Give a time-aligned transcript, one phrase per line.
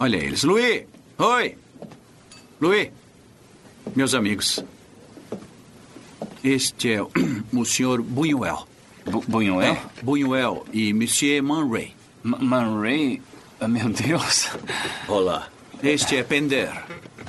[0.00, 0.44] Olha eles.
[0.44, 0.84] Louis!
[1.18, 1.56] Oi!
[2.60, 2.90] Louis!
[3.94, 4.64] Meus amigos.
[6.42, 7.02] Este é
[7.52, 8.58] o, senhor Buñuel.
[9.04, 9.72] Bu Buñuel?
[9.72, 11.94] É, Buñuel e Monsieur Man Ray.
[12.24, 13.22] M Man Ray?
[13.60, 14.48] Ah, meu Deus.
[15.08, 15.48] Olá.
[15.82, 16.70] Este é Pender.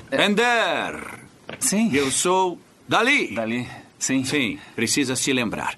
[0.10, 1.20] Pender!
[1.60, 1.90] Sim.
[1.94, 3.34] Eu sou Dali.
[3.34, 3.68] Dali,
[3.98, 4.24] sim.
[4.24, 5.78] Sim, precisa se lembrar.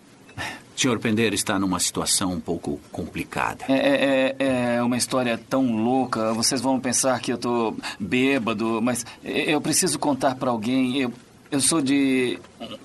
[0.82, 3.66] Senhor Pender está numa situação um pouco complicada.
[3.70, 6.34] É, é, é uma história tão louca.
[6.34, 10.97] Vocês vão pensar que eu tô bêbado, mas eu preciso contar para alguém.
[10.97, 11.14] Eu,
[11.52, 12.39] eu sou de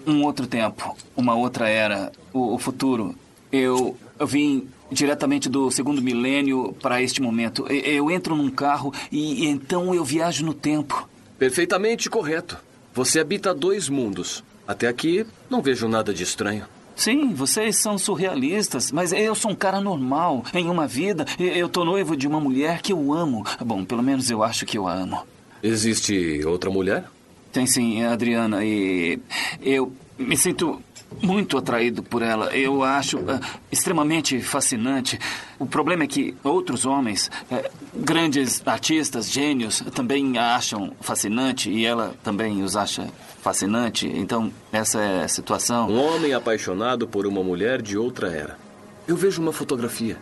[0.06, 3.14] um outro tempo, uma outra era, o, o futuro.
[3.50, 7.66] Eu, eu vim diretamente do segundo milênio para este momento.
[7.66, 11.08] Eu, eu entro num carro e, e então eu viajo no tempo.
[11.38, 12.58] Perfeitamente correto.
[12.92, 14.44] Você habita dois mundos.
[14.68, 16.66] Até aqui, não vejo nada de estranho.
[16.96, 20.42] Sim, vocês são surrealistas, mas eu sou um cara normal.
[20.54, 23.44] Em uma vida, eu tô noivo de uma mulher que eu amo.
[23.62, 25.22] Bom, pelo menos eu acho que eu a amo.
[25.62, 27.04] Existe outra mulher?
[27.52, 29.18] Tem sim, Adriana, e
[29.60, 30.82] eu me sinto
[31.22, 32.46] muito atraído por ela.
[32.56, 35.18] Eu acho uh, extremamente fascinante.
[35.58, 41.84] O problema é que outros homens, uh, grandes artistas, gênios, também a acham fascinante e
[41.84, 43.06] ela também os acha
[43.40, 44.06] fascinante.
[44.06, 45.88] Então, essa é a situação.
[45.88, 48.58] Um homem apaixonado por uma mulher de outra era.
[49.06, 50.16] Eu vejo uma fotografia.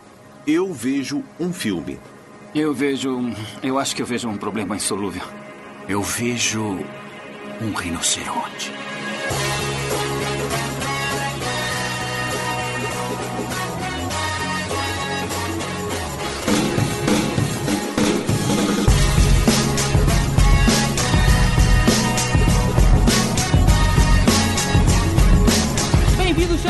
[0.45, 1.99] Eu vejo um filme.
[2.53, 3.33] Eu vejo.
[3.63, 5.23] Eu acho que eu vejo um problema insolúvel.
[5.89, 6.79] Eu vejo
[7.61, 8.71] um rinoceronte.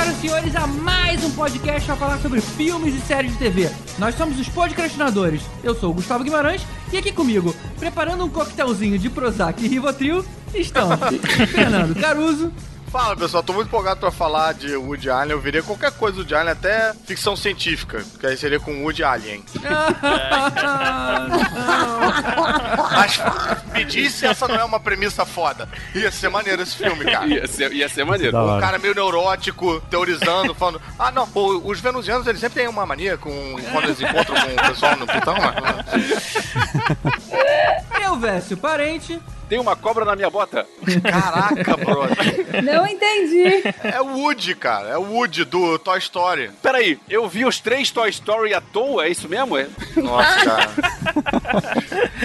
[0.06, 3.70] Senhoras e senhores, a mais um podcast para falar sobre filmes e séries de TV.
[3.98, 5.42] Nós somos os podcastinadores.
[5.64, 6.62] Eu sou o Gustavo Guimarães
[6.94, 10.89] e aqui comigo, preparando um coquetelzinho de Prozac e Rivotril, estão
[11.50, 12.52] Fernando Caruso.
[12.96, 15.31] Fala pessoal, tô muito empolgado pra falar de Woody Allen.
[15.31, 19.03] Eu viria qualquer coisa do Woody Allen, até ficção científica, que aí seria com Woody
[19.03, 19.44] Allen.
[22.96, 23.19] Mas
[23.74, 25.68] me diz se essa não é uma premissa foda.
[25.94, 27.28] Ia ser maneiro esse filme, cara.
[27.28, 28.38] Ia ser, ia ser maneiro.
[28.38, 32.86] Um cara meio neurótico, teorizando, falando: Ah, não, pô, os venusianos eles sempre têm uma
[32.86, 36.46] mania com quando eles encontram com o pessoal no Plutão, mas.
[38.02, 39.19] Eu, Vécio Parente.
[39.47, 40.66] Tem uma cobra na minha bota.
[41.03, 42.63] Caraca, brother.
[42.63, 43.63] Não entendi.
[43.83, 44.89] É o Woody, cara.
[44.89, 46.50] É o Woody do Toy Story.
[46.61, 49.57] Peraí, eu vi os três Toy Story à toa, é isso mesmo?
[49.57, 49.67] É?
[49.97, 50.72] Nossa, cara.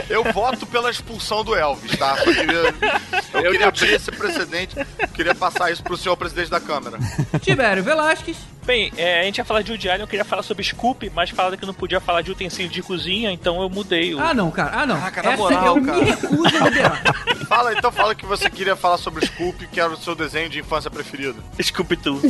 [0.09, 2.17] Eu voto pela expulsão do Elvis, tá?
[2.17, 4.77] Só queria, eu, Eu queria abrir esse precedente.
[5.15, 6.99] Queria passar isso pro senhor presidente da Câmara.
[7.41, 8.37] Tibério Velasquez.
[8.65, 11.31] Bem, é, a gente ia falar de Woody Allen, eu queria falar sobre Scoop, mas
[11.31, 14.21] falaram que não podia falar de utensílio de cozinha, então eu mudei o...
[14.21, 14.83] Ah, não, cara.
[14.83, 14.97] Ah, não.
[15.01, 15.99] Caraca, na Essa moral, eu cara.
[15.99, 17.03] me recuso a liberar.
[17.47, 20.49] Fala, então fala que você queria falar sobre o Scoop, que era o seu desenho
[20.49, 21.43] de infância preferido.
[21.63, 22.21] Scoop Too.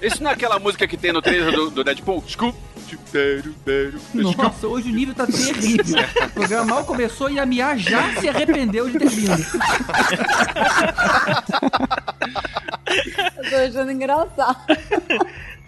[0.00, 2.22] Isso não é aquela música que tem no trailer do, do Deadpool?
[2.28, 2.56] Scoop.
[4.14, 6.04] Nossa, hoje o nível tá terrível.
[6.26, 9.44] O programa mal começou e a Mia já se arrependeu de ter vindo.
[13.36, 14.78] Eu tô achando engraçado.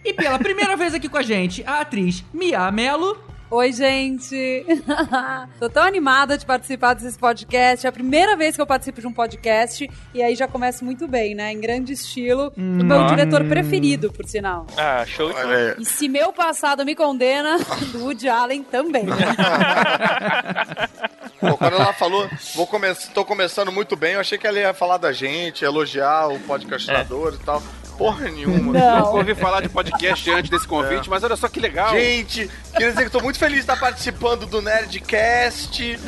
[0.04, 3.25] E pela primeira vez aqui com a gente, a atriz Mia Mello.
[3.48, 4.66] Oi, gente.
[5.60, 7.86] Tô tão animada de participar desse podcast.
[7.86, 9.88] É a primeira vez que eu participo de um podcast.
[10.12, 11.52] E aí já começo muito bem, né?
[11.52, 12.52] Em grande estilo.
[12.56, 14.66] O meu diretor preferido, por sinal.
[14.76, 15.30] Ah, show.
[15.78, 17.56] E se meu passado me condena,
[17.92, 19.06] do Woody Allen também.
[21.38, 24.74] Pô, quando ela falou, vou come tô começando muito bem, eu achei que ela ia
[24.74, 27.62] falar da gente, elogiar o podcastinador e tal.
[27.96, 28.58] Porra nenhuma.
[28.58, 29.16] Nunca Não.
[29.16, 31.90] ouvi falar de podcast antes desse convite, mas olha só que legal.
[31.92, 35.98] Gente, queria dizer que tô muito feliz de estar participando do Nerdcast.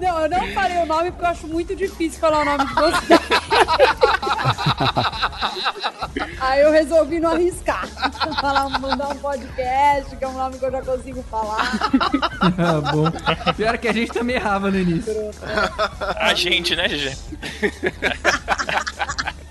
[0.00, 2.74] Não, eu não falei o nome porque eu acho muito difícil falar o nome de
[2.74, 3.14] você.
[6.40, 7.86] Aí eu resolvi não arriscar.
[8.40, 11.70] Falar, mandar um podcast, que é um nome que eu já consigo falar.
[12.40, 13.10] Ah, bom.
[13.54, 15.12] Pior que a gente também errava no início.
[16.16, 17.16] A gente, né, GG?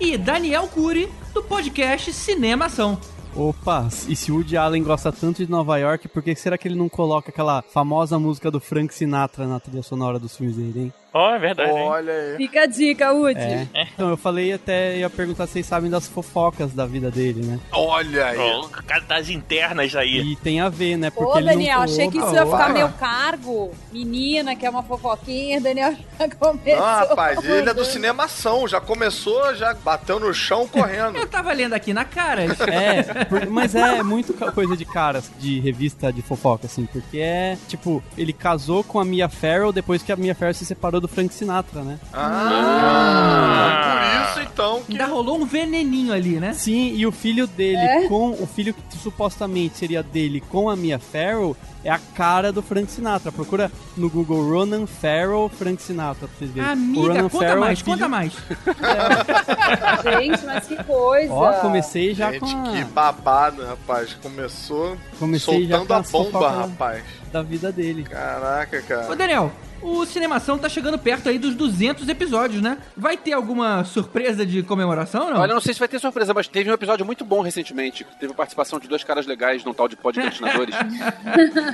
[0.00, 2.98] E Daniel Cury, do podcast Cinema Ação.
[3.34, 6.68] Opa, e se o Woody Allen gosta tanto de Nova York, por que será que
[6.68, 10.80] ele não coloca aquela famosa música do Frank Sinatra na trilha sonora dos filmes dele,
[10.80, 10.92] hein?
[11.14, 11.70] Ó, é verdade.
[11.70, 11.76] hein?
[11.88, 12.36] Olha aí.
[12.36, 13.40] Fica a dica, Woody.
[13.40, 13.68] É.
[13.94, 17.60] Então, eu falei até, ia perguntar se vocês sabem das fofocas da vida dele, né?
[17.72, 18.62] Olha aí.
[19.06, 20.20] Das internas aí.
[20.32, 21.10] E tem a ver, né?
[21.10, 23.70] Porque Ô, ele não- Daniel, achei que isso ia ficar meu cargo.
[23.92, 26.82] Menina, que é uma fofoquinha, Daniel já começou.
[26.84, 28.66] Ah, rapaz, ele é do cinemação.
[28.66, 31.16] Já começou, já bateu no chão correndo.
[31.24, 32.42] Eu tava lendo aqui na cara.
[32.74, 37.56] É, por- mas é muito coisa de caras de revista de fofoca, assim, porque é,
[37.68, 41.08] tipo, ele casou com a Mia Farrow depois que a Mia Farrow se separou do
[41.08, 41.98] Frank Sinatra, né?
[42.12, 44.92] Ah, por isso então que.
[44.92, 46.52] Ainda rolou um veneninho ali, né?
[46.54, 48.08] Sim, e o filho dele É?
[48.08, 51.54] com o filho que supostamente seria dele com a Mia Farrow
[51.84, 53.30] é a cara do Frank Sinatra.
[53.30, 56.68] Procura no Google Ronan Farrow Frank Sinatra pra vocês verem.
[56.68, 58.32] o Amiga, Ronan conta Farrow é mais, filho- conta mais.
[60.02, 61.32] Gente, mas que coisa.
[61.32, 62.72] Ó, comecei já Gente, com a...
[62.72, 64.14] que babado, rapaz.
[64.22, 67.04] Começou Comecei já soltando com a as bomba, rapaz.
[67.32, 68.02] da vida dele.
[68.04, 69.16] Caraca, Ô, cara.
[69.16, 69.52] Daniel,
[69.84, 72.78] o Cinemação tá chegando perto aí dos 200 episódios, né?
[72.96, 75.40] Vai ter alguma surpresa de comemoração, não?
[75.40, 78.06] Olha, eu não sei se vai ter surpresa, mas teve um episódio muito bom recentemente.
[78.18, 80.74] Teve a participação de dois caras legais num tal de podcastinadores.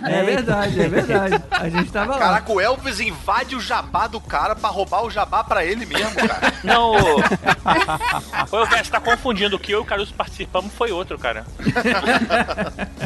[0.02, 1.42] É verdade, é verdade.
[1.50, 2.18] A gente tava lá.
[2.18, 6.14] Caraca, o Elvis invade o jabá do cara pra roubar o jabá pra ele mesmo,
[6.14, 6.52] cara.
[6.64, 8.56] Não, o...
[8.56, 9.56] Elvis, você tá confundindo.
[9.56, 11.44] O que eu e o Caruso participamos foi outro, cara.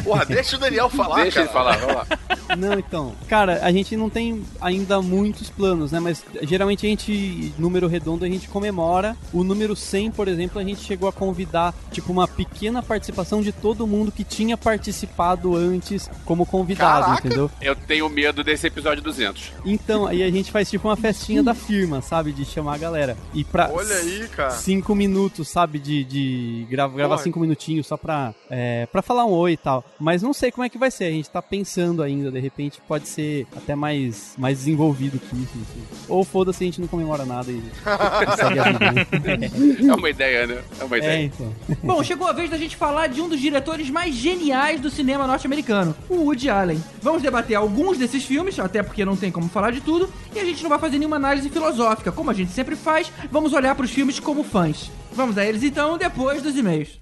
[0.03, 1.45] Porra, deixa o Daniel falar, Deixa cara.
[1.45, 2.55] ele falar, vamos lá.
[2.57, 3.15] Não, então.
[3.27, 5.99] Cara, a gente não tem ainda muitos planos, né?
[5.99, 9.15] Mas geralmente a gente, número redondo, a gente comemora.
[9.33, 13.51] O número 100, por exemplo, a gente chegou a convidar, tipo, uma pequena participação de
[13.51, 17.27] todo mundo que tinha participado antes como convidado, Caraca!
[17.27, 17.49] entendeu?
[17.61, 19.51] Eu tenho medo desse episódio 200.
[19.65, 22.31] Então, aí a gente faz tipo uma festinha da firma, sabe?
[22.31, 23.17] De chamar a galera.
[23.33, 23.69] E pra.
[23.71, 24.51] Olha aí, cara.
[24.51, 25.79] Cinco minutos, sabe?
[25.79, 29.83] De, de gra- gravar cinco minutinhos só pra, é, pra falar um oi e tal.
[29.99, 31.05] Mas não sei como é que vai ser.
[31.05, 32.31] A gente tá pensando ainda.
[32.31, 35.49] De repente pode ser até mais, mais desenvolvido que isso.
[35.61, 35.83] assim.
[36.07, 39.37] Ou foda-se, a gente não comemora nada e, e segue a vida.
[39.37, 39.87] Né?
[39.89, 40.61] É uma ideia, né?
[40.79, 41.25] É uma É, ideia.
[41.25, 41.53] então.
[41.83, 45.25] Bom, chegou a vez da gente falar de um dos diretores mais geniais do cinema
[45.25, 46.83] norte-americano, o Woody Allen.
[47.01, 50.45] Vamos debater alguns desses filmes, até porque não tem como falar de tudo, e a
[50.45, 53.91] gente não vai fazer nenhuma análise filosófica, como a gente sempre faz, vamos olhar pros
[53.91, 54.91] filmes como fãs.
[55.13, 56.99] Vamos a eles então, depois dos e-mails.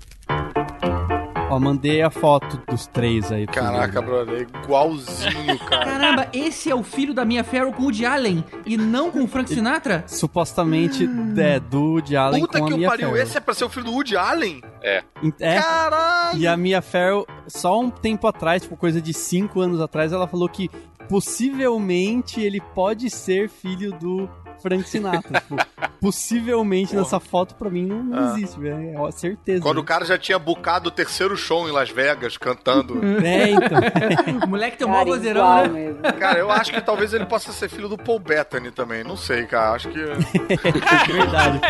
[1.49, 3.45] Ó, mandei a foto dos três aí.
[3.45, 5.85] Caraca, brother, é igualzinho, cara.
[5.85, 9.23] Caramba, esse é o filho da Mia Farrow com o Woody Allen, e não com
[9.23, 10.03] o Frank Sinatra?
[10.07, 11.07] Supostamente
[11.37, 13.21] é do Woody Allen Puta com a que o Mia pariu, Farrow.
[13.21, 14.61] esse é pra ser o filho do Woody Allen?
[14.81, 15.03] É.
[15.39, 16.39] É, Caralho!
[16.39, 20.27] E a Mia Farrow, só um tempo atrás, tipo, coisa de cinco anos atrás, ela
[20.27, 20.69] falou que
[21.07, 24.27] possivelmente ele pode ser filho do
[24.63, 25.39] Frank Sinatra.
[25.41, 25.55] tipo,
[26.01, 28.31] possivelmente nessa foto, pra mim, não, não Ah.
[28.37, 29.05] existe, velho.
[29.07, 29.61] É certeza.
[29.61, 32.99] Quando o cara já tinha bucado o terceiro show em Las Vegas, cantando.
[33.23, 33.79] É, então.
[34.43, 35.67] O moleque tem um Cara, mau vozeirão, né?
[35.67, 36.01] mesmo.
[36.19, 39.03] Cara, eu acho que talvez ele possa ser filho do Paul Bettany também.
[39.03, 39.75] Não sei, cara.
[39.75, 39.99] Acho que.
[41.11, 41.61] Verdade.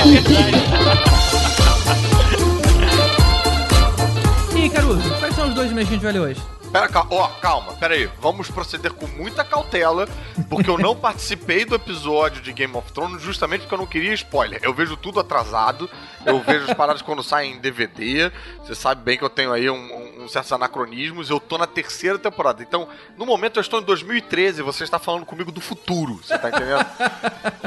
[4.56, 6.42] E aí, Caruso, quais são os dois e-mails que a gente vai ler hoje?
[6.74, 8.10] Pera, cal- ó, calma, pera aí.
[8.20, 10.08] Vamos proceder com muita cautela,
[10.50, 14.12] porque eu não participei do episódio de Game of Thrones justamente porque eu não queria
[14.16, 14.60] spoiler.
[14.64, 15.88] Eu vejo tudo atrasado,
[16.26, 18.32] eu vejo as paradas quando saem em DVD.
[18.58, 21.30] Você sabe bem que eu tenho aí um, um, um certos anacronismos.
[21.30, 22.64] Eu tô na terceira temporada.
[22.64, 26.16] Então, no momento eu estou em 2013, você está falando comigo do futuro.
[26.24, 26.86] Você tá entendendo?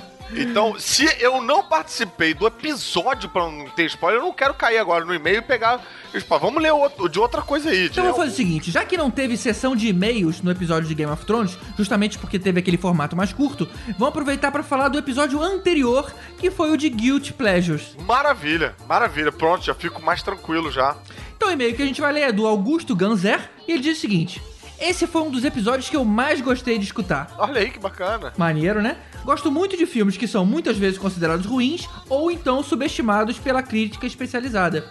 [0.35, 4.79] Então, se eu não participei do episódio pra não ter spoiler, eu não quero cair
[4.79, 5.81] agora no e-mail e pegar.
[6.15, 6.47] spoiler.
[6.47, 7.87] Vamos ler outro, de outra coisa aí.
[7.87, 10.95] Então vamos fazer o seguinte, já que não teve sessão de e-mails no episódio de
[10.95, 14.99] Game of Thrones, justamente porque teve aquele formato mais curto, vamos aproveitar pra falar do
[14.99, 17.97] episódio anterior, que foi o de Guilty Pleasures.
[18.07, 19.31] Maravilha, maravilha.
[19.31, 20.97] Pronto, já fico mais tranquilo já.
[21.37, 23.99] Então o e-mail que a gente vai ler é do Augusto Ganzer, e ele diz
[23.99, 24.43] o seguinte:
[24.79, 27.35] Esse foi um dos episódios que eu mais gostei de escutar.
[27.39, 28.33] Olha aí que bacana.
[28.37, 28.97] Maneiro, né?
[29.25, 34.07] Gosto muito de filmes que são muitas vezes considerados ruins ou então subestimados pela crítica
[34.07, 34.85] especializada.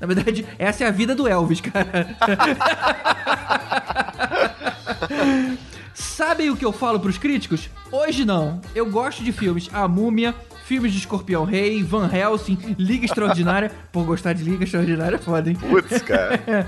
[0.00, 2.16] Na verdade, essa é a vida do Elvis, cara.
[5.94, 7.68] Sabem o que eu falo pros críticos?
[7.90, 8.60] Hoje não.
[8.74, 13.70] Eu gosto de filmes A Múmia, filmes de Escorpião Rei, Van Helsing, Liga Extraordinária.
[13.90, 15.56] Por gostar de Liga Extraordinária é foda, hein?
[15.56, 16.66] Putz, cara.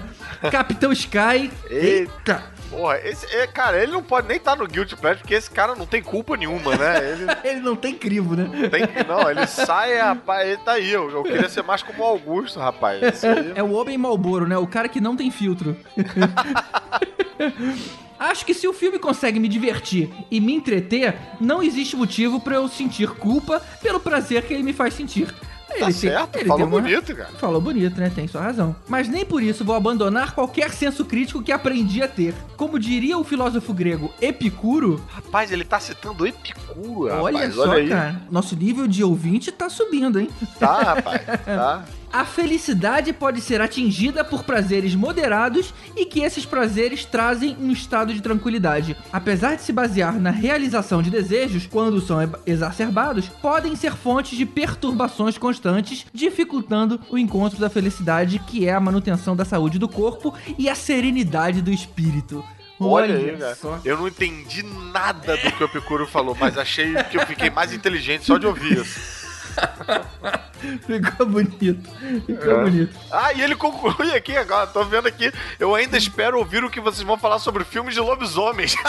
[0.51, 1.51] Capitão Sky.
[1.71, 2.43] Eita.
[2.73, 5.77] Porra, esse, é, cara, ele não pode nem estar no Guilty Pleasure, porque esse cara
[5.77, 7.13] não tem culpa nenhuma, né?
[7.13, 8.49] Ele Ele não tem crivo, né?
[8.71, 9.05] tem que.
[9.07, 10.91] Não, ele sai, rapaz, ele tá aí.
[10.91, 13.03] Eu, eu queria ser mais como o Augusto, rapaz.
[13.03, 13.53] Esse aí.
[13.55, 14.57] É o homem Malboro, né?
[14.57, 15.77] O cara que não tem filtro.
[18.19, 22.55] Acho que se o filme consegue me divertir e me entreter, não existe motivo pra
[22.55, 25.35] eu sentir culpa pelo prazer que ele me faz sentir.
[25.79, 27.31] Tá tem- certo, ele falou uma- bonito, cara.
[27.39, 28.11] Falou bonito, né?
[28.15, 28.75] Tem sua razão.
[28.89, 32.35] Mas nem por isso vou abandonar qualquer senso crítico que aprendi a ter.
[32.57, 37.55] Como diria o filósofo grego Epicuro, Rapaz, ele tá citando Epicuro, olha rapaz.
[37.55, 37.89] só, olha aí.
[37.89, 40.29] cara, nosso nível de ouvinte tá subindo, hein?
[40.59, 41.23] Tá, rapaz.
[41.45, 41.85] Tá.
[42.13, 48.13] A felicidade pode ser atingida por prazeres moderados e que esses prazeres trazem um estado
[48.13, 48.95] de tranquilidade.
[49.11, 54.45] Apesar de se basear na realização de desejos, quando são exacerbados, podem ser fontes de
[54.45, 60.35] perturbações constantes, dificultando o encontro da felicidade, que é a manutenção da saúde do corpo
[60.59, 62.45] e a serenidade do espírito.
[62.79, 63.55] Olha, aí, cara.
[63.55, 63.81] só.
[63.85, 67.73] Eu não entendi nada do que o Epicuro falou, mas achei que eu fiquei mais
[67.73, 69.22] inteligente só de ouvir isso.
[70.87, 71.91] Ficou bonito.
[72.25, 72.63] Ficou É.
[72.65, 72.97] bonito.
[73.11, 75.33] Ah, e ele conclui aqui agora, tô vendo aqui.
[75.59, 78.77] Eu ainda espero ouvir o que vocês vão falar sobre filmes de lobisomens.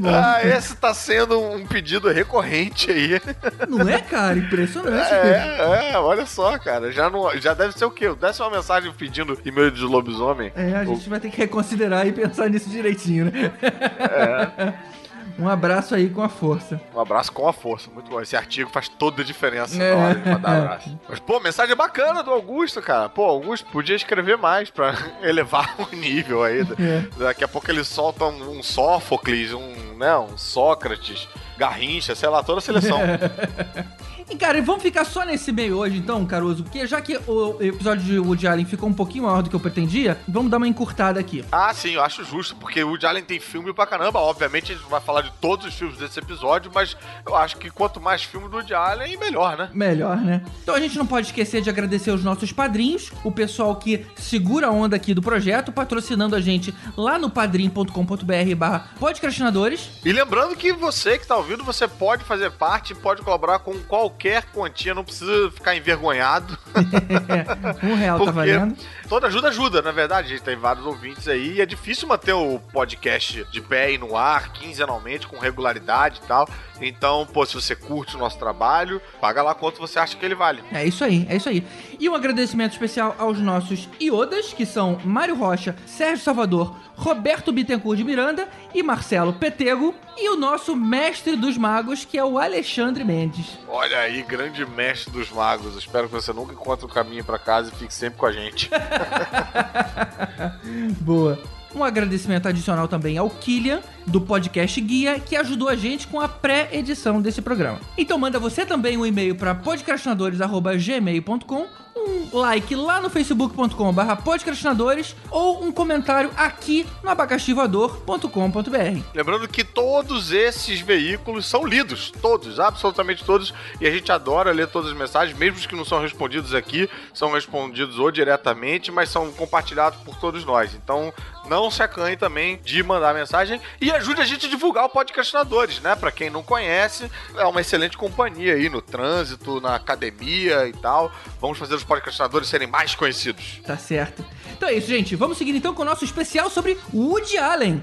[0.00, 0.08] Bom.
[0.14, 3.20] ah, esse tá sendo um pedido recorrente aí.
[3.68, 4.38] Não é, cara?
[4.38, 5.12] Impressionante.
[5.12, 6.92] É, é, olha só, cara.
[6.92, 8.08] Já, não, já deve ser o quê?
[8.20, 10.52] Desce uma mensagem pedindo e-mail de lobisomem.
[10.54, 13.50] É, a gente vai ter que reconsiderar e pensar nisso direitinho, né?
[15.40, 16.80] Um abraço aí com a força.
[16.94, 18.20] Um abraço com a força, muito bom.
[18.20, 19.94] Esse artigo faz toda a diferença É.
[19.94, 21.00] na hora de mandar abraço.
[21.08, 23.08] Mas, pô, mensagem bacana do Augusto, cara.
[23.08, 26.60] Pô, Augusto podia escrever mais pra elevar o nível aí.
[26.60, 27.04] É.
[27.18, 32.42] Daqui a pouco ele solta um, um Sófocles, um, né, um Sócrates, Garrincha, sei lá,
[32.42, 32.98] toda a seleção.
[34.30, 37.56] E, cara, e vamos ficar só nesse meio hoje, então, Caruso, porque já que o
[37.60, 40.68] episódio de Woody Allen ficou um pouquinho maior do que eu pretendia, vamos dar uma
[40.68, 41.44] encurtada aqui.
[41.50, 44.20] Ah, sim, eu acho justo, porque o Woody Allen tem filme pra caramba.
[44.20, 46.96] Obviamente a gente vai falar de todos os filmes desse episódio, mas
[47.26, 49.68] eu acho que quanto mais filme do Woody Allen, melhor, né?
[49.74, 50.44] Melhor, né?
[50.62, 54.68] Então a gente não pode esquecer de agradecer os nossos padrinhos, o pessoal que segura
[54.68, 59.90] a onda aqui do projeto, patrocinando a gente lá no padrim.com.br barra podcastinadores.
[60.04, 64.19] E lembrando que você que tá ouvindo, você pode fazer parte, pode colaborar com qualquer
[64.52, 66.58] quantia, não precisa ficar envergonhado.
[67.82, 68.76] Um real tá valendo.
[69.10, 70.28] Toda ajuda ajuda, na verdade.
[70.28, 73.98] A gente tem vários ouvintes aí e é difícil manter o podcast de pé e
[73.98, 76.48] no ar, quinzenalmente, com regularidade e tal.
[76.80, 80.36] Então, pô, se você curte o nosso trabalho, paga lá quanto você acha que ele
[80.36, 80.62] vale.
[80.72, 81.66] É isso aí, é isso aí.
[81.98, 87.96] E um agradecimento especial aos nossos iodas, que são Mário Rocha, Sérgio Salvador, Roberto Bittencourt
[87.98, 89.94] de Miranda e Marcelo Petego.
[90.16, 93.58] E o nosso mestre dos magos, que é o Alexandre Mendes.
[93.66, 95.76] Olha aí, grande mestre dos magos.
[95.76, 98.68] Espero que você nunca encontre o caminho pra casa e fique sempre com a gente.
[101.00, 101.38] Boa.
[101.74, 106.26] Um agradecimento adicional também ao Killian, do podcast Guia, que ajudou a gente com a
[106.26, 107.78] pré-edição desse programa.
[107.96, 111.66] Então manda você também um e-mail para podcastinadores.gmail.com,
[112.06, 119.02] um like lá no facebook.com.br podcastinadores ou um comentário aqui no abacaxivador.com.br.
[119.14, 124.68] Lembrando que todos esses veículos são lidos, todos, absolutamente todos, e a gente adora ler
[124.68, 129.08] todas as mensagens, mesmo os que não são respondidos aqui, são respondidos ou diretamente, mas
[129.08, 130.74] são compartilhados por todos nós.
[130.74, 131.12] Então,
[131.48, 135.80] não se acanhe também de mandar mensagem e ajude a gente a divulgar o Podcastinadores,
[135.80, 135.96] né?
[135.96, 141.10] Pra quem não conhece, é uma excelente companhia aí no trânsito, na academia e tal.
[141.40, 143.60] Vamos fazer os podcastinadores serem mais conhecidos.
[143.66, 144.24] Tá certo.
[144.52, 145.16] Então é isso, gente.
[145.16, 147.82] Vamos seguir então com o nosso especial sobre Woody Allen.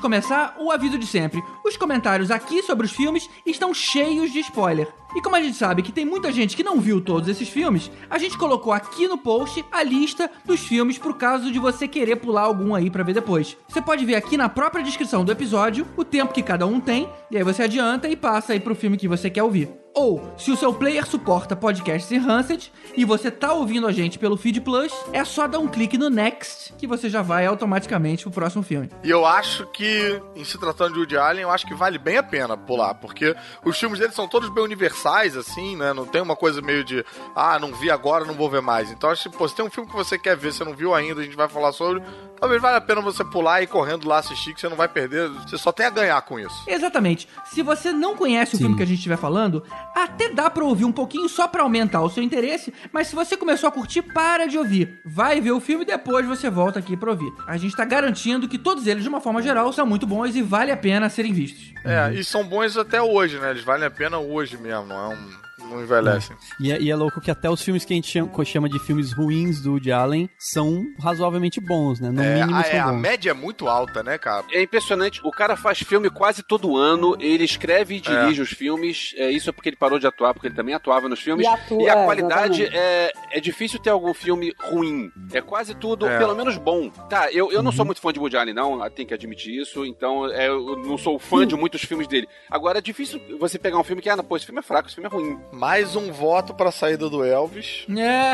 [0.00, 1.40] Começar, o aviso de sempre.
[1.64, 4.88] Os comentários aqui sobre os filmes estão cheios de spoiler.
[5.14, 7.90] E como a gente sabe que tem muita gente que não viu todos esses filmes,
[8.08, 12.16] a gente colocou aqui no post a lista dos filmes pro caso de você querer
[12.16, 13.56] pular algum aí pra ver depois.
[13.68, 17.08] Você pode ver aqui na própria descrição do episódio o tempo que cada um tem,
[17.30, 19.68] e aí você adianta e passa aí pro filme que você quer ouvir.
[19.92, 24.36] Ou, se o seu player suporta podcasts enhanced e você tá ouvindo a gente pelo
[24.36, 28.30] Feed Plus, é só dar um clique no Next que você já vai automaticamente pro
[28.30, 28.88] próximo filme.
[29.02, 32.18] E eu acho que, em se tratando de Woody Allen, eu acho que vale bem
[32.18, 35.92] a pena pular, porque os filmes dele são todos bem universais, assim, né?
[35.92, 37.04] Não tem uma coisa meio de,
[37.34, 38.90] ah, não vi agora, não vou ver mais.
[38.90, 40.94] Então, acho que, pô, se tem um filme que você quer ver, você não viu
[40.94, 42.02] ainda, a gente vai falar sobre,
[42.38, 44.88] talvez valha a pena você pular e ir correndo lá assistir, que você não vai
[44.88, 46.64] perder, você só tem a ganhar com isso.
[46.66, 47.28] Exatamente.
[47.46, 49.62] Se você não conhece o filme que a gente estiver falando,
[49.94, 53.36] até dá pra ouvir um pouquinho só pra aumentar o seu interesse, mas se você
[53.36, 55.00] começou a curtir, para de ouvir.
[55.04, 57.32] Vai ver o filme e depois você volta aqui pra ouvir.
[57.46, 60.42] A gente tá garantindo que todos eles, de uma forma geral, são muito bons e
[60.42, 61.72] vale a pena serem vistos.
[61.84, 63.50] É, e são bons até hoje, né?
[63.50, 65.49] Eles valem a pena hoje mesmo, não é um.
[65.64, 66.36] Não envelhecem.
[66.58, 68.78] E é, e é louco que até os filmes que a gente chama, chama de
[68.78, 72.10] filmes ruins do Woody Allen são razoavelmente bons, né?
[72.10, 73.00] No É, mínimo a, são é, a bons.
[73.00, 74.44] média é muito alta, né, cara?
[74.52, 78.42] É impressionante, o cara faz filme quase todo ano, ele escreve e dirige É.
[78.42, 81.20] os filmes, é, isso é porque ele parou de atuar, porque ele também atuava nos
[81.20, 85.74] filmes, E atua, a é, qualidade é, é difícil ter algum filme ruim, é quase
[85.74, 86.18] tudo, É.
[86.18, 86.90] pelo menos bom.
[87.08, 87.76] Tá, eu, eu não Uhum.
[87.76, 90.96] sou muito fã de Woody Allen, não, tenho que admitir isso, então é, eu não
[90.98, 92.26] sou fã de muitos filmes dele.
[92.50, 94.88] Agora, é difícil você pegar um filme que, ah, não, pô, esse filme é fraco,
[94.88, 95.38] esse filme é ruim.
[95.52, 97.84] Mais um voto pra saída do Elvis.
[97.96, 98.32] É.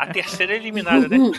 [0.00, 1.18] A terceira é eliminada, né?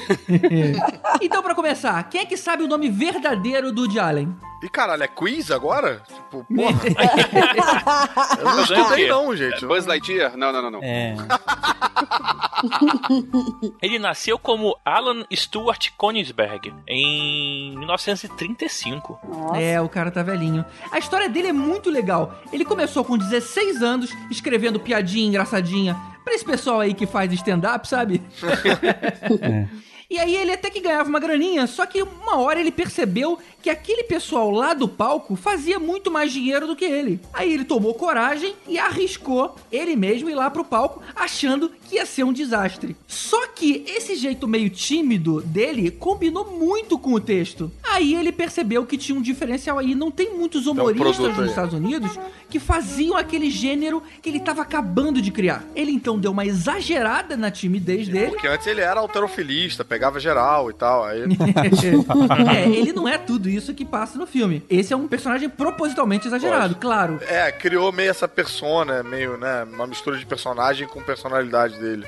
[1.22, 4.36] então, pra começar, quem é que sabe o nome verdadeiro do Woody Allen?
[4.62, 6.02] E caralho, é quiz agora?
[6.08, 6.82] Tipo, porra,
[8.40, 9.66] eu não é estudei não, gente.
[9.66, 10.38] Buzz Lightyear?
[10.38, 10.80] Não, não, não, não.
[10.84, 11.16] É.
[13.82, 19.20] Ele nasceu como Alan Stuart Konigsberg em 1935.
[19.28, 19.62] Nossa.
[19.62, 20.66] É, o cara tá velhinho.
[20.92, 22.40] A história dele é muito legal.
[22.52, 27.88] Ele começou com 16 anos, escrevendo piadinha engraçadinha pra esse pessoal aí que faz stand-up,
[27.88, 28.22] sabe?
[29.42, 29.68] É.
[30.14, 33.70] E aí ele até que ganhava uma graninha, só que uma hora ele percebeu que
[33.70, 37.22] aquele pessoal lá do palco fazia muito mais dinheiro do que ele.
[37.34, 42.06] Aí ele tomou coragem e arriscou ele mesmo ir lá pro palco, achando que ia
[42.06, 42.94] ser um desastre.
[43.08, 47.72] Só que esse jeito meio tímido dele combinou muito com o texto.
[47.82, 49.96] Aí ele percebeu que tinha um diferencial aí.
[49.96, 51.54] Não tem muitos humoristas nos.
[51.54, 55.64] Estados Unidos que faziam aquele gênero que ele tava acabando de criar.
[55.76, 58.32] Ele então deu uma exagerada na timidez dele.
[58.32, 61.06] Porque antes ele era alterofilista, pegava geral e tal.
[61.06, 61.22] Aí...
[62.58, 64.64] é, ele não é tudo isso que passa no filme.
[64.70, 67.20] Esse é um personagem propositalmente exagerado, claro.
[67.28, 72.06] É, criou meio essa persona, meio, né, uma mistura de personagem com personalidade dele.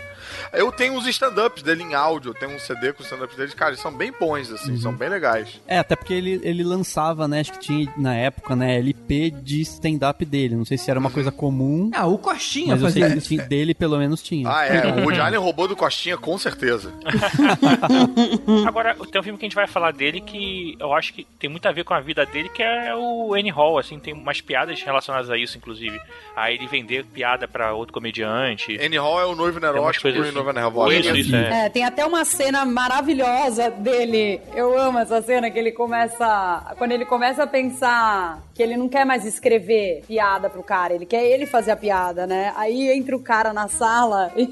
[0.53, 3.51] Eu tenho uns stand-ups dele em áudio, eu tenho um CD com os stand-ups dele,
[3.53, 5.61] cara, eles são bem bons, assim, são bem legais.
[5.67, 7.39] É, até porque ele, ele lançava, né?
[7.39, 8.77] Acho que tinha na época, né?
[8.77, 10.55] LP de stand-up dele.
[10.55, 13.73] Não sei se era uma coisa comum, Ah, o Coxinha mas eu sei fazia dele
[13.73, 14.49] pelo menos tinha.
[14.49, 16.93] Ah, é, o Woody Allen roubou do Costinha, com certeza.
[18.67, 21.49] Agora, tem um filme que a gente vai falar dele que eu acho que tem
[21.49, 24.41] muito a ver com a vida dele, que é o Annie Hall, assim, tem umas
[24.41, 25.99] piadas relacionadas a isso, inclusive.
[26.35, 28.77] A ele vender piada pra outro comediante.
[28.81, 30.07] Annie Hall é o noivo neurótico
[30.41, 30.99] e.
[30.99, 31.65] Isso, isso, é.
[31.65, 34.41] É, tem até uma cena maravilhosa dele.
[34.55, 36.73] Eu amo essa cena que ele começa.
[36.77, 41.05] Quando ele começa a pensar que ele não quer mais escrever piada pro cara, ele
[41.05, 42.53] quer ele fazer a piada, né?
[42.55, 44.31] Aí entra o cara na sala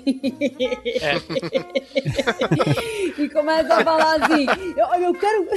[1.03, 1.15] É.
[3.17, 4.45] e começa a falar assim:
[4.77, 5.47] Eu, eu quero.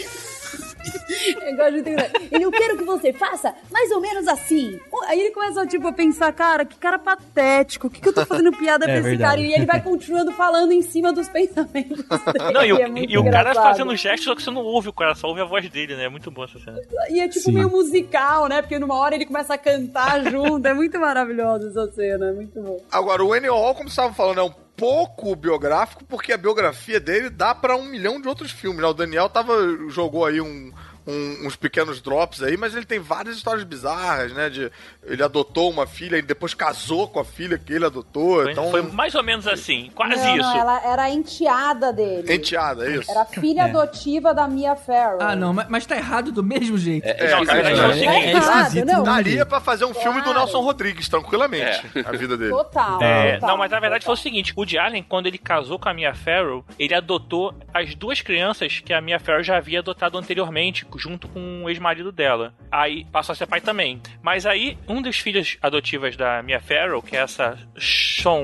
[1.43, 2.11] Eu gosto de entender.
[2.31, 4.78] Ele, eu quero que você faça mais ou menos assim.
[5.07, 8.25] Aí ele começa, tipo, a pensar, cara, que cara patético, o que, que eu tô
[8.26, 9.31] fazendo piada É pra esse verdade.
[9.31, 9.40] cara?
[9.40, 12.52] E ele vai continuando falando em cima dos pensamentos dele.
[12.52, 13.62] Não, e o, É e o cara engraçado.
[13.64, 16.05] fazendo gestos, só que você não ouve o cara, só ouve a voz dele, né?
[16.05, 16.81] É muito bom essa cena.
[17.11, 17.53] E é tipo Sim.
[17.53, 18.62] meio musical, né?
[18.62, 20.66] Porque numa hora ele começa a cantar junto.
[20.66, 22.81] É muito maravilhosa essa cena, é muito bom.
[22.90, 27.30] Agora, o Hall, como você estava falando, é um pouco biográfico, porque a biografia dele
[27.30, 28.86] dá pra um milhão de outros filmes, né?
[28.86, 29.54] O Daniel tava,
[29.88, 30.72] jogou aí um,
[31.07, 34.49] um- uns pequenos drops aí, mas ele tem várias histórias bizarras, né?
[34.51, 34.71] De,
[35.05, 38.71] ele adotou uma filha e depois casou com a filha que ele adotou, Foi, então...
[38.71, 40.47] foi mais ou menos assim, quase não, isso.
[40.49, 42.33] não, ela era a enteada dele.
[42.33, 43.11] Enteada, é isso?
[43.11, 43.64] Era a filha É.
[43.64, 45.19] adotiva da Mia Farrow.
[45.21, 47.07] Ah, não, mas, mas tá errado do mesmo jeito.
[47.07, 48.09] É, Não, cara, é, é o é, seguinte.
[48.09, 48.99] é errado, esquisito não.
[48.99, 50.38] no Daria pra fazer um filme do Claro.
[50.40, 52.51] Nelson Rodrigues, tranquilamente, a vida dele.
[52.51, 53.03] Total.
[53.03, 54.23] É, total, não, mas na verdade foi o total.
[54.23, 58.81] seguinte: o Allen, quando ele casou com a Mia Farrow, ele adotou as duas crianças
[58.81, 62.54] que a Mia Farrow já havia adotado anteriormente, junto com o ex-marido dela.
[62.70, 64.00] Aí passou a ser pai também.
[64.22, 67.59] Mas aí, um dos filhos adotivas da Mia Farrow, que é essa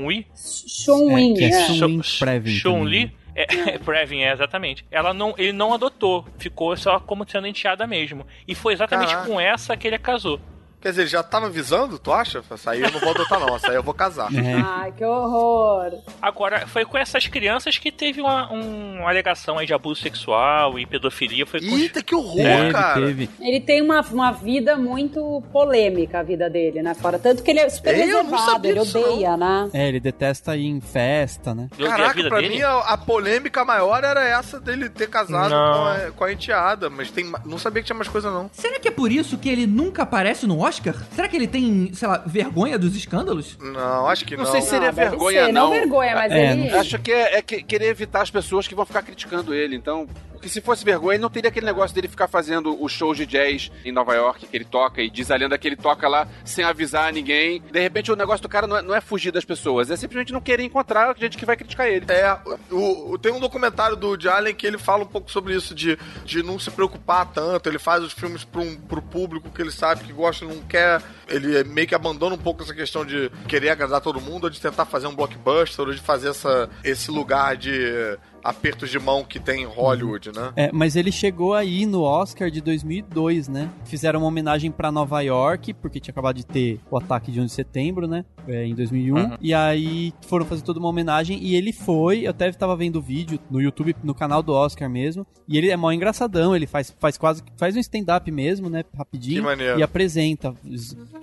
[0.06, 2.18] Wee, Sean É, Wing, que é é.
[2.18, 4.84] Previn é, Previn, é, exatamente.
[4.90, 8.26] Ela não, ele não adotou, ficou só como sendo enteada mesmo.
[8.46, 9.28] E foi exatamente Caraca.
[9.28, 10.40] com essa que ele casou.
[10.82, 12.42] Quer dizer, ele já tava avisando, tu acha?
[12.50, 14.28] Essa aí eu não vou adotar não, essa aí eu vou casar.
[14.34, 14.54] É.
[14.54, 15.92] Ai, que horror.
[16.20, 20.78] Agora, foi com essas crianças que teve uma, um- uma alegação aí de abuso sexual
[20.78, 21.46] e pedofilia.
[21.46, 23.00] Foi com Eita, que horror, Teve, cara!
[23.06, 23.30] teve.
[23.40, 26.94] Ele tem uma, uma vida muito polêmica, a vida dele, né?
[26.94, 27.18] Fora.
[27.18, 29.70] Tanto que ele é super eu não reservado, ele disso, odeia, né?
[29.72, 31.68] É, ele detesta ir em festa, né?
[31.78, 32.56] Eu vi a Caraca, vida pra dele.
[32.56, 35.72] mim a, a polêmica maior era essa dele ter casado Não.
[35.74, 38.50] com a, com a enteada, mas tem, não sabia que tinha mais coisa não.
[38.52, 40.71] Será que é por isso que ele nunca aparece no Oscar?
[41.14, 43.56] Será que ele tem, sei lá, vergonha dos escândalos?
[43.60, 44.44] Não, acho que não.
[44.44, 45.52] Não sei se seria deve vergonha, ser.
[45.52, 45.70] não.
[45.70, 46.70] vergonha, mas É, ele...
[46.70, 49.76] Acho que é, é que- querer evitar as pessoas que vão ficar criticando ele.
[49.76, 50.06] Então,
[50.42, 53.24] Porque se fosse vergonha, ele não teria aquele negócio dele ficar fazendo os shows de
[53.24, 56.26] jazz em Nova York, que ele toca, e diz a lenda que ele toca lá
[56.44, 57.62] sem avisar ninguém.
[57.70, 60.32] De repente, o negócio do cara não é, não é fugir das pessoas, é simplesmente
[60.32, 62.06] não querer encontrar gente que vai criticar ele.
[62.08, 62.36] É,
[62.72, 65.76] o, o- tem um documentário do Woody Allen que ele fala um pouco sobre isso,
[65.76, 67.68] de, de não se preocupar tanto.
[67.68, 71.00] Ele faz os filmes para um, pro público que ele sabe que gosta, não quer.
[71.28, 74.60] Ele meio que abandona um pouco essa questão de querer agradar todo mundo, ou de
[74.60, 79.38] tentar fazer um blockbuster, ou de fazer essa, esse lugar de apertos de mão que
[79.38, 80.52] tem em Hollywood, né?
[80.56, 83.70] É, mas ele chegou aí no Oscar de 2002, né?
[83.84, 87.46] Fizeram uma homenagem pra Nova York, porque tinha acabado de ter o ataque de 11
[87.48, 88.24] de setembro, né?
[88.48, 89.16] É, em 2001.
[89.16, 89.36] Uhum.
[89.40, 92.26] E aí foram fazer toda uma homenagem e ele foi.
[92.26, 95.26] Eu até tava vendo o vídeo no YouTube, no canal do Oscar mesmo.
[95.48, 97.42] E ele é mó engraçadão, ele faz, faz quase.
[97.56, 98.84] faz um stand-up mesmo, né?
[98.96, 99.36] Rapidinho.
[99.36, 99.78] Que maneiro.
[99.78, 100.54] E apresenta.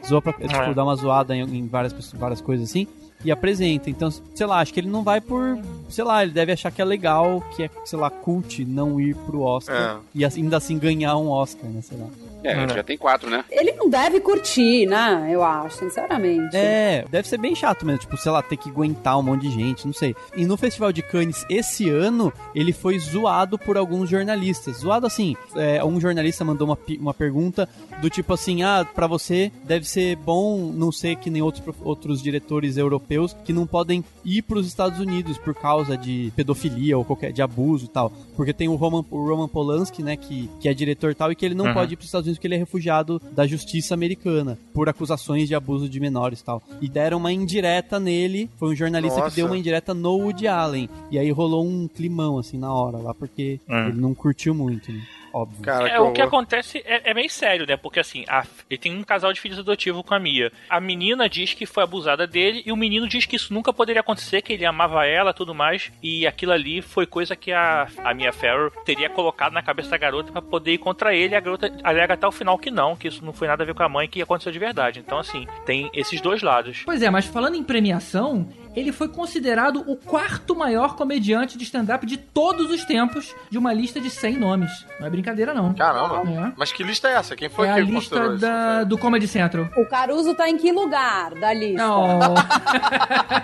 [0.08, 0.74] Zoa pra, tipo, É.
[0.74, 2.88] dar uma zoada em, em várias, várias coisas assim.
[3.24, 3.90] E apresenta.
[3.90, 5.60] Então, sei lá, acho que ele não vai por.
[5.90, 9.16] Sei lá, ele deve achar que é legal, que é, sei lá, cult não ir
[9.16, 9.76] pro Oscar.
[9.76, 9.98] É.
[10.16, 11.82] E ainda assim ganhar um Oscar, né?
[11.82, 12.08] Sei lá.
[12.44, 13.44] É, a gente já tem quatro, né?
[13.52, 15.28] Ele não deve curtir, né?
[15.32, 16.56] Eu acho, sinceramente.
[16.56, 19.52] É, deve ser bem chato mesmo, tipo, sei lá, ter que aguentar um monte de
[19.52, 20.16] gente, não sei.
[20.36, 24.78] E no Festival de Cannes, esse ano, ele foi zoado por alguns jornalistas.
[24.78, 27.68] Zoado assim, é, um jornalista mandou uma, uma pergunta
[28.02, 32.22] do tipo assim, ah, pra você deve ser bom não ser que nem outros, outros
[32.22, 37.32] diretores europeus que não podem ir pros Estados Unidos por causa de pedofilia ou qualquer,
[37.34, 38.12] de abuso e tal.
[38.36, 41.36] Porque tem o Roman, o Roman Polanski, né, que, que é diretor e tal, e
[41.36, 41.74] que ele não Uhum.
[41.74, 45.56] pode ir pros Estados Unidos porque ele é refugiado da justiça americana por acusações de
[45.56, 46.62] abuso de menores e tal.
[46.82, 49.30] E deram uma indireta nele, foi um jornalista Nossa.
[49.32, 50.90] que deu uma indireta no Woody Allen.
[51.12, 53.88] E aí rolou um climão, assim, na hora lá, porque Hum.
[53.90, 55.02] ele não curtiu muito, né?
[55.34, 55.62] Óbvio.
[55.64, 57.78] Cara, É, o que acontece é, é meio sério, né?
[57.78, 60.52] Porque assim, a- ele tem um casal de filhos adotivos com a Mia.
[60.70, 64.00] A menina diz que foi abusada dele e o menino diz que isso nunca poderia
[64.02, 65.92] acontecer, que ele amava ela tudo mais.
[66.02, 69.98] E aquilo ali foi coisa que a, a Mia Farrow teria colocado na cabeça da
[69.98, 71.34] garota pra poder ir contra ele.
[71.34, 73.66] E a garota alega até o final que não, que isso não foi nada a
[73.66, 75.00] ver com a mãe, que aconteceu de verdade.
[75.00, 76.82] Então, assim, tem esses dois lados.
[76.86, 78.48] Pois é, mas falando em premiação,
[78.80, 83.74] ele foi considerado o quarto maior comediante de stand-up de todos os tempos de uma
[83.74, 84.86] lista de 100 nomes.
[85.00, 85.74] Não é brincadeira, não.
[85.74, 86.22] Caramba.
[86.30, 86.54] É.
[86.56, 87.36] Mas que lista é essa?
[87.36, 88.42] Quem foi é a que lista considerou isso?
[88.42, 89.70] da, do Comedy Central.
[89.78, 91.78] O Caruso tá em que lugar da lista?
[91.84, 92.20] Não.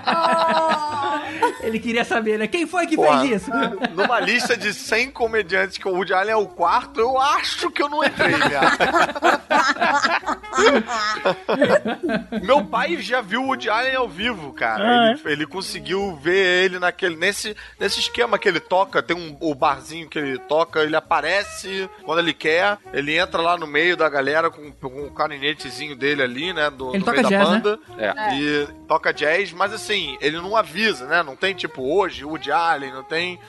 [0.07, 0.85] Oh.
[1.61, 2.47] Ele queria saber, né?
[2.47, 3.21] Quem foi que Porra.
[3.21, 3.51] fez isso?
[3.93, 7.81] Numa lista de 100 comediantes que o Woody Allen é o quarto, eu acho que
[7.81, 8.77] eu não entrei, viado.
[12.43, 14.83] Meu pai já viu o Woody Allen ao vivo, cara.
[14.83, 19.35] Ah, ele, ele conseguiu ver ele naquele nesse, nesse esquema que ele toca, tem um
[19.39, 23.97] o barzinho que ele toca, ele aparece quando ele quer, ele entra lá no meio
[23.97, 27.47] da galera com, com o clarinetezinho dele ali, né, do, Ele no toca meio jazz,
[27.47, 27.59] da né?
[27.59, 27.79] banda.
[27.97, 28.35] É.
[28.35, 31.23] E toca jazz, mas assim, ele não avisa, né?
[31.23, 33.39] Não tem tipo hoje, Woody Allen, não tem.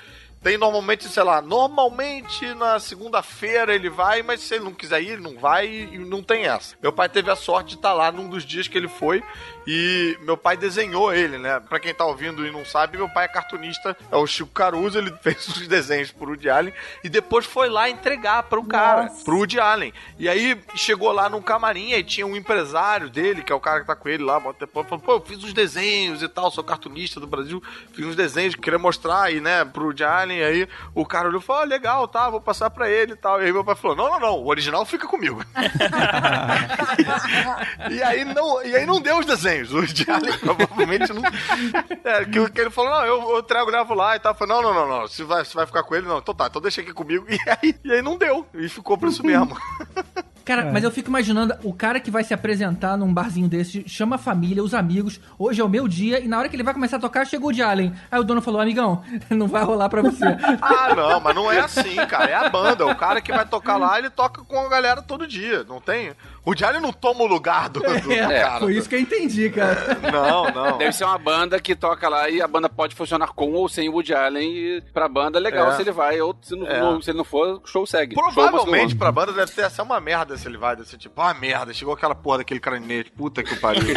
[0.42, 5.12] Tem normalmente, sei lá, normalmente na segunda-feira ele vai, mas se ele não quiser ir,
[5.12, 6.76] ele não vai e não tem essa.
[6.80, 9.24] Meu pai teve a sorte de estar lá num dos dias que ele foi
[9.66, 11.60] e meu pai desenhou ele, né?
[11.60, 14.98] Pra quem tá ouvindo e não sabe, meu pai é cartunista, é o Chico Caruso,
[14.98, 19.24] ele fez os desenhos pro Woody Allen e depois foi lá entregar pro cara, Nossa.
[19.24, 19.92] pro Woody Allen.
[20.18, 23.80] E aí chegou lá num camarim e tinha um empresário dele, que é o cara
[23.80, 26.50] que tá com ele lá, bota depois, falou, pô, eu fiz uns desenhos e tal,
[26.50, 30.68] sou cartunista do Brasil, fiz uns desenhos, queria mostrar aí, né, pro Woody Allen, aí
[30.94, 33.40] o cara olhou e falou, ah, legal, tá, vou passar pra ele e tal.
[33.40, 35.42] E aí meu pai falou, não, não, não, o original fica comigo.
[37.90, 41.22] e aí não, e aí não deu os desenhos, o Woody Allen provavelmente não...
[42.04, 44.54] É, que, que ele falou, não, eu, eu trago, levo lá e tal, eu falei,
[44.54, 46.60] não, não, não, não, se vai, se vai ficar com ele, não, então tá, então
[46.62, 47.26] deixa aqui comigo.
[47.36, 49.56] E aí, e aí não deu, e ficou por isso mesmo.
[50.44, 50.70] Cara, É.
[50.72, 54.18] mas eu fico imaginando o cara que vai se apresentar num barzinho desse, chama a
[54.18, 56.98] família, os amigos, hoje é o meu dia, e na hora que ele vai começar
[56.98, 57.92] a tocar, chegou o de Allen.
[58.08, 60.24] Aí o dono falou, amigão, não vai rolar pra você.
[60.62, 62.30] Ah, não, mas não é assim, cara.
[62.30, 62.86] É a banda.
[62.86, 65.64] O cara que vai tocar lá, ele toca com a galera todo dia.
[65.64, 66.12] Não tem.
[66.46, 68.60] O Diário não toma o lugar do, do É, cara.
[68.60, 69.98] foi isso que eu entendi, cara.
[70.12, 70.78] Não, não.
[70.78, 73.88] Deve ser uma banda que toca lá e a banda pode funcionar com ou sem
[73.88, 74.48] o Woody Allen.
[74.56, 75.74] E pra banda é legal É.
[75.76, 76.82] se ele vai, ou se, não, É.
[76.84, 78.14] ou se ele não for, o show segue.
[78.14, 80.96] Show Provavelmente você pra banda deve ter essa uma merda se ele vai, deve ser
[80.98, 83.82] tipo, ah, merda, chegou aquela porra daquele caranete, puta que pariu.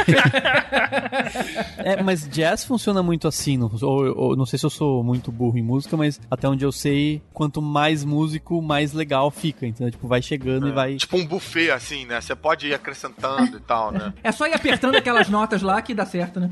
[1.78, 5.32] É, mas jazz funciona muito assim, não, ou, ou- não sei se eu sou muito
[5.32, 9.92] burro em música, mas até onde eu sei, quanto mais músico, mais legal fica, entendeu?
[9.92, 10.96] Tipo, vai chegando e vai...
[10.96, 12.20] tipo um buffet, assim, né?
[12.20, 14.14] Você pode ir acrescentando e tal, né?
[14.24, 16.50] É só ir apertando aquelas notas lá que dá certo, né?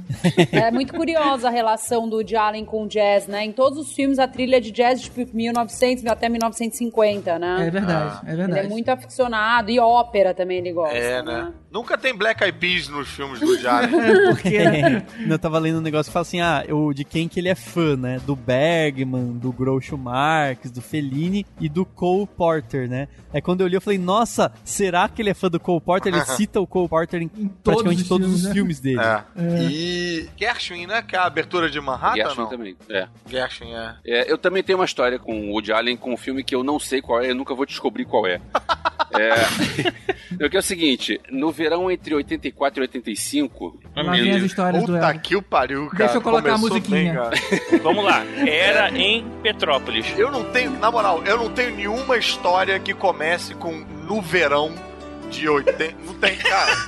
[0.52, 3.44] É muito curiosa a relação do Woody Allen com o jazz, né?
[3.46, 7.68] Em todos os filmes, a trilha de jazz de tipo 1900 até 1950, né?
[7.68, 8.66] É verdade, é Ele verdade.
[8.66, 9.72] é muito aficionado.
[9.72, 10.98] E ópera também ele gosta.
[10.98, 11.52] É, né?
[11.72, 13.88] Nunca tem Black Eyed Peas nos filmes do Jalen.
[13.98, 15.06] É, porque, né?
[15.28, 17.56] eu tava lendo um negócio e fala assim: ah, eu, de quem que ele é
[17.56, 18.20] fã, né?
[18.26, 23.08] Do Bergman, do Groucho Marx, do Fellini e do Cole Porter, né?
[23.34, 26.14] É quando eu li, eu falei, nossa, será que ele é fã do Cole Porter?
[26.14, 27.28] Ele cita o Cole Porter em,
[27.64, 28.54] praticamente os todos filmes, os né?
[28.54, 29.00] filmes dele.
[29.00, 29.24] É.
[29.70, 31.02] E Gershwin, né?
[31.02, 32.50] Que é a abertura de Manhattan, Gershwin não?
[32.50, 32.78] também.
[32.90, 33.08] É.
[33.28, 33.96] Gershwin, é.
[34.06, 36.64] É, eu também tenho uma história com o Woody Allen, com um filme que eu
[36.64, 38.42] não sei qual é, eu nunca vou descobrir qual é.
[39.18, 43.80] é, o que é o seguinte, no verão entre 84 e 85...
[43.96, 45.98] Lá vem as histórias do Puta que o pariu, cara.
[45.98, 47.30] Deixa eu colocar a Começou musiquinha.
[47.70, 47.80] bem.
[47.82, 48.24] Vamos lá.
[48.46, 50.18] Era em Petrópolis.
[50.18, 54.74] Eu não tenho, na moral, eu não tenho nenhuma história que comece com no verão
[55.30, 55.96] de 80.
[56.06, 56.88] Não tem, cara.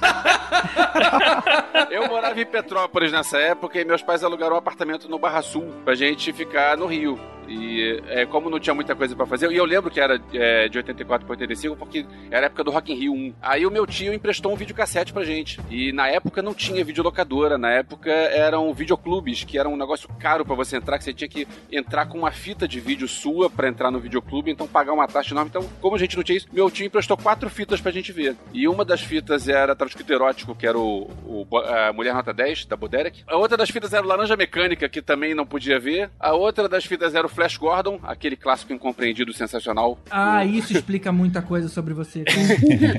[1.92, 5.74] Eu morava em Petrópolis nessa época e meus pais alugaram um apartamento no Barra Sul
[5.84, 7.20] pra gente ficar no Rio.
[7.50, 10.70] E é, como não tinha muita coisa pra fazer, e eu lembro que era é,
[10.70, 13.34] de 84 pra 85, porque era a época do Rock in Rio 1.
[13.42, 15.60] Aí o meu tio emprestou um videocassete pra gente.
[15.70, 20.46] E na época não tinha videolocadora, na época eram videoclubes, que era um negócio caro
[20.46, 23.68] pra você entrar, que você tinha que entrar com uma fita de vídeo sua pra
[23.68, 25.50] entrar no videoclube, então pagar uma taxa enorme.
[25.50, 28.36] Então, como a gente não tinha isso, meu tio emprestou quatro fitas pra gente ver.
[28.54, 32.34] E uma das fitas era tava escrito erótico, que era o, o a Mulher Nota
[32.34, 33.24] 10, da Boderek.
[33.28, 36.10] A outra das fitas era Laranja Mecânica, que também não podia ver.
[36.20, 39.98] A outra das fitas era o Flash Gordon, aquele clássico incompreendido sensacional.
[40.12, 42.26] Ah, isso explica muita coisa sobre você.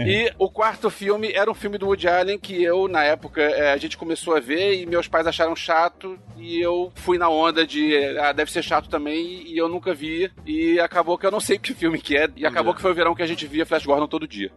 [0.06, 3.72] E o quarto filme era um filme do Woody Allen que eu, na época, eh,
[3.72, 7.66] a gente começou a ver e meus pais acharam chato e eu fui na onda
[7.66, 11.30] de, eh, ah, deve ser chato também e eu nunca vi e acabou que eu
[11.30, 13.46] não sei que filme que é e acabou que foi o verão que a gente
[13.46, 14.50] via Flash Gordon todo dia.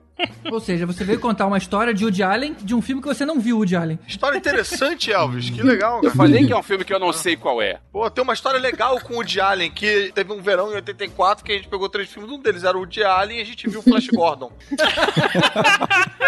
[0.52, 3.26] Ou seja, você veio contar uma história de Woody Allen de um filme que você
[3.26, 4.00] não viu Woody Allen.
[4.08, 5.50] História interessante, Elvis.
[5.50, 6.16] Que legal, Eu cara.
[6.16, 7.80] falei que é um filme que eu não sei qual é.
[7.92, 11.44] Pô, tem uma história legal com o Woody Allen, que teve um verão em 84
[11.44, 13.68] que a gente pegou três filmes, um deles era o Woody Allen e a gente
[13.70, 14.52] viu o Flash Gordon.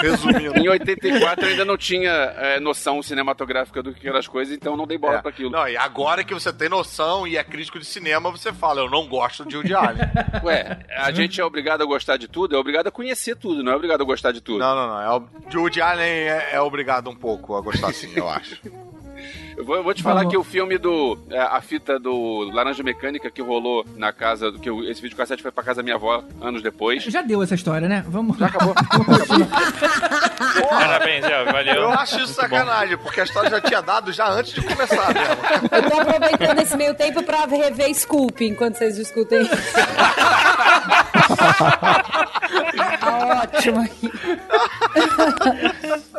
[0.00, 0.56] Resumindo.
[0.58, 4.86] Em 84 eu ainda não tinha eh, noção cinematográfica do que aquelas coisas, então não
[4.86, 5.20] dei bola É.
[5.20, 5.50] pra aquilo.
[5.50, 8.90] Não, e agora que você tem noção e é crítico de cinema, você fala, eu
[8.90, 9.98] não gosto de Woody Allen.
[10.44, 13.72] Ué, a gente é obrigado a gostar de tudo, é obrigado a conhecer tudo, não
[13.72, 14.58] é obrigado a gostar de tudo.
[14.60, 15.00] Não, não, não.
[15.02, 18.56] É, o- de Woody Allen é, é obrigado um pouco a gostar assim, eu acho.
[19.56, 20.30] Eu vou, eu vou te falar Vamos.
[20.32, 21.18] que o filme do.
[21.30, 24.52] é, a fita do Laranja Mecânica que rolou na casa.
[24.52, 27.02] do que eu- esse videocassete foi pra casa da minha avó anos depois.
[27.04, 28.04] Já deu essa história, né?
[28.06, 28.36] Vamos.
[28.38, 28.74] Já acabou.
[30.68, 31.24] Parabéns.
[31.52, 31.74] Valeu.
[31.74, 35.36] Eu acho isso sacanagem, porque a história já tinha dado já antes de começar mesmo.
[35.72, 39.48] Eu tô aproveitando esse meio tempo pra rever Scoop enquanto vocês discutem.
[43.00, 43.88] Tá ótimo.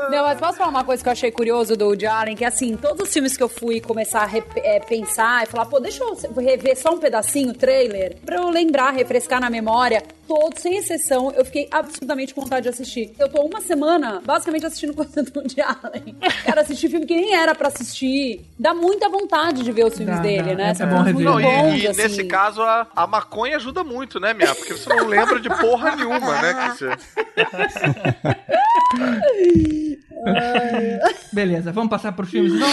[0.09, 2.35] Não, mas posso falar uma coisa que eu achei curioso do Woody Allen?
[2.35, 5.79] Que assim, todos os filmes que eu fui começar a é, pensar e falar, pô,
[5.79, 10.61] deixa eu rever só um pedacinho, o trailer, pra eu lembrar, refrescar na memória, todos,
[10.61, 13.11] sem exceção, eu fiquei absolutamente com vontade de assistir.
[13.17, 16.15] Eu tô uma semana, basicamente, assistindo coisa do Woody Allen.
[16.45, 18.41] Cara, assistir filme que nem era pra assistir.
[18.59, 20.55] Dá muita vontade de ver os filmes Dá, dele, dá.
[20.55, 20.69] né?
[20.71, 21.13] É- São é bom rever.
[21.13, 22.01] muito Não, bons, e, e assim.
[22.01, 24.53] nesse caso a, a maconha ajuda muito, né, Minha?
[24.53, 26.53] Porque você não lembra de porra nenhuma, né?
[26.53, 26.87] Que você...
[31.31, 32.67] Beleza, vamos passar pros filmes então?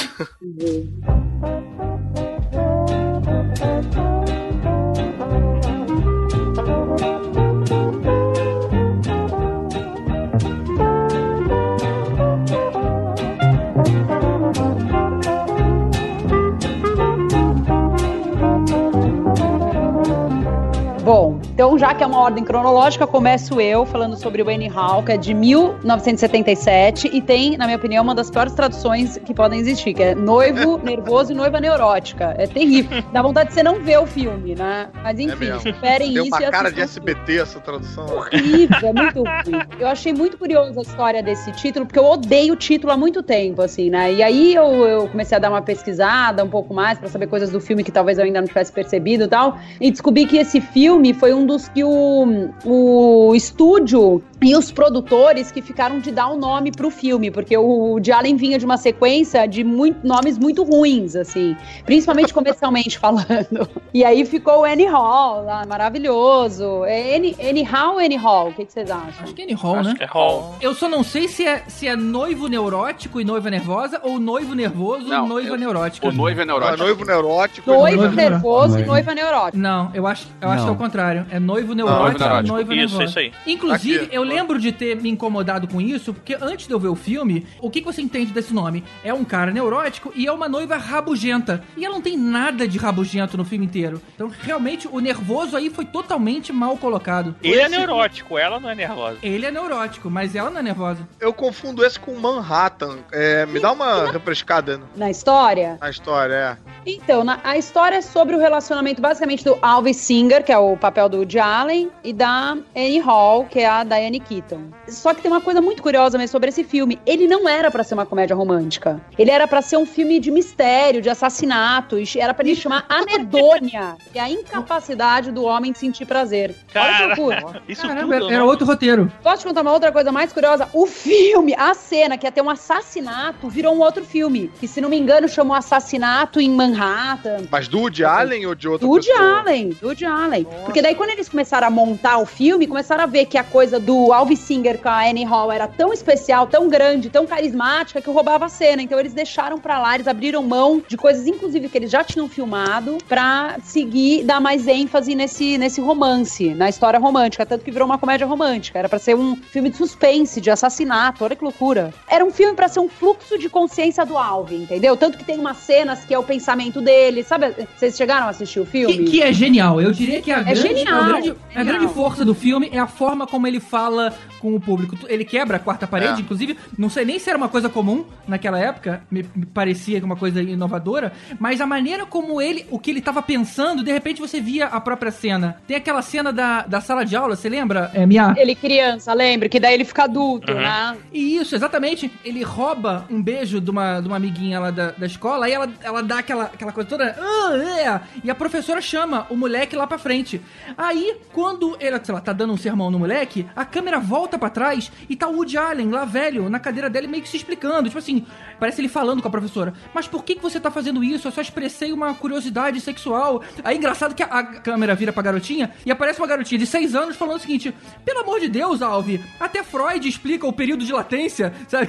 [21.04, 25.04] Bom, então já que é uma ordem cronológica, começo eu falando sobre o Annie Hall,
[25.04, 29.60] que é de 1977 e tem, na minha opinião, uma das piores traduções que podem
[29.60, 32.34] existir, que é noivo nervoso e noiva neurótica.
[32.36, 33.00] É terrível.
[33.12, 34.88] Dá vontade de você não ver o filme, né?
[35.00, 35.70] Mas enfim, mesmo.
[35.70, 38.04] esperem Deu isso uma e cara de SBT essa tradução.
[38.06, 39.62] horrível, é muito ruim.
[39.78, 43.22] Eu achei muito curiosa a história desse título, porque eu odeio o título há muito
[43.22, 44.12] tempo, assim, né?
[44.12, 47.50] E aí eu, eu comecei a dar uma pesquisada um pouco mais pra saber coisas
[47.50, 50.60] do filme que talvez eu ainda não tivesse percebido e tal, e descobri que esse
[50.60, 52.26] filme foi um dos que o,
[52.64, 57.98] o estúdio e os produtores que ficaram de dar o nome pro filme, porque o
[57.98, 63.68] de Allen vinha de uma sequência de muito, nomes muito ruins, assim, principalmente comercialmente falando.
[63.92, 66.84] E aí ficou o Annie Hall lá, maravilhoso.
[66.84, 68.48] É Annie, Annie Hall ou Annie Hall?
[68.48, 69.22] O que, que vocês acham?
[69.24, 69.94] Acho que é Annie Hall, Acho né?
[69.96, 70.54] que é Hall.
[70.60, 74.54] Eu só não sei se é, se é noivo neurótico e noiva nervosa ou noivo
[74.54, 76.08] nervoso Não, e noiva eu- neurótica.
[76.08, 76.78] O noivo é Ah, neurótico.
[76.84, 77.70] noivo neurótico.
[77.70, 79.58] Noivo Noivo nervoso e noiva neurótica.
[79.58, 81.26] Não, eu acho, eu acho que é o contrário.
[81.30, 82.46] É noivo neurótico neurótico.
[82.46, 83.04] e noiva Isso, nervosa.
[83.04, 83.32] isso aí.
[83.46, 86.78] Inclusive, Aqui, eu noivo lembro de ter me incomodado com isso, porque antes de eu
[86.80, 88.84] ver o filme, o que, que você entende desse nome?
[89.02, 91.62] É um cara neurótico e é uma noiva rabugenta.
[91.76, 94.00] E ela não tem nada de rabugento no filme inteiro.
[94.14, 97.34] Então, realmente, o nervoso aí foi totalmente mal colocado.
[97.42, 99.18] Ele é neurótico, ela não é nervosa.
[99.22, 101.06] Ele é neurótico, mas ela não é nervosa.
[101.20, 102.98] Eu confundo esse com Manhattan.
[103.12, 105.78] É, me dá uma refrescada Na história?
[105.80, 106.56] na história, é.
[106.86, 110.76] Então, na- a história é sobre o relacionamento basicamente do Alvin Singer, que é o
[110.76, 114.62] papel do Woody Allen, e da Annie Hall, que é a Diane Keaton.
[114.88, 116.98] Só que tem uma coisa muito curiosa mesmo sobre esse filme.
[117.06, 119.00] Ele não era pra ser uma comédia romântica.
[119.18, 122.14] Ele era pra ser um filme de mistério, de assassinatos.
[122.16, 126.50] Era pra ele chamar Anedônia, que é a incapacidade do homem de sentir prazer.
[126.50, 127.62] Olha que Cara, loucura.
[127.68, 128.30] isso Caramba, tudo.
[128.30, 129.12] era não- outro roteiro.
[129.22, 130.68] Posso te contar uma outra coisa mais curiosa?
[130.72, 134.50] O filme, a cena que ia ter um assassinato, virou um outro filme.
[134.60, 137.46] Que, se não me engano, chamou Assassinato em Manhattan.
[137.50, 139.38] Mas do Woody Allen ou de outra Do Woody pessoa?
[139.40, 140.46] Allen, do Woody Allen.
[140.64, 143.78] Porque daí quando eles começaram a montar o filme, começaram a ver que a coisa
[143.80, 148.10] do Alvin Singer com a Annie Hall era tão especial, tão grande, tão carismática, que
[148.10, 148.82] roubava a cena.
[148.82, 152.28] Então eles deixaram pra lá, eles abriram mão de coisas, inclusive, que eles já tinham
[152.28, 157.46] filmado, pra seguir, dar mais ênfase nesse, nesse romance, na história romântica.
[157.46, 158.78] Tanto que virou uma comédia romântica.
[158.78, 161.24] Era pra ser um filme de suspense, de assassinato.
[161.24, 161.92] Olha que loucura.
[162.08, 164.96] Era um filme pra ser um fluxo de consciência do Alvin, entendeu?
[164.96, 167.22] Tanto que tem umas cenas que é o pensamento dele.
[167.22, 168.98] Sabe, vocês chegaram a assistir o filme?
[168.98, 169.80] Que, que é genial.
[169.80, 171.78] Eu diria que a, grande, genial, a, grande, a genial.
[171.78, 173.93] grande força do filme é a forma como ele fala
[174.40, 174.96] com o público.
[175.08, 176.22] Ele quebra a quarta parede, É.
[176.22, 180.16] inclusive, não sei nem se era uma coisa comum naquela época, me, me parecia uma
[180.16, 184.40] coisa inovadora, mas a maneira como ele, o que ele tava pensando, de repente você
[184.40, 185.56] via a própria cena.
[185.66, 188.34] Tem aquela cena da, da sala de aula, você lembra, é, Mia?
[188.36, 189.48] Ele criança, lembra?
[189.48, 190.58] Que daí ele fica adulto, Uhum.
[190.60, 190.96] né?
[191.12, 192.10] E isso, exatamente.
[192.24, 195.68] Ele rouba um beijo de uma, de uma amiguinha lá da, da escola, aí ela,
[195.82, 197.16] ela dá aquela, aquela coisa toda.
[197.18, 200.40] "Ah, é", e a professora chama o moleque lá pra frente.
[200.76, 204.50] Aí, quando ele, sei lá, tá dando um sermão no moleque, a câmera volta pra
[204.50, 207.88] trás e tá o Woody Allen lá velho, na cadeira dele, meio que se explicando.
[207.88, 208.24] Tipo assim,
[208.58, 209.72] parece ele falando com a professora.
[209.94, 211.28] Mas por que, que você tá fazendo isso?
[211.28, 213.42] Eu só expressei uma curiosidade sexual.
[213.62, 216.94] Aí, engraçado que a, a câmera vira pra garotinha e aparece uma garotinha de 6
[216.94, 220.92] anos falando o seguinte: pelo amor de Deus, Alve, até Freud explica o período de
[220.92, 221.88] latência, sabe?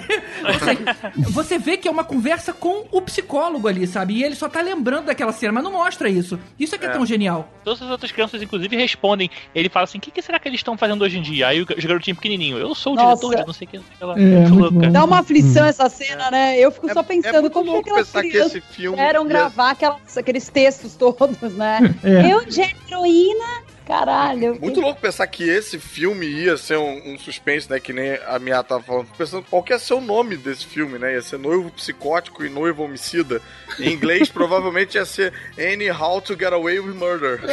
[0.64, 4.16] Seja, você vê que é uma conversa com o psicólogo ali, sabe?
[4.16, 6.40] E ele só tá lembrando daquela cena, mas não mostra isso.
[6.60, 7.50] Isso é que é, tão genial.
[7.64, 9.30] Todas as outras crianças, inclusive, respondem.
[9.54, 11.48] Ele fala assim: o que, que será que eles estão fazendo hoje em dia?
[11.48, 13.28] Aí o os garotinhos pequenininhos, eu sou o Nossa.
[13.28, 13.78] diretor de não sei o que.
[13.78, 14.86] não sei o que lá.
[14.86, 14.90] É.
[14.90, 16.58] Dá uma aflição essa cena, né?
[16.60, 19.22] Eu fico É- só é pensando muito como que pensar que crianças esse filme quiseram
[19.24, 21.80] ia- gravar aquelas, aqueles textos todos, né?
[22.04, 22.32] É.
[22.34, 24.58] Eu de heroína, caralho.
[24.60, 27.80] Muito louco pensar que esse filme ia ser um, um suspense, né?
[27.80, 29.08] Que nem a Mia tava falando.
[29.18, 31.14] Pensando qual que ia ser o nome desse filme, né?
[31.14, 33.42] Ia ser Noivo Psicótico e Noivo Homicida.
[33.80, 37.42] Em inglês, provavelmente ia ser Any How to Get Away with Murder.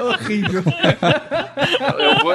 [0.00, 0.62] Horrível.
[1.98, 2.34] Eu vou,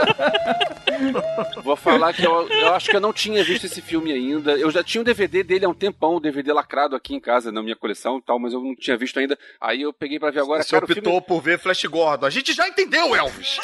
[1.64, 4.52] vou falar que eu, eu acho que eu não tinha visto esse filme ainda.
[4.54, 7.52] Eu já tinha um DVD dele há um tempão, um DVD lacrado aqui em casa,
[7.52, 9.38] na minha coleção e tal, mas eu não tinha visto ainda.
[9.60, 10.64] Aí eu peguei pra ver agora.
[10.64, 12.26] Você Cara, o optou filme, por ver Flash Gordon.
[12.26, 13.60] A gente já entendeu, Elvis!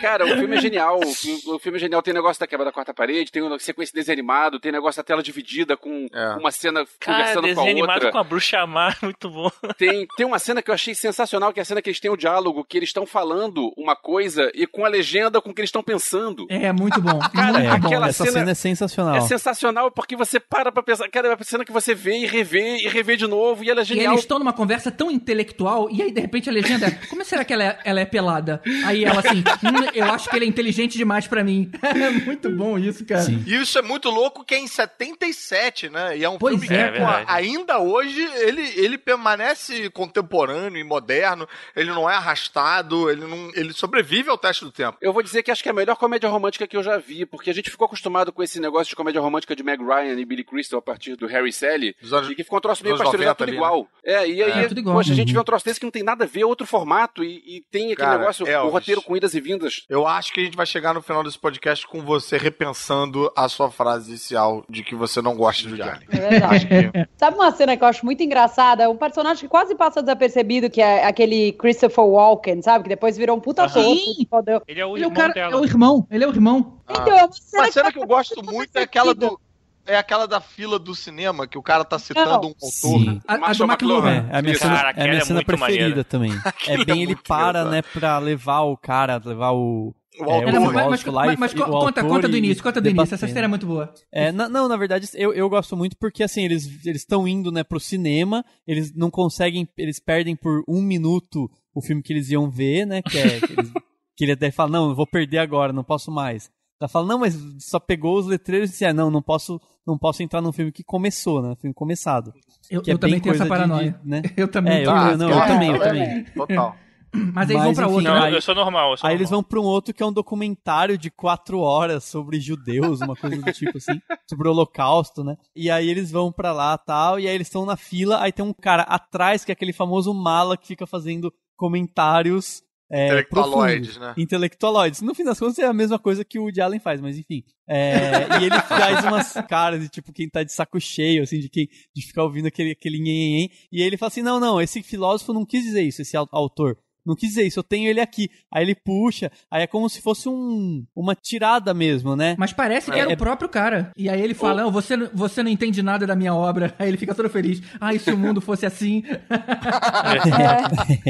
[0.00, 0.98] cara, o filme é genial.
[1.00, 2.02] O filme, o filme é genial.
[2.02, 4.98] Tem negócio da quebra da quarta parede, tem uma sequência de desenho animado, tem negócio
[5.00, 6.34] da tela dividida com É.
[6.36, 8.12] uma cena Cara, conversando com a outra.
[8.12, 9.50] com a bruxa má, muito bom.
[9.78, 12.10] Tem, tem uma cena que eu achei sensacional, que é a cena que eles têm
[12.10, 15.60] o diálogo, que eles estão falando uma coisa e com a legenda com o que
[15.60, 16.46] eles estão pensando.
[16.48, 17.18] É, muito bom.
[17.32, 17.86] Cara, muito É, bom.
[17.86, 19.14] aquela essa cena- cena é sensacional.
[19.16, 21.08] É sensacional porque você para pra pensar.
[21.10, 23.80] Cara, é uma cena que você vê e revê e revê de novo e ela
[23.80, 24.12] é E genial.
[24.14, 27.44] eles estão numa conversa tão intelectual, e aí de repente a legenda é: Como será
[27.44, 28.62] que ela é, ela é pelada?
[28.86, 31.70] Aí ela assim: "Hum, Eu acho que ele é inteligente demais pra mim.
[31.94, 33.22] É muito bom isso, cara.
[33.22, 33.42] Sim.
[33.46, 36.16] E isso é muito louco que é em 77, né?
[36.18, 37.24] E é um Pois filme é, que, verdade.
[37.28, 43.72] ainda hoje ele, ele permanece contemporâneo e moderno, ele não é arrastado, ele não ele
[43.72, 44.96] sobrevive ao teste do tempo.
[45.00, 47.24] Eu vou dizer que acho que é a melhor comédia romântica que eu já vi,
[47.26, 50.24] porque a gente ficou acostumado com esse negócio de comédia romântica de Meg Ryan e
[50.24, 53.38] Billy Crystal a partir do Harry Sally, anos- e que ficou um troço meio pasteurizado
[53.40, 53.88] 90 tudo ali, igual.
[54.04, 54.96] É, e aí, É, igual.
[54.96, 57.22] poxa, a gente vê um troço desse que não tem nada a ver, outro formato,
[57.24, 58.72] e, e tem aquele Cara, negócio, o Elvis.
[58.72, 59.84] roteiro com idas e vindas.
[59.88, 63.48] Eu acho que a gente vai chegar no final desse podcast com você repensando a
[63.48, 66.04] sua frase inicial de que você não gosta de Johnny.
[66.10, 66.68] É verdade.
[67.16, 68.88] Sabe uma cena que eu acho muito engraçada?
[68.90, 72.84] Um personagem que quase passa desapercebido, que é aquele Christopher Walken, sabe?
[72.84, 73.82] Que depois virou um puta ator.
[73.82, 74.26] Sim.
[74.26, 76.80] Ele é o Ele é o irmão cara, é o irmão, ele é o irmão.
[76.88, 79.38] Então, é uma cena, Uma cena que eu gosto muito é aquela do
[79.86, 82.36] é aquela da fila do cinema que o cara tá citando Não.
[82.36, 82.70] um autor.
[82.70, 83.20] Sim.
[83.26, 84.26] A, a do McLuhan.
[84.30, 86.04] É, é a minha cena, Cara, é a minha é cena muito preferida maneira.
[86.04, 86.30] também.
[86.66, 89.94] É é bem ele muito para, né, pra levar o cara, levar o.
[90.18, 90.48] O é, autor.
[90.48, 93.02] É, não, mas, mas, mas, mas o conta, conta do início, conta do início.
[93.02, 93.28] Essa debatendo.
[93.28, 93.92] história é muito boa.
[94.12, 97.64] É, na- não, na verdade, eu, eu gosto muito porque, assim, eles estão indo, né,
[97.64, 102.48] pro cinema, eles não conseguem, eles perdem por um minuto o filme que eles iam
[102.48, 103.40] ver, né, que é...
[103.40, 103.72] que eles
[104.16, 106.50] Que ele até fala, não, eu vou perder agora, não posso mais.
[106.80, 109.96] Ela fala, não, mas só pegou os letreiros e disse, ah, não, não posso, não
[109.96, 111.54] posso entrar num filme que começou, né?
[111.60, 112.32] Filme começado.
[112.70, 113.98] Eu, Que é eu também bem tenho essa de- paranoia.
[114.02, 114.22] de- né?
[114.36, 115.10] Eu também É, eu, tenho.
[115.10, 116.24] eu- não, eu É, também, eu eu também.
[116.24, 116.76] Total.
[117.32, 118.12] Mas aí vão pra enfim, outro.
[118.12, 118.90] Não, aí- eu sou normal.
[118.90, 119.20] Eu sou Aí normal.
[119.20, 123.14] eles vão pra um outro que é um documentário de quatro horas sobre judeus, uma
[123.14, 125.36] coisa do tipo assim, sobre o holocausto, né?
[125.54, 128.44] E aí eles vão pra lá tal, e aí eles estão na fila, aí tem
[128.44, 132.62] um cara atrás que é aquele famoso mala que fica fazendo comentários
[132.96, 134.16] é, Intelectualoides, profundos.
[134.16, 134.22] né?
[134.22, 135.00] Intelectualoides.
[135.02, 137.42] No fim das contas é a mesma coisa que o Woody Allen faz, mas enfim.
[137.68, 141.48] É, e ele faz umas caras de tipo quem tá de saco cheio, assim, de
[141.48, 143.50] quem de ficar ouvindo aquele, aquele nhenhenhen.
[143.72, 146.78] E ele fala assim: não, não, esse filósofo não quis dizer isso, esse au- autor.
[147.04, 148.30] Não quis dizer isso, eu tenho ele aqui.
[148.52, 152.34] Aí ele puxa, aí é como se fosse um, uma tirada mesmo, né?
[152.38, 153.90] Mas parece que É, era é- o próprio cara.
[153.96, 156.74] E aí ele fala: não, você, não- você não entende nada da minha obra.
[156.78, 157.60] Aí ele fica todo feliz.
[157.80, 159.02] Ah, e se o mundo fosse assim?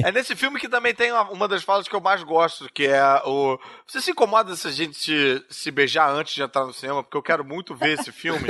[0.04, 2.86] É nesse filme que também tem uma, uma das falas que eu mais gosto, que
[2.86, 3.58] é o.
[3.86, 7.02] Você se incomoda se a gente se, se beijar antes de entrar no cinema?
[7.02, 8.48] Porque eu quero muito ver esse filme.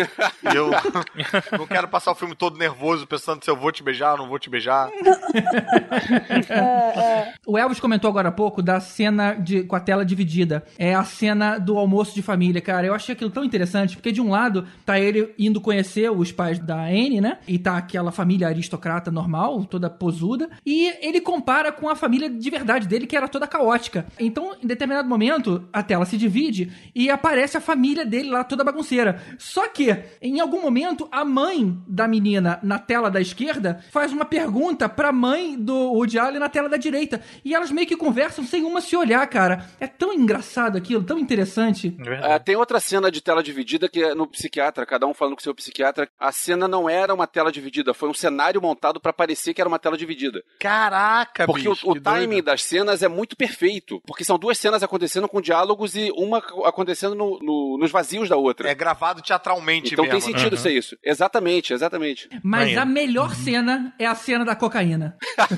[0.52, 0.70] e eu
[1.58, 4.28] não quero passar o filme todo nervoso, pensando se eu vou te beijar ou não
[4.28, 4.90] vou te beijar.
[7.46, 10.64] O Elvis comentou agora há pouco da cena de, com a tela dividida.
[10.78, 12.86] É a cena do almoço de família, cara.
[12.86, 16.58] Eu achei aquilo tão interessante, porque de um lado tá ele indo conhecer os pais
[16.58, 17.38] da Anne, né?
[17.46, 20.48] E tá aquela família aristocrata normal, toda posuda.
[20.64, 24.06] E ele compara com a família de verdade dele, que era toda caótica.
[24.18, 28.64] Então, em determinado momento, a tela se divide e aparece a família dele lá toda
[28.64, 29.20] bagunceira.
[29.38, 34.24] Só que, em algum momento, a mãe da menina na tela da esquerda faz uma
[34.24, 37.20] pergunta pra mãe do Woody Allen na tela da direita.
[37.44, 39.68] E elas meio que conversam sem uma se olhar, cara.
[39.80, 41.96] É tão engraçado aquilo, tão interessante.
[42.22, 45.40] Ah, tem outra cena de tela dividida que é no psiquiatra, cada um falando com
[45.40, 46.08] o seu psiquiatra.
[46.18, 49.68] A cena não era uma tela dividida, foi um cenário montado pra parecer que era
[49.68, 50.42] uma tela dividida.
[50.60, 52.44] Caraca, Porque bicho, o, o timing doido.
[52.46, 54.00] das cenas é muito perfeito.
[54.06, 58.36] Porque são duas cenas acontecendo com diálogos e uma acontecendo no- no- nos vazios da
[58.36, 58.68] outra.
[58.68, 60.20] É gravado teatralmente então mesmo.
[60.20, 60.60] tem sentido né?
[60.62, 60.96] ser isso.
[61.04, 62.28] Exatamente, exatamente.
[62.42, 62.80] Mas Maneiro.
[62.80, 65.16] a melhor cena é a cena da cocaína.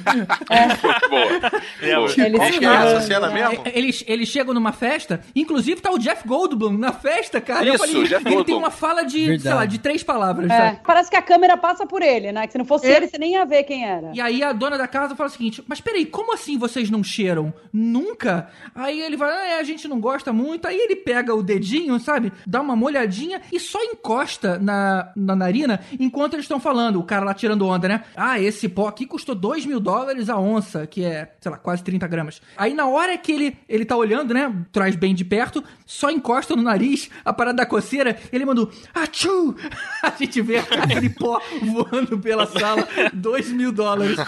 [0.49, 0.51] Boa.
[0.51, 1.01] Lembra?
[1.09, 1.56] Boa.
[1.81, 3.63] Eles Acho que é essa cena mesmo?
[3.65, 7.65] É, Eles, eles chegam numa festa, inclusive tá o Jeff Goldblum na festa, cara.
[7.67, 8.59] Eu Isso, falei, Jeff ele tem Goldblum.
[8.59, 9.57] uma fala de, sei Verdade.
[9.57, 10.51] lá, de três palavras.
[10.51, 10.81] É, sabe?
[10.87, 12.47] parece que a câmera passa por ele, né?
[12.47, 12.97] Que se não fosse É.
[12.97, 14.11] ele, você nem ia ver quem era.
[14.15, 17.03] E aí a dona da casa fala o seguinte: Mas peraí, como assim vocês não
[17.03, 17.53] cheiram?
[17.73, 18.49] Nunca?
[18.75, 20.67] Aí ele vai, ah, é, a gente não gosta muito.
[20.67, 22.33] Aí ele pega o dedinho, sabe?
[22.47, 26.99] Dá uma molhadinha e só encosta na, na narina enquanto eles estão falando.
[26.99, 28.05] O cara lá tirando onda, né?
[28.17, 31.85] Ah, esse pó aqui custou 2 mil dólares a onça, que é, sei lá, quase
[31.85, 32.43] 30 gramas.
[32.57, 34.53] Aí na hora que ele, ele tá olhando, né?
[34.73, 38.19] Traz bem de perto, só encosta no nariz a parada da coceira.
[38.33, 39.55] Ele mandou, achuu!
[40.03, 44.17] A gente vê aquele pó voando pela sala, 2 mil dólares.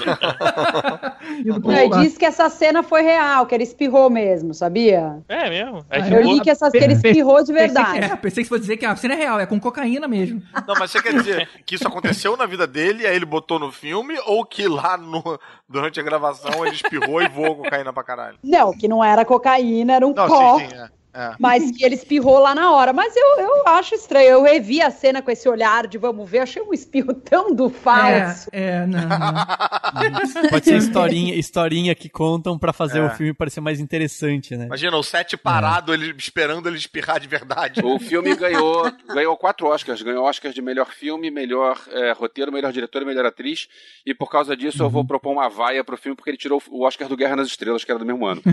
[1.44, 5.18] Não, disse que essa cena foi real, que ele espirrou mesmo, sabia?
[5.28, 5.84] É mesmo?
[5.90, 8.12] Ah, Eu li que, essas, que ele espirrou de Pensei que, verdade.
[8.12, 10.40] é, pensei que você fosse dizer que a cena é real, é com cocaína mesmo.
[10.66, 13.72] Não, mas você quer dizer que isso aconteceu na vida dele, aí ele botou no
[13.72, 15.38] filme, ou que lá no,
[15.68, 18.38] durante a gravação ele espirrou e voou cocaína pra caralho?
[18.42, 20.59] Não, que não era cocaína, era um Não, pó.
[20.59, 20.97] sim, sim, é.
[21.14, 21.32] É.
[21.38, 22.92] Mas que ele espirrou lá na hora.
[22.92, 24.28] Mas eu, eu acho estranho.
[24.28, 26.40] Eu revi a cena com esse olhar de vamos ver.
[26.40, 28.48] Achei um espirro tão do falso.
[28.52, 30.48] É, é, não, não.
[30.50, 33.06] Pode ser historinha, historinha que contam pra fazer É.
[33.06, 34.66] o filme parecer mais interessante, né?
[34.66, 37.80] Imagina, o set parado, ele esperando ele espirrar de verdade.
[37.84, 40.02] O filme ganhou, ganhou quatro Oscars.
[40.02, 43.68] Ganhou Oscars de melhor filme, melhor eh, roteiro, melhor diretor e melhor atriz.
[44.06, 46.84] E por causa disso eu vou propor uma vaia pro filme, porque ele tirou o
[46.84, 48.42] Oscar do Guerra nas Estrelas, que era do mesmo ano.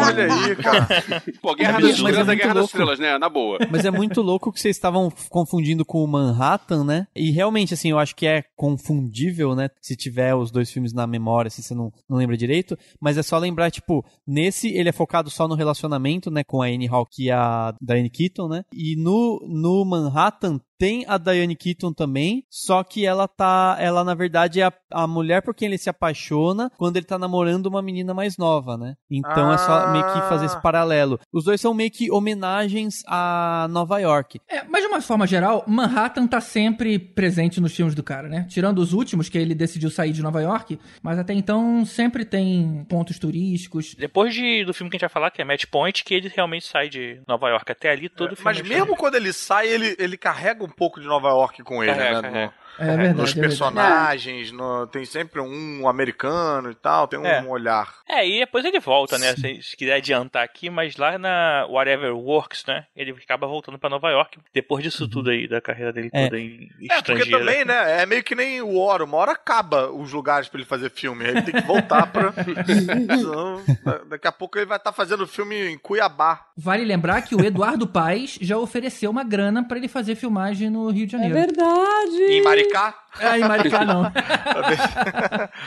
[0.00, 1.13] Olha aí, cara.
[1.40, 2.66] Pô, Guerra Mas nas é Estrelas é muito Guerra louco.
[2.66, 3.18] Estrelas, né?
[3.18, 3.58] Na boa.
[3.70, 7.06] Mas é muito louco que vocês estavam confundindo com o Manhattan, né?
[7.14, 9.68] E realmente, assim, eu acho que é confundível, né?
[9.80, 12.76] Se tiver os dois filmes na memória, se você não, não lembra direito.
[13.00, 16.42] Mas é só lembrar, tipo, nesse ele é focado só no relacionamento, né?
[16.44, 18.64] Com a Annie Hawke e a Diane Keaton, né?
[18.72, 24.14] E no, no Manhattan tem a Diane Keaton também, só que ela tá, ela na
[24.14, 27.82] verdade é a, a mulher por quem ele se apaixona quando ele tá namorando uma
[27.82, 28.94] menina mais nova, né?
[29.10, 31.20] Então é só meio que fazer esse paralelo.
[31.32, 34.40] Os dois são meio que homenagens a Nova York.
[34.48, 38.46] É, mas de uma forma geral, Manhattan tá sempre presente nos filmes do cara, né?
[38.48, 42.84] Tirando os últimos, que ele decidiu sair de Nova York, mas até então sempre tem
[42.88, 43.94] pontos turísticos.
[43.94, 46.28] Depois de, do filme que a gente vai falar, que é Match Point, que ele
[46.34, 47.70] realmente sai de Nova York.
[47.70, 48.44] Até ali, todo o filme.
[48.44, 51.62] Mas é mesmo quando ele sai, ele, ele carrega carrega um pouco de Nova York
[51.62, 52.52] com ele, Carrega, né?
[52.78, 53.40] No- É verdade, nos é verdade.
[53.40, 57.42] personagens, no- tem sempre um americano e tal, tem um É.
[57.42, 57.94] olhar.
[58.08, 59.34] É, e depois ele volta, né?
[59.36, 62.86] Se, se quiser adiantar aqui, mas lá na Whatever Works, né?
[62.96, 66.24] Ele acaba voltando pra Nova York depois disso tudo aí, da carreira dele É.
[66.24, 68.02] toda em É, porque também, né?
[68.02, 69.04] É meio que nem o Oro.
[69.04, 71.24] Uma hora acaba os lugares pra ele fazer filme.
[71.24, 72.32] Ele tem que voltar pra.
[74.08, 76.46] Daqui a pouco ele vai estar fazendo filme em Cuiabá.
[76.56, 80.88] Vale lembrar que o Eduardo Paes já ofereceu uma grana pra ele fazer filmagem no
[80.90, 81.34] Rio de É Janeiro.
[81.34, 82.22] verdade.
[82.30, 82.94] Em Maricá.
[83.20, 84.04] Ah, em Maricá não.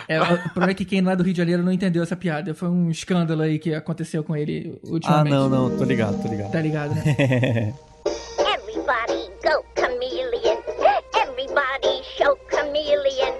[0.08, 2.16] é, o problema é que quem não é do Rio de Janeiro não entendeu essa
[2.16, 2.54] piada.
[2.54, 5.32] Foi um escândalo aí que aconteceu com ele Ah, ultimamente.
[5.32, 6.52] não, não, tô ligado, tô ligado.
[6.52, 7.04] Tá ligado, né?
[8.40, 10.58] Everybody go chameleon.
[11.16, 13.34] Everybody show chameleon.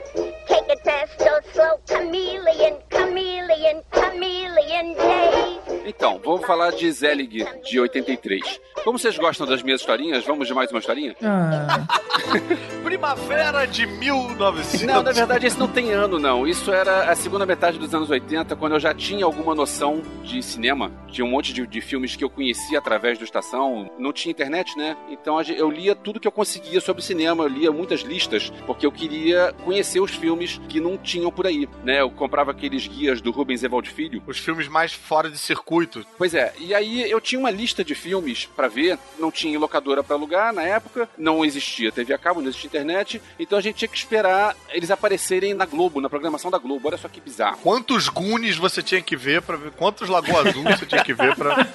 [0.48, 5.57] Take a test, go slow chameleon, chameleon, chameleon days.
[5.88, 8.60] Então, vamos falar de Zelig, de 83.
[8.84, 11.16] Como vocês gostam das minhas historinhas, vamos de mais uma historinha?
[11.24, 11.88] Ah,
[12.84, 14.82] Primavera de 1900.
[14.84, 16.46] Não, na verdade esse não tem ano, não.
[16.46, 20.44] Isso era a segunda metade dos anos 80, quando eu já tinha alguma noção de
[20.44, 20.92] cinema.
[21.08, 23.90] Tinha um monte de, de filmes que eu conhecia através do Estação.
[23.98, 24.98] Não tinha internet, né?
[25.10, 27.46] Então eu lia tudo que eu conseguia sobre cinema.
[27.46, 31.68] Eu lia muitas listas, porque eu queria conhecer os filmes que não tinham por aí,
[31.84, 32.02] né?
[32.02, 34.22] Eu comprava aqueles guias do Rubens Evald Filho.
[34.28, 35.77] Os filmes mais fora de circuito.
[36.18, 40.04] Pois é, e aí eu tinha uma lista de filmes pra ver, não tinha locadora
[40.04, 43.78] pra alugar na época, não existia TV a cabo, não existia internet, então a gente
[43.78, 46.88] tinha que esperar eles aparecerem na Globo, na programação da Globo.
[46.88, 47.58] Olha só que bizarro.
[47.58, 49.72] Quantos Goonies você tinha que ver pra ver?
[49.72, 51.56] Quantos Lagoa Azul você tinha que ver pra.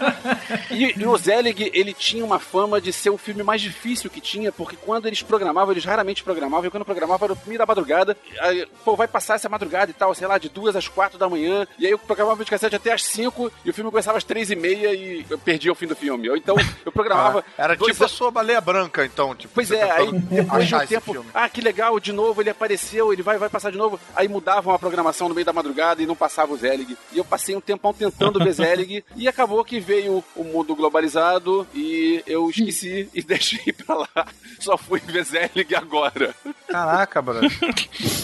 [0.71, 4.21] E, e o Zelig, ele tinha uma fama de ser o filme mais difícil que
[4.21, 7.67] tinha, porque quando eles programavam, eles raramente programavam, e quando programavam era o filme da
[7.67, 11.19] madrugada, aí, pô, vai passar essa madrugada e tal, sei lá, de duas às quatro
[11.19, 14.19] da manhã, e aí eu programava de cassete até às cinco, e o filme começava
[14.19, 16.29] às três e meia e eu perdia o fim do filme.
[16.29, 17.45] Ou então eu programava.
[17.47, 19.35] Ah, era dois tipo a sua baleia branca, então.
[19.35, 21.31] Tipo, Pois é, aí depois de um tempo, filme.
[21.35, 24.01] ah, que legal, de novo ele apareceu, ele vai, vai passar de novo.
[24.17, 26.97] Aí mudavam a programação no meio da madrugada e não passava o Zelig.
[27.13, 31.67] E eu passei um tempão tentando ver Zelig e acabou que veio o mundo globalizado
[31.75, 34.27] e eu esqueci e deixei pra lá.
[34.59, 36.35] Só fui ver Zelig agora.
[36.69, 37.49] Caraca, Bruno.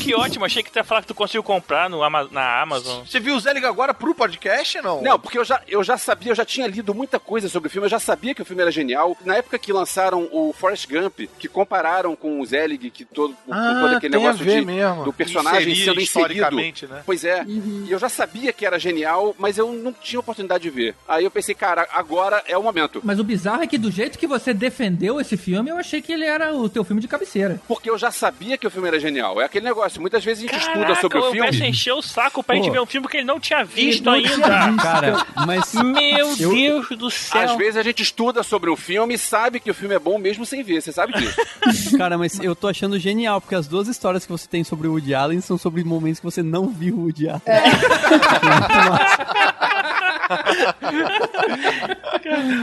[0.02, 1.98] Que ótimo, achei que tu ia falar que tu conseguiu comprar no
[2.30, 3.04] na Amazon.
[3.04, 5.02] Você viu o Zelig agora pro podcast, não?
[5.02, 7.70] Não, porque eu já, eu já sabia, eu já tinha lido muita coisa sobre o
[7.70, 9.16] filme, eu já sabia que o filme era genial.
[9.24, 13.52] Na época que lançaram o Forrest Gump, que compararam com o Zelig, que todo, com
[13.52, 15.04] Ah, todo aquele tem a negócio ver de, mesmo.
[15.04, 16.32] do personagem Inserir sendo inserido.
[16.32, 17.02] historicamente, né?
[17.06, 20.70] Pois é, e eu já sabia que era genial, mas eu não tinha oportunidade de
[20.70, 20.94] ver.
[21.08, 23.00] Aí eu pensei, cara, agora é o momento.
[23.02, 26.12] mas o bizarro é que do jeito que você defendeu esse filme, eu achei que
[26.12, 27.60] ele era o teu filme de cabeceira.
[27.66, 29.40] Porque eu já sabia que o filme era genial.
[29.40, 31.68] É aquele negócio, muitas vezes a gente estuda Caraca, sobre o o filme.
[31.68, 32.72] encheu o saco pra gente Pô.
[32.72, 34.28] ver um filme que ele não tinha visto não ainda.
[34.28, 34.82] tinha visto.
[34.82, 37.42] Cara, mas Meu Eu- Deus do céu.
[37.42, 40.18] Às vezes a gente estuda sobre um filme e sabe que o filme é bom
[40.18, 41.36] mesmo sem ver, você sabe disso.
[41.98, 44.92] Cara, mas eu tô achando genial, porque as duas histórias que você tem sobre o
[44.92, 47.42] Woody Allen são sobre momentos que você não viu o Woody Allen.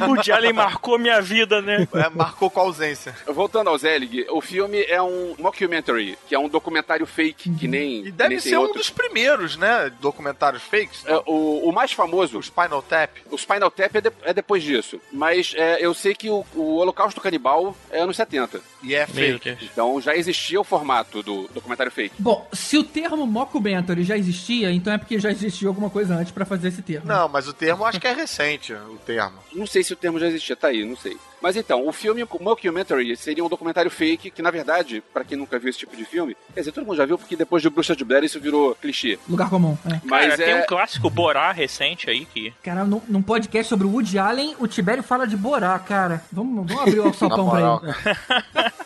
[0.10, 1.88] O Jalen marcou minha vida, né?
[1.94, 3.16] É, marcou com a ausência.
[3.28, 8.06] Voltando ao Zelig, o filme é um mockumentary, que é um documentário fake, que nem.
[8.06, 8.88] E deve nem tem ser um outros.
[8.88, 9.92] dos primeiros, né?
[10.00, 11.04] Documentários fakes.
[11.06, 13.10] É, o, o mais famoso, O Spinal Tap.
[13.32, 15.00] o Spinal Tap é, de- é depois disso.
[15.12, 18.60] Mas é, eu sei que o, o Holocausto Canibal é anos 70.
[18.84, 19.58] E é fake.
[19.62, 22.16] Então já existia o formato do documentário fake.
[22.20, 26.32] Bom, se o termo mockumentary já existia, então é porque já existia alguma coisa antes
[26.32, 27.08] pra fazer esse termo.
[27.08, 29.40] Não, mas o termo acho que é recente, o termo.
[29.54, 31.18] Não sei se o termo já existia, tá aí, não sei.
[31.46, 35.38] Mas então, o filme o Mockumentary seria um documentário fake, que na verdade, pra quem
[35.38, 37.70] nunca viu esse tipo de filme, quer dizer, todo mundo já viu, porque depois de
[37.70, 39.20] Bruxa de Blair isso virou clichê.
[39.30, 39.78] Lugar comum.
[39.86, 40.02] É.
[40.04, 40.64] Mas Cara, tem é.
[40.64, 42.52] um clássico Borá recente aí que.
[42.64, 46.24] Cara, num, num podcast sobre o Woody Allen, o Tibério fala de Borá, cara.
[46.32, 48.66] Vamos, vamos abrir o alçapão pra ele.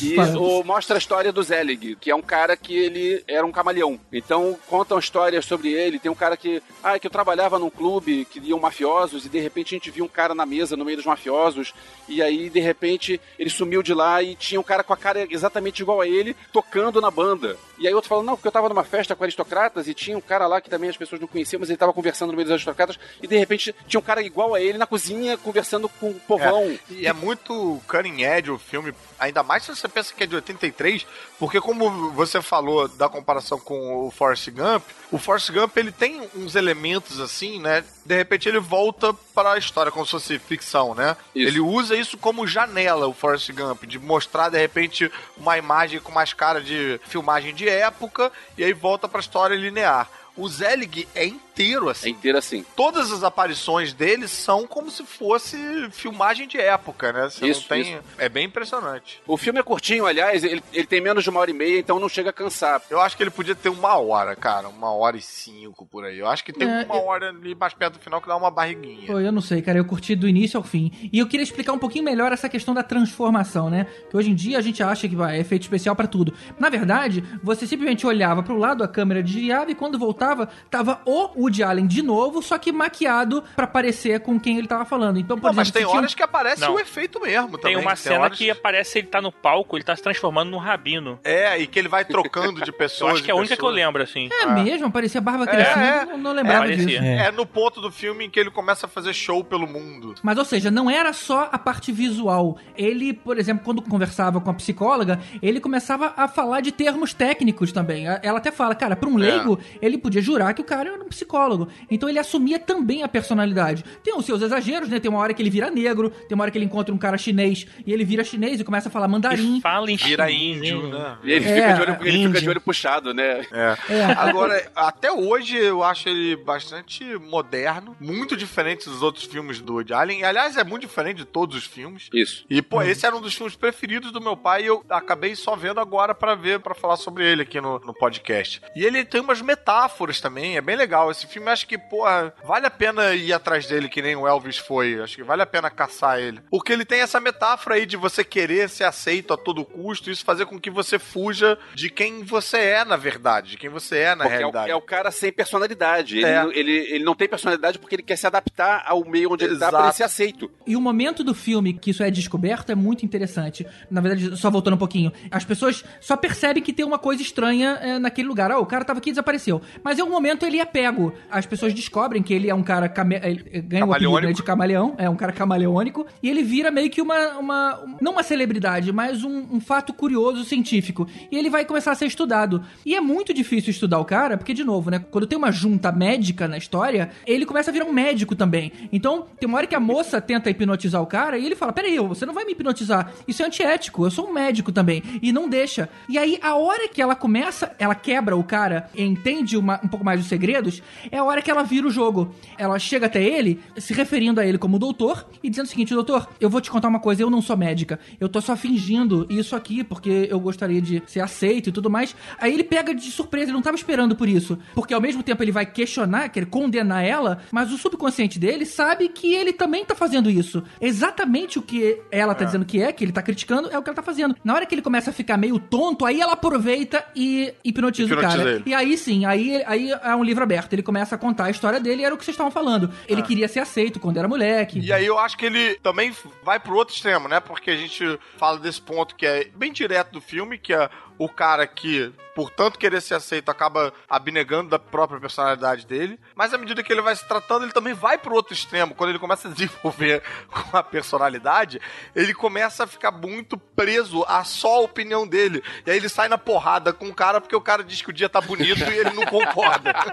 [0.00, 3.52] E o, mostra a história do Zelig, que é um cara que ele era um
[3.52, 3.98] camaleão.
[4.12, 5.98] Então contam histórias sobre ele.
[5.98, 6.62] Tem um cara que.
[6.82, 10.04] Ah, que eu trabalhava num clube que iam mafiosos e de repente a gente viu
[10.04, 11.74] um cara na mesa no meio dos mafiosos.
[12.08, 15.26] E aí, de repente, ele sumiu de lá e tinha um cara com a cara
[15.30, 17.56] exatamente igual a ele tocando na banda.
[17.78, 20.20] E aí outro falou, não, porque eu tava numa festa com aristocratas e tinha um
[20.20, 22.52] cara lá que também as pessoas não conheciam, mas ele tava conversando no meio dos
[22.52, 26.14] aristocratas e de repente tinha um cara igual a ele na cozinha conversando com o
[26.14, 26.76] povão.
[26.90, 30.34] E é muito cutting edge o filme, ainda mais se você pensa que é de
[30.34, 31.06] 83,
[31.38, 34.82] porque como você falou da comparação com o Forrest Gump,
[35.12, 37.84] o Forrest Gump ele tem uns elementos assim, né?
[38.04, 41.16] De repente ele volta para a história como se fosse ficção, né?
[41.34, 41.48] Isso.
[41.48, 46.12] Ele usa isso como janela, o Forrest Gump, de mostrar de repente uma imagem com
[46.12, 50.08] mais cara de filmagem de época e aí volta para a história linear.
[50.38, 52.06] O Zelig é inteiro assim.
[52.08, 52.64] É inteiro assim.
[52.76, 55.58] Todas as aparições dele são como se fosse
[55.90, 57.28] filmagem de época, né?
[57.28, 57.80] Você Isso, não tem...
[57.94, 58.02] isso.
[58.16, 59.20] É bem impressionante.
[59.26, 61.98] O filme é curtinho, aliás, ele, ele tem menos de uma hora e meia, então
[61.98, 62.80] não chega a cansar.
[62.88, 64.68] Eu acho que ele podia ter uma hora, cara.
[64.68, 66.18] Uma hora e cinco por aí.
[66.18, 68.50] Eu acho que tem É, uma hora ali mais perto do final que dá uma
[68.50, 69.06] barriguinha.
[69.08, 69.78] Pô, eu não sei, cara.
[69.78, 70.92] Eu curti do início ao fim.
[71.12, 73.86] E eu queria explicar um pouquinho melhor essa questão da transformação, né?
[74.08, 76.32] Que hoje em dia a gente acha que vai, é efeito especial pra tudo.
[76.58, 80.27] Na verdade, você simplesmente olhava pro lado, a câmera desviava e quando voltava,
[80.70, 84.84] tava o Woody Allen de novo, só que maquiado pra parecer com quem ele tava
[84.84, 85.18] falando.
[85.18, 86.74] Então, por Não, mas exemplo, tem se tinha- horas que aparece Não.
[86.74, 87.76] o efeito mesmo Tem também.
[87.76, 91.18] uma cena horas- que aparece ele tá no palco, ele tá se transformando num rabino.
[91.24, 93.14] É, e que ele vai trocando de Eu pessoas.
[93.14, 94.28] acho que é a única que eu lembro, assim.
[94.32, 95.80] É mesmo, parecia barba É, crescendo.
[95.80, 96.04] é.
[96.06, 96.88] Não, não lembrava É, disso.
[96.88, 97.00] parecia.
[97.22, 100.14] É no ponto do filme em que ele começa a fazer show pelo mundo.
[100.22, 102.56] Mas, ou seja, não era só a parte visual.
[102.76, 107.72] Ele, por exemplo, quando conversava com a psicóloga, ele começava a falar de termos técnicos
[107.72, 108.06] também.
[108.22, 109.22] Ela até fala, cara, pra um É.
[109.30, 111.68] leigo, ele podia jurar que o cara era um psicólogo.
[111.90, 113.84] Então ele assumia também a personalidade.
[114.02, 114.98] Tem os seus exageros, né?
[115.00, 117.16] Tem uma hora que ele vira negro, tem uma hora que ele encontra um cara
[117.18, 119.58] chinês e ele vira chinês e começa a falar mandarim.
[119.58, 121.18] E fala em Vira chinês, índio, né?
[121.24, 122.40] Ele, É, fica, de olho, ele fica índio.
[122.40, 123.44] de olho puxado, né?
[123.52, 123.76] É.
[124.16, 129.92] Agora, até hoje eu acho ele bastante moderno, muito diferente dos outros filmes do Woody
[129.92, 130.20] Allen.
[130.20, 132.08] E, aliás, é muito diferente de todos os filmes.
[132.12, 132.44] Isso.
[132.48, 135.54] E, pô, esse era um dos filmes preferidos do meu pai e eu acabei só
[135.56, 138.60] vendo agora pra ver, pra falar sobre ele aqui no, no podcast.
[138.74, 141.10] E ele tem umas metáforas também, é bem legal.
[141.10, 142.04] Esse filme acho que, pô,
[142.44, 145.00] vale a pena ir atrás dele que nem o Elvis foi.
[145.02, 146.40] Acho que vale a pena caçar ele.
[146.50, 150.24] Porque ele tem essa metáfora aí de você querer ser aceito a todo custo, isso
[150.24, 154.14] fazer com que você fuja de quem você é, na verdade, de quem você é
[154.14, 154.70] na Porque é o, realidade.
[154.70, 156.16] é o cara sem personalidade.
[156.18, 156.42] Ele, É.
[156.42, 159.54] não- ele, ele não tem personalidade porque ele quer se adaptar ao meio onde ele
[159.54, 159.84] tá pra Exato.
[159.86, 160.50] ele ser aceito.
[160.66, 163.66] E o momento do filme que isso é descoberto é muito interessante.
[163.90, 167.78] Na verdade, só voltando um pouquinho, as pessoas só percebem que tem uma coisa estranha
[167.82, 168.50] é, naquele lugar.
[168.50, 169.60] Ah, o cara tava aqui e desapareceu.
[169.82, 171.12] Mas em um momento ele é pego.
[171.30, 172.88] As pessoas descobrem que ele é um cara.
[172.88, 173.16] Came...
[173.62, 176.04] ganha o apelido né, de camaleão, é um cara camaleônico.
[176.20, 177.38] E ele vira meio que uma.
[177.38, 181.06] uma não uma celebridade, mas um, um fato curioso científico.
[181.30, 182.64] E ele vai começar a ser estudado.
[182.84, 184.98] E é muito difícil estudar o cara, porque, de novo, né?
[185.10, 188.72] Quando tem uma junta médica na história, ele começa a virar um médico também.
[188.92, 191.98] Então, tem uma hora que a moça tenta hipnotizar o cara e ele fala: Peraí,
[191.98, 193.12] você não vai me hipnotizar.
[193.28, 195.02] Isso é antiético, eu sou um médico também.
[195.22, 195.88] E não deixa.
[196.08, 199.88] E aí, a hora que ela começa, ela quebra o cara e entende uma- um
[199.88, 202.34] pouco mais dos segredos, é a hora que ela vira o jogo.
[202.56, 206.28] Ela chega até ele, se referindo a ele como doutor, e dizendo o seguinte: Doutor,
[206.40, 207.98] eu vou te contar uma coisa, eu não sou médica.
[208.20, 212.14] Eu tô só fingindo isso aqui porque eu gostaria de ser aceito e tudo mais.
[212.40, 214.58] Aí ele pega de surpresa, ele não tava esperando por isso.
[214.74, 219.08] Porque ao mesmo tempo ele vai questionar, querer condenar ela, mas o subconsciente dele sabe
[219.08, 220.62] que ele também tá fazendo isso.
[220.80, 223.88] Exatamente o que ela tá dizendo que é, que ele tá criticando, é o que
[223.88, 224.36] ela tá fazendo.
[224.44, 228.18] Na hora que ele começa a ficar meio tonto, aí ela aproveita e hipnotiza, o
[228.18, 228.54] Hipnotiza cara.
[228.56, 228.62] ele.
[228.66, 230.72] E aí sim, aí, aí é um livro aberto.
[230.72, 232.90] Ele começa a contar a história dele, era o que vocês estavam falando.
[233.06, 234.80] Ele queria ser aceito quando era moleque.
[234.80, 237.38] E aí eu acho que ele também vai pro outro extremo, né?
[237.38, 240.88] Porque a gente fala desse ponto que é bem direto do filme, que é
[241.18, 246.20] o cara que, por tanto querer ser aceito, acaba abnegando da própria personalidade dele.
[246.36, 248.94] Mas à medida que ele vai se tratando, ele também vai pro outro extremo.
[248.94, 251.80] Quando ele começa a desenvolver com a personalidade,
[252.14, 255.64] ele começa a ficar muito preso a só a opinião dele.
[255.84, 258.12] E aí ele sai na porrada com o cara porque o cara diz que o
[258.12, 259.92] dia tá bonito e ele não concorda.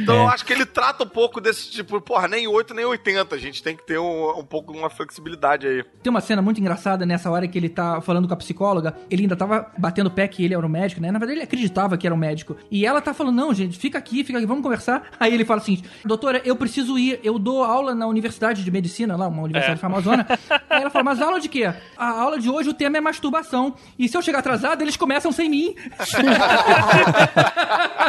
[0.00, 3.34] Então eu acho que ele trata um pouco desse tipo, porra, nem 8 nem 80.
[3.34, 5.84] A gente tem que ter um, um pouco de uma flexibilidade aí.
[6.02, 8.96] Tem uma cena muito engraçada nessa hora que ele tá falando com a psicóloga.
[9.10, 11.10] Ele ainda tava batendo o pé que ele era um médico, né?
[11.10, 12.56] Na verdade, ele acreditava que era um médico.
[12.70, 15.02] E ela tá falando: não, gente, fica aqui, fica aqui, vamos conversar.
[15.18, 17.18] Aí ele fala assim: doutora, eu preciso ir.
[17.24, 19.82] Eu dou aula na Universidade de Medicina, lá, uma universidade É.
[19.82, 20.24] famosona.
[20.70, 21.64] Aí ela fala: mas aula de quê?
[21.96, 23.74] A aula de hoje o tema é masturbação.
[23.98, 25.74] E se eu chegar atrasado, eles começam sem mim.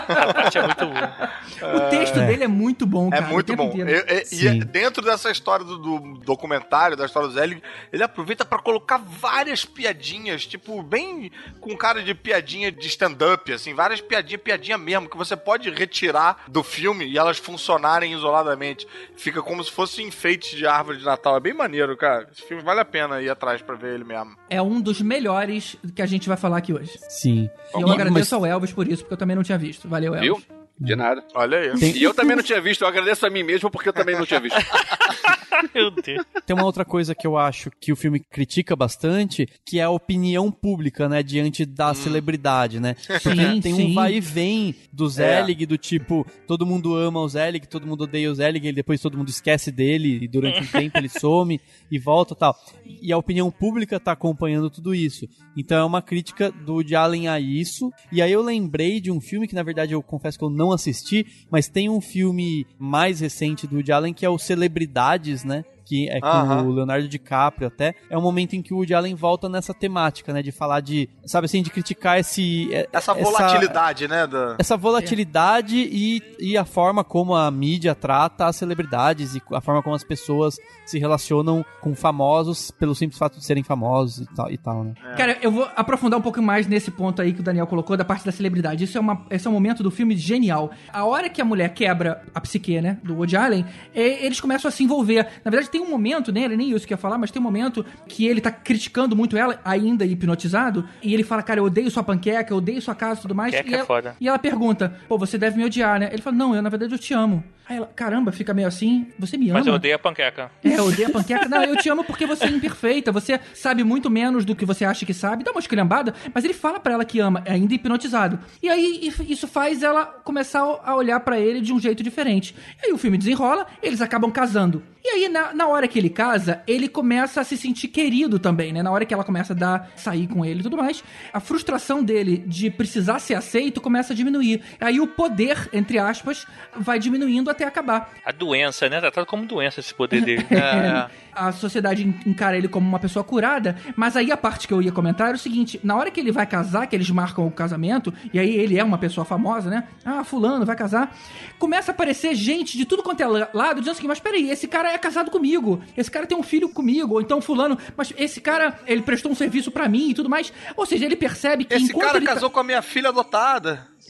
[0.10, 1.76] É muito boa.
[1.76, 3.26] o texto dele é muito bom, É cara.
[3.26, 3.68] o muito bom.
[3.68, 3.90] inteiro.
[4.32, 7.62] E, e- dentro dessa história do, do documentário, da história do Zelig,
[7.92, 13.74] ele aproveita pra colocar várias piadinhas, tipo, bem com cara de piadinha de stand-up, assim,
[13.74, 18.88] várias piadinhas, piadinha mesmo, que você pode retirar do filme e elas funcionarem isoladamente.
[19.16, 21.38] Fica como se fosse enfeite de árvore de Natal.
[21.38, 22.28] É bem maneiro, cara.
[22.32, 24.36] Esse filme vale a pena ir atrás pra ver ele mesmo.
[24.50, 26.98] É um dos melhores que a gente vai falar aqui hoje.
[27.10, 27.50] Sim.
[27.76, 29.88] E eu E- agradeço mas- ao Elvis por isso, porque eu também não tinha visto.
[29.88, 30.44] Valeu, Elvis.
[30.46, 30.59] Viu?
[30.80, 31.24] De nada.
[31.36, 31.78] Olha aí.
[31.80, 34.16] Tem- E eu também não tinha visto, eu agradeço a mim mesmo porque eu também
[34.16, 34.58] não tinha visto.
[35.76, 36.24] Meu Deus.
[36.46, 39.90] Tem uma outra coisa que eu acho que o filme critica bastante, que é a
[39.90, 42.96] opinião pública, né, diante da celebridade, né?
[43.22, 43.92] Porque Sim, tem sim.
[43.92, 45.10] um vai e vem do É.
[45.10, 49.02] Zelig, do tipo, todo mundo ama o Zelig, todo mundo odeia o Zelig, e depois
[49.02, 51.60] todo mundo esquece dele, e durante um tempo ele some
[51.92, 52.56] e volta e tal.
[53.02, 55.28] E a opinião pública tá acompanhando tudo isso.
[55.58, 57.92] Então é uma crítica do Woody Allen a isso.
[58.12, 60.69] E aí eu lembrei de um filme que, na verdade, eu confesso que eu não
[60.72, 65.64] assisti, mas tem um filme mais recente do Woody Allen que é o Celebridades, né?
[65.90, 66.62] Que é com Aham.
[66.68, 67.96] o Leonardo DiCaprio até.
[68.12, 70.44] É um momento em que o Woody Allen volta nessa temática, né?
[70.44, 72.72] De falar de, sabe assim, de criticar esse...
[72.72, 74.28] é- Essa volatilidade, né?
[74.28, 74.56] Da...
[74.60, 79.82] essa volatilidade e, e a forma como a mídia trata as celebridades e a forma
[79.82, 84.52] como as pessoas se relacionam com famosos pelo simples fato de serem famosos e tal,
[84.52, 84.94] e tal né?
[85.18, 88.06] Cara, eu vou aprofundar um pouco mais nesse ponto aí que o Daniel colocou, da
[88.06, 88.84] parte da celebridade.
[88.84, 90.70] Isso é, uma, esse é um momento do filme genial.
[90.94, 93.66] A hora que a mulher quebra a psique, né, do Woody Allen,
[93.96, 95.28] é, eles começam a se envolver.
[95.44, 97.44] Na verdade, tem um momento, né, ele nem isso que ia falar, mas tem um
[97.44, 101.90] momento que ele tá criticando muito ela, ainda hipnotizado, e ele fala, cara, eu odeio
[101.92, 103.54] sua panqueca, eu odeio sua casa e tudo mais.
[103.54, 104.16] Panqueca e é ela, foda.
[104.20, 106.10] E ela pergunta, pô, você deve me odiar, né?
[106.12, 107.44] Ele fala, não, eu na verdade eu te amo.
[107.70, 109.60] Aí ela, caramba, fica meio assim, você me ama?
[109.60, 110.50] Mas eu odeio a panqueca.
[110.64, 111.48] É, eu odeio a panqueca.
[111.48, 113.12] Não, eu te amo porque você é imperfeita.
[113.12, 115.44] Você sabe muito menos do que você acha que sabe.
[115.44, 118.40] Dá uma esculhambada, mas ele fala pra ela que ama, é ainda hipnotizado.
[118.64, 122.56] E aí isso faz ela começar a olhar pra ele de um jeito diferente.
[122.82, 124.82] E aí o filme desenrola, eles acabam casando.
[125.04, 128.74] E aí, na, na hora que ele casa, ele começa a se sentir querido também,
[128.74, 128.84] né?
[128.84, 132.04] Na hora que ela começa a dar, sair com ele e tudo mais, a frustração
[132.04, 134.62] dele de precisar ser aceito começa a diminuir.
[134.80, 136.46] Aí o poder, entre aspas,
[136.76, 138.12] vai diminuindo até acabar.
[138.26, 139.00] A doença, né?
[139.00, 140.46] Tratado como doença esse poder dele.
[140.52, 144.74] É, a sociedade en- encara ele como uma pessoa curada, mas aí a parte que
[144.74, 147.46] eu ia comentar era o seguinte: na hora que ele vai casar, que eles marcam
[147.48, 149.86] o casamento, e aí ele é uma pessoa famosa, né?
[150.04, 151.16] Ah, fulano vai casar.
[151.58, 154.68] Começa a aparecer gente de tudo quanto é la- lado dizendo assim: mas peraí, esse
[154.68, 155.59] cara é casado comigo,
[155.98, 159.36] esse cara tem um filho comigo, ou então fulano, mas esse cara, ele prestou um
[159.36, 160.52] serviço pra mim e tudo mais.
[160.76, 163.88] Ou seja, ele percebe que Esse cara tá- casou com a minha filha adotada.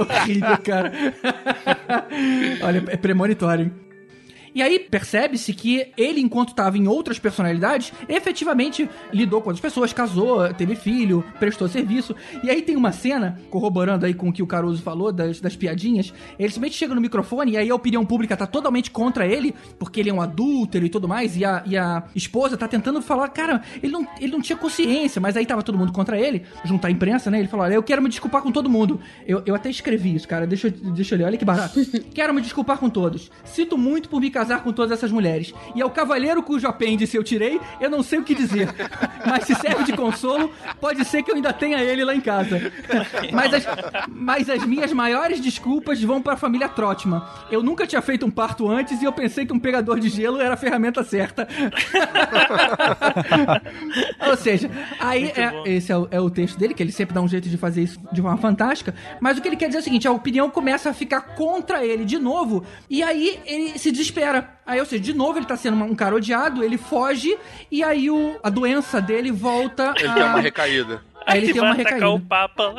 [0.00, 0.92] Horrível, cara.
[2.62, 3.72] Olha, é premonitório.
[4.54, 9.92] E aí percebe-se que ele, enquanto estava em outras personalidades, efetivamente lidou com outras pessoas,
[9.92, 12.14] casou, teve filho, prestou serviço.
[12.42, 15.56] E aí tem uma cena, corroborando aí com o que o Caruso falou, das, das
[15.56, 19.54] piadinhas, ele simplesmente chega no microfone e aí a opinião pública tá totalmente contra ele,
[19.78, 23.00] porque ele é um adúltero e tudo mais, e a, e a esposa tá tentando
[23.00, 26.42] falar, cara, ele não, ele não tinha consciência, mas aí tava todo mundo contra ele,
[26.64, 27.38] juntar a imprensa, né?
[27.38, 29.00] Ele falou, olha, eu quero me desculpar com todo mundo.
[29.26, 31.80] Eu, eu até escrevi isso, cara, deixa, deixa eu ler, olha que barato.
[32.12, 33.30] quero me desculpar com todos.
[33.44, 35.52] Sinto muito por me casar com todas essas mulheres.
[35.74, 38.68] E ao cavalheiro cujo apêndice eu tirei, eu não sei o que dizer.
[39.26, 42.72] Mas se serve de consolo, pode ser que eu ainda tenha ele lá em casa.
[43.32, 43.66] Mas as,
[44.08, 47.22] mas as minhas maiores desculpas vão para a família Trotman.
[47.50, 50.40] Eu nunca tinha feito um parto antes e eu pensei que um pegador de gelo
[50.40, 51.46] era a ferramenta certa.
[54.28, 57.20] Ou seja, aí é- esse é o, é o texto dele, que ele sempre dá
[57.20, 58.94] um jeito de fazer isso de forma fantástica.
[59.20, 61.84] Mas o que ele quer dizer é o seguinte: a opinião começa a ficar contra
[61.84, 64.31] ele de novo, e aí ele se desespera.
[64.66, 67.36] Aí, ou seja, de novo ele tá sendo um cara odiado, ele foge,
[67.70, 70.14] e aí o, a doença dele volta Ele a...
[70.14, 71.02] tem uma recaída.
[71.26, 72.16] Aí ele Ele tem vai uma atacar recaída.
[72.16, 72.74] o Papa.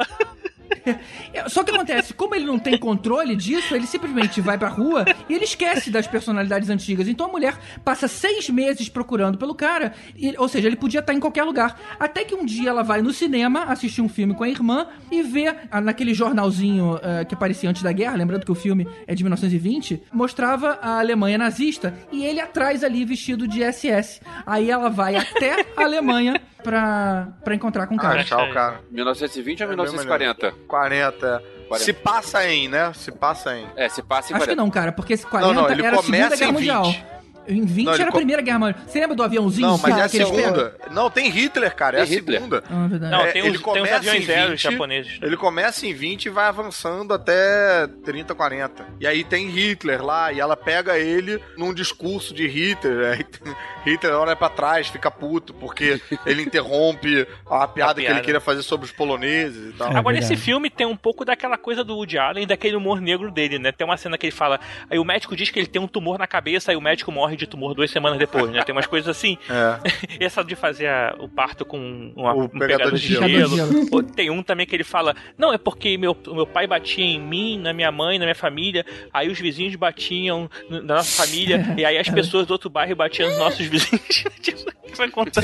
[1.34, 5.03] É, Só que acontece, como ele não tem controle disso, ele simplesmente vai pra rua
[5.27, 7.07] e ele esquece das personalidades antigas.
[7.07, 11.13] Então a mulher passa seis meses procurando pelo cara, e- ou seja, ele podia estar
[11.13, 11.79] em qualquer lugar.
[11.99, 15.23] Até que um dia ela vai no cinema assistir um filme com a irmã e
[15.23, 19.15] vê ah, naquele jornalzinho ah, que aparecia antes da guerra, lembrando que o filme é
[19.15, 24.21] de 1920, mostrava a Alemanha nazista e ele atrás ali vestido de SS.
[24.45, 28.22] Aí ela vai até a Alemanha pra, pra encontrar com o cara.
[28.22, 28.80] Ah, tchau, cara.
[28.89, 30.51] 1920 ou É 1940?
[30.68, 31.28] 40.
[31.28, 31.68] é.
[31.68, 31.84] 40.
[31.86, 32.91] Se passa em, né?
[32.93, 33.68] Se passa em.
[33.76, 34.55] É, se passa em Acho que 40.
[34.55, 36.84] não, cara, porque esse 40 Não, não, ele era a Segunda começa Guerra em Mundial.
[37.47, 37.57] 20.
[37.57, 38.81] Em 20 Não, ele era a co- Primeira Guerra Mundial.
[38.87, 39.67] Você lembra do aviãozinho?
[39.67, 40.75] Não, mas é a segunda.
[40.91, 41.99] Não, tem Hitler, cara.
[41.99, 42.37] É a Tem Hitler.
[42.39, 42.63] segunda.
[42.69, 43.11] Ah, verdade.
[43.11, 45.19] Não, É, tem, ele os, tem os começa aviões em zeros 20, japoneses.
[45.21, 48.85] Ele começa em 20 e vai avançando até 30, 40.
[48.99, 53.13] E aí tem Hitler lá, e ela pega ele num discurso de Hitler.
[53.13, 58.07] Aí tem- Hitler olha pra trás, fica puto, porque ele interrompe a piada, que ele
[58.07, 58.21] piada.
[58.21, 59.87] queria fazer sobre os poloneses e tal.
[59.91, 60.33] É Agora, verdade.
[60.33, 63.71] esse filme tem um pouco daquela coisa do Woody Allen, daquele humor negro dele, né?
[63.71, 64.59] Tem uma cena que ele fala.
[64.89, 67.32] Aí o médico diz que ele tem um tumor na cabeça, aí o médico morre
[67.34, 68.61] morre de tumor duas semanas depois, né?
[68.63, 69.38] Tem umas coisas assim.
[69.53, 69.79] É.
[70.25, 73.55] Essa de fazer a- o parto com uma, O um pegador pegador de de gelo.
[73.55, 74.03] gelo.
[74.03, 77.59] Tem um também que ele fala: Não, é porque meu, meu pai batia em mim,
[77.59, 78.86] na minha mãe, na minha família.
[79.13, 81.63] Aí os vizinhos batiam na nossa família.
[81.77, 84.23] e aí as pessoas do outro bairro batiam nos nossos vizinhos.
[84.41, 85.43] tipo, vai contar.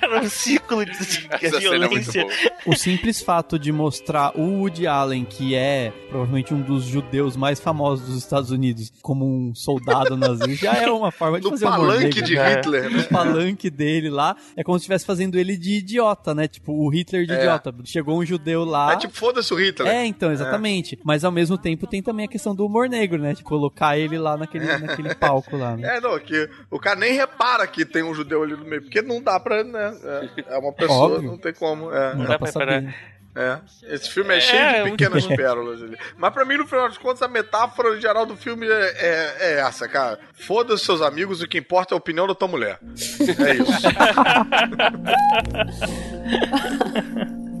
[0.00, 2.22] Era um ciclo de, de é violência.
[2.22, 2.34] boa.
[2.66, 7.60] O simples fato de mostrar o Woody Allen, que é provavelmente um dos judeus mais
[7.60, 11.66] famosos dos Estados Unidos, como um soldado nazista, já é uma forma de No fazer
[11.66, 12.54] humor palanque negro, de né?
[12.54, 12.96] Hitler, né?
[12.98, 16.48] No palanque dele lá, é como se estivesse fazendo ele de idiota, né?
[16.48, 17.38] Tipo, o Hitler de É.
[17.38, 17.74] idiota.
[17.84, 18.92] Chegou um judeu lá...
[18.92, 19.90] É tipo, foda-se o Hitler.
[19.92, 20.98] É, então, exatamente.
[21.04, 23.32] Mas ao mesmo tempo tem também a questão do humor negro, né?
[23.32, 25.96] De colocar ele lá naquele, naquele palco lá, né?
[25.96, 29.02] É, não, que o cara nem repara que tem um judeu ali no meio, porque
[29.02, 29.96] não dá pra, né?
[30.46, 31.30] É, é uma pessoa, Óbvio.
[31.30, 31.90] não tem como.
[31.92, 32.28] É, Não é.
[32.28, 32.94] dá pra saber.
[33.34, 33.58] É.
[33.84, 35.34] Esse filme é, É, cheio é de muito pequenas bom.
[35.36, 35.96] pérolas ali.
[36.16, 39.60] Mas pra mim, no final das contas, a metáfora geral do filme é, é, é
[39.60, 40.18] essa, cara.
[40.34, 42.78] Foda-se seus amigos, o que importa é a opinião da tua mulher.
[42.82, 43.72] É isso.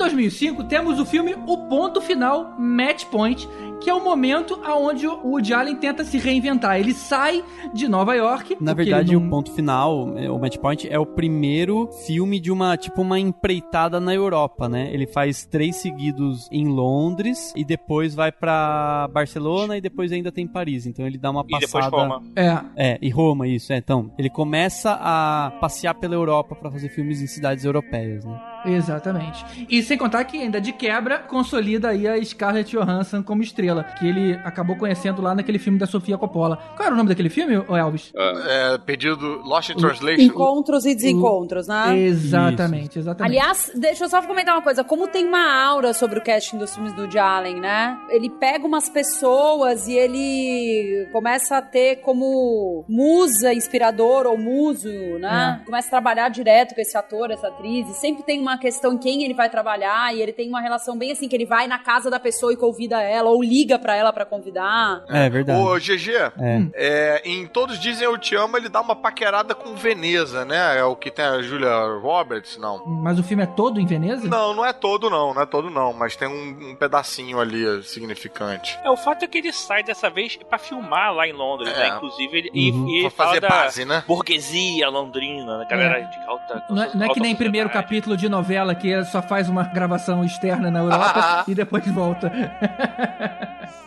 [0.00, 3.46] 2005, temos o filme O Ponto Final, Match Point,
[3.80, 6.78] que é o momento aonde o Woody Allen tenta se reinventar.
[6.78, 7.42] Ele sai
[7.72, 8.56] de Nova York.
[8.60, 12.50] Na verdade, não- o ponto final, é, o Match Point, é o primeiro filme de
[12.50, 14.90] uma, tipo, uma empreitada na Europa, né?
[14.92, 20.46] Ele faz três seguidos em Londres e depois vai pra Barcelona e depois ainda tem
[20.46, 20.86] Paris.
[20.86, 21.96] Então ele dá uma E depois passada...
[21.96, 22.22] Roma.
[22.36, 22.60] É,
[22.92, 23.76] É, e Roma, isso, é.
[23.78, 28.38] Então, ele começa a passear pela Europa pra fazer filmes em cidades europeias, né?
[28.64, 29.66] Exatamente.
[29.68, 34.06] E sem contar que ainda de quebra consolida aí a Scarlett Johansson como estrela, que
[34.06, 36.56] ele acabou conhecendo lá naquele filme da Sofia Coppola.
[36.76, 38.12] Qual era o nome daquele filme, Elvis?
[38.14, 40.22] É, pedido Lost in Translation.
[40.22, 41.96] Encontros e desencontros, né?
[41.98, 43.38] Exatamente, exatamente.
[43.38, 44.84] Aliás, deixa eu só comentar uma coisa.
[44.84, 47.98] Como tem uma aura sobre o casting dos filmes do Woody Allen, né?
[48.10, 54.88] Ele pega umas pessoas e ele começa a ter como musa, inspirador ou muso,
[55.18, 55.60] né?
[55.64, 57.88] Começa a trabalhar direto com esse ator, essa atriz.
[57.88, 60.14] E sempre tem uma questão em quem ele vai trabalhar.
[60.14, 62.56] E ele tem uma relação bem assim, que ele vai na casa da pessoa e
[62.56, 65.02] convida ela, ou liga pra ela pra convidar.
[65.08, 65.60] É, verdade.
[65.60, 66.62] Ô, GG, É.
[66.74, 70.78] é, em Todos Dizem Eu Te Amo, ele dá uma paquerada com Veneza, né?
[70.78, 72.84] É o que tem a Julia Roberts, não.
[72.86, 74.28] Mas o filme é todo em Veneza?
[74.28, 77.82] Não, não é todo não, não é todo não, mas tem um, um pedacinho ali
[77.82, 78.78] significante.
[78.84, 81.78] É, o fato é que ele sai dessa vez pra filmar lá em Londres, É.
[81.78, 81.88] né?
[81.96, 82.88] Inclusive, ele, e- Uhum.
[82.88, 84.04] e, fala fazer da base, né?
[84.06, 88.28] burguesia londrina, da galera de alta Não é, não é que nem primeiro capítulo de
[88.28, 88.39] novela
[88.74, 92.30] que só faz uma gravação externa na Europa e depois volta.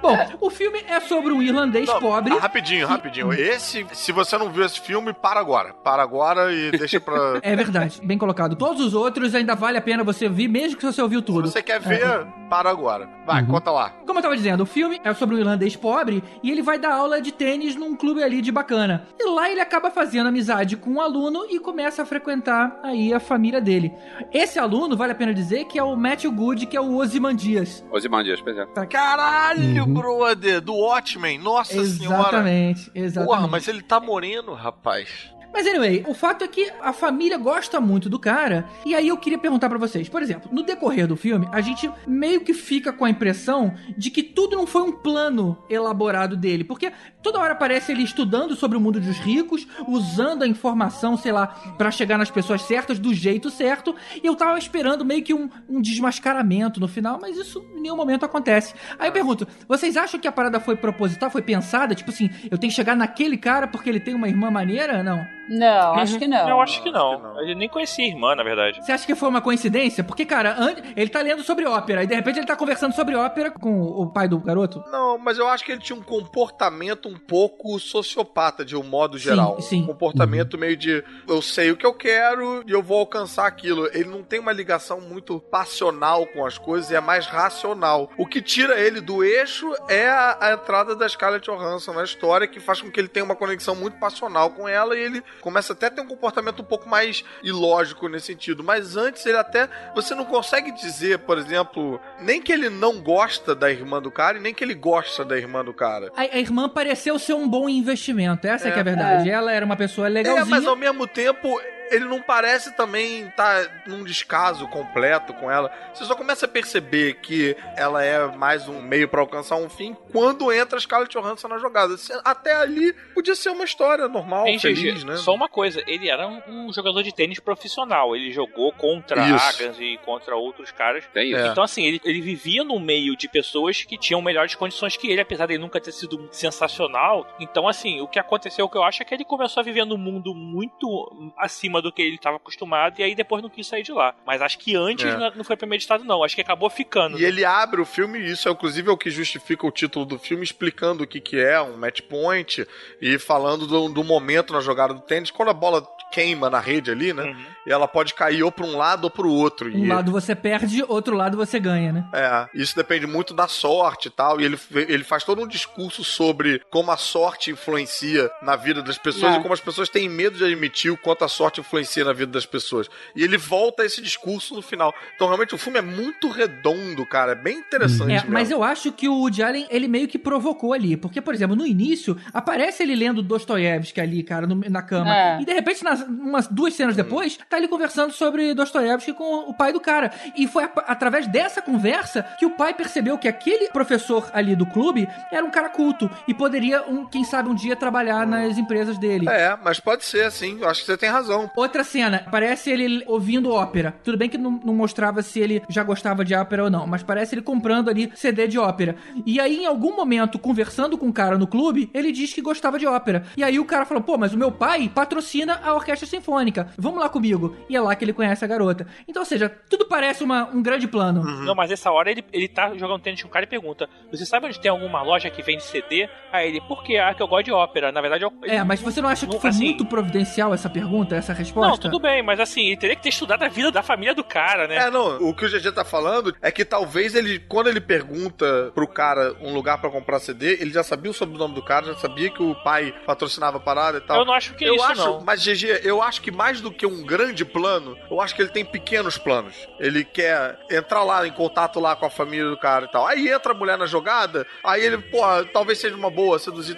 [0.00, 2.32] Bom, o filme é sobre um irlandês Não, pobre.
[2.32, 3.32] ah, rapidinho, rapidinho.
[3.32, 5.72] Esse, se você não viu esse filme, para agora.
[5.72, 7.38] Para agora e deixa pra.
[7.42, 8.56] É verdade, bem colocado.
[8.56, 11.46] Todos os outros ainda vale a pena você ver, mesmo que você ouviu tudo.
[11.48, 13.08] Se você quer ver, para agora.
[13.26, 13.90] Vai, conta lá.
[14.06, 16.94] Como eu tava dizendo, o filme é sobre um irlandês pobre e ele vai dar
[16.94, 19.06] aula de tênis num clube ali de bacana.
[19.18, 23.18] E lá ele acaba fazendo amizade com um aluno e começa a frequentar aí a
[23.18, 23.92] família dele.
[24.32, 27.84] Esse aluno, vale a pena dizer, que é o Matthew Good, que é o Ozymandias.
[27.90, 28.66] Ozymandias, pois é.
[28.86, 31.38] Caralho, brother, do Watchmen.
[31.38, 32.28] Nossa senhora.
[32.28, 33.28] Exatamente, exatamente.
[33.28, 35.08] Porra, mas ele tá moreno, rapaz.
[35.52, 38.66] Mas anyway, o fato é que a família gosta muito do cara.
[38.84, 41.90] E aí eu queria perguntar pra vocês, por exemplo, no decorrer do filme, a gente
[42.06, 46.64] meio que fica com a impressão de que tudo não foi um plano elaborado dele,
[46.64, 46.92] porque
[47.22, 51.46] toda hora aparece ele estudando sobre o mundo dos ricos, usando a informação, sei lá,
[51.78, 53.94] pra chegar nas pessoas certas do jeito certo.
[54.22, 57.96] E eu tava esperando meio que um, um desmascaramento no final, mas isso em nenhum
[57.96, 58.74] momento acontece.
[58.98, 61.94] Aí eu pergunto, vocês acham que a parada foi proposital, foi pensada?
[61.94, 65.02] Tipo assim, eu tenho que chegar naquele cara porque ele tem uma irmã maneira?
[65.02, 65.26] Não.
[65.48, 66.48] Não, acho que não.
[66.48, 67.40] Eu acho que não.
[67.40, 68.84] Ele nem conhecia a irmã, na verdade.
[68.84, 70.02] Você acha que foi uma coincidência?
[70.02, 70.56] Porque, cara,
[70.96, 74.06] ele tá lendo sobre ópera e de repente ele tá conversando sobre ópera com o
[74.10, 74.82] pai do garoto?
[74.90, 79.18] Não, mas eu acho que ele tinha um comportamento um pouco sociopata, de um modo
[79.18, 79.60] geral.
[79.60, 79.82] sim.
[79.82, 83.86] Um comportamento meio de eu sei o que eu quero e eu vou alcançar aquilo.
[83.92, 88.10] Ele não tem uma ligação muito passional com as coisas, é mais racional.
[88.16, 92.46] O que tira ele do eixo é a, a entrada da Scarlett Johansson na história,
[92.46, 95.72] que faz com que ele tenha uma conexão muito passional com ela e ele começa
[95.72, 98.62] até a ter um comportamento um pouco mais ilógico nesse sentido.
[98.64, 99.68] Mas antes ele até.
[99.94, 104.38] Você não consegue dizer, por exemplo, nem que ele não gosta da irmã do cara
[104.38, 106.10] e nem que ele gosta da irmã do cara.
[106.16, 108.84] A, a irmã pareceu ser um bom investimento, essa é, que é a É.
[108.84, 109.30] verdade.
[109.30, 110.46] Ela era uma pessoa É, legalzinha.
[110.46, 111.60] mas ao mesmo tempo,
[111.90, 115.70] ele não parece também estar num descaso completo com ela.
[115.94, 119.96] Você só começa a perceber que ela é mais um meio pra alcançar um fim
[120.12, 121.94] quando entra a Scarlett Johansson na jogada.
[122.24, 125.16] Até ali podia ser uma história normal, Hein, feliz, né?
[125.16, 128.14] Só uma coisa, ele era um, um jogador de tênis profissional.
[128.14, 129.62] Ele jogou contra Isso.
[129.62, 131.04] Agans e contra outros caras.
[131.14, 131.46] É.
[131.48, 135.20] Então, assim, ele, ele vivia no meio de pessoas que tinham melhores condições que ele,
[135.20, 137.26] apesar de ele nunca ter sido sensacional.
[137.40, 139.84] Então, assim, o que aconteceu, o que eu acho, é que ele começou a viver
[139.84, 143.82] num mundo muito acima do que ele estava acostumado e aí depois não quis sair
[143.82, 144.14] de lá.
[144.26, 145.16] Mas acho que antes É.
[145.16, 146.22] não- não foi premeditado, não.
[146.24, 147.18] Acho que acabou ficando.
[147.18, 150.04] E ele abre o filme, e isso é inclusive é o que justifica o título
[150.04, 152.66] do filme, explicando o que, que é um match point
[153.00, 156.90] e falando do, do momento na jogada do tênis, quando a bola queima na rede
[156.90, 157.24] ali, né?
[157.24, 157.46] Uhum.
[157.66, 159.68] E ela pode cair ou para um lado ou para o outro.
[159.68, 162.04] Um e, lado você perde, outro lado você ganha, né?
[162.12, 164.40] É, isso depende muito da sorte e tal.
[164.40, 168.98] E ele, ele faz todo um discurso sobre como a sorte influencia na vida das
[168.98, 169.38] pessoas É.
[169.38, 172.30] e como as pessoas têm medo de admitir o quanto a sorte influencia na vida
[172.32, 172.88] das pessoas.
[173.14, 174.94] E ele volta a esse discurso no final.
[175.14, 177.32] Então, realmente, o filme é muito redondo, cara.
[177.32, 178.10] É bem interessante.
[178.10, 178.30] É, mesmo.
[178.30, 180.96] mas eu acho que o Woody Allen, ele meio que provocou ali.
[180.96, 185.14] Porque, por exemplo, no início, aparece ele lendo Dostoiévski ali, cara, no- na cama.
[185.14, 185.40] É.
[185.40, 189.54] E de repente, nas, umas duas cenas depois, tá ele conversando sobre Dostoiévski com o
[189.54, 190.10] pai do cara.
[190.36, 194.66] E foi a- através dessa conversa que o pai percebeu que aquele professor ali do
[194.66, 196.10] clube era um cara culto.
[196.26, 199.28] E poderia, um, quem sabe, um dia trabalhar nas empresas dele.
[199.28, 200.58] É, mas pode ser assim.
[200.60, 201.50] Eu acho que você tem razão.
[201.56, 203.94] Outra cena, parece ele ouvindo ópera.
[204.02, 207.02] Tudo bem que não, não mostrava se ele já gostava de ópera ou não, mas
[207.02, 208.96] parece ele comprando ali CD de ópera.
[209.24, 212.78] E aí, em algum momento, conversando com um cara no clube, ele diz que gostava
[212.78, 213.24] de ópera.
[213.36, 216.68] E aí o cara falou: pô, mas o meu pai patrocina a orquestra sinfônica.
[216.78, 217.45] Vamos lá comigo.
[217.68, 218.86] E é lá que ele conhece a garota.
[219.08, 221.22] Então, ou seja, tudo parece uma- um grande plano.
[221.44, 224.24] Não, mas essa hora ele, ele tá jogando tênis com um cara e pergunta: Você
[224.26, 226.08] sabe onde tem alguma loja que vende CD?
[226.32, 226.96] Aí ele, por quê?
[226.98, 227.90] Ah, que eu gosto de ópera.
[227.92, 228.32] Na verdade, eu.
[228.44, 231.70] É, mas você não acha que Não, foi assim- muito providencial essa pergunta, essa resposta?
[231.70, 234.24] Não, tudo bem, mas assim, ele teria que ter estudado a vida da família do
[234.24, 234.76] cara, né?
[234.76, 238.70] É, não, o que o GG tá falando é que talvez ele, quando ele pergunta
[238.74, 241.96] pro cara um lugar pra comprar CD, ele já sabia o sobrenome do cara, já
[241.96, 244.18] sabia que o pai patrocinava a parada e tal.
[244.20, 245.20] Eu não acho que é eu isso, acho, não.
[245.24, 248.50] Mas, GG, eu acho que mais do que um grande plano, eu acho que ele
[248.50, 249.54] tem pequenos planos.
[249.78, 253.06] Ele quer entrar lá em contato lá com a família do cara e tal.
[253.06, 255.20] Aí entra a mulher na jogada, aí ele, pô,
[255.52, 256.76] talvez seja uma boa seduzir,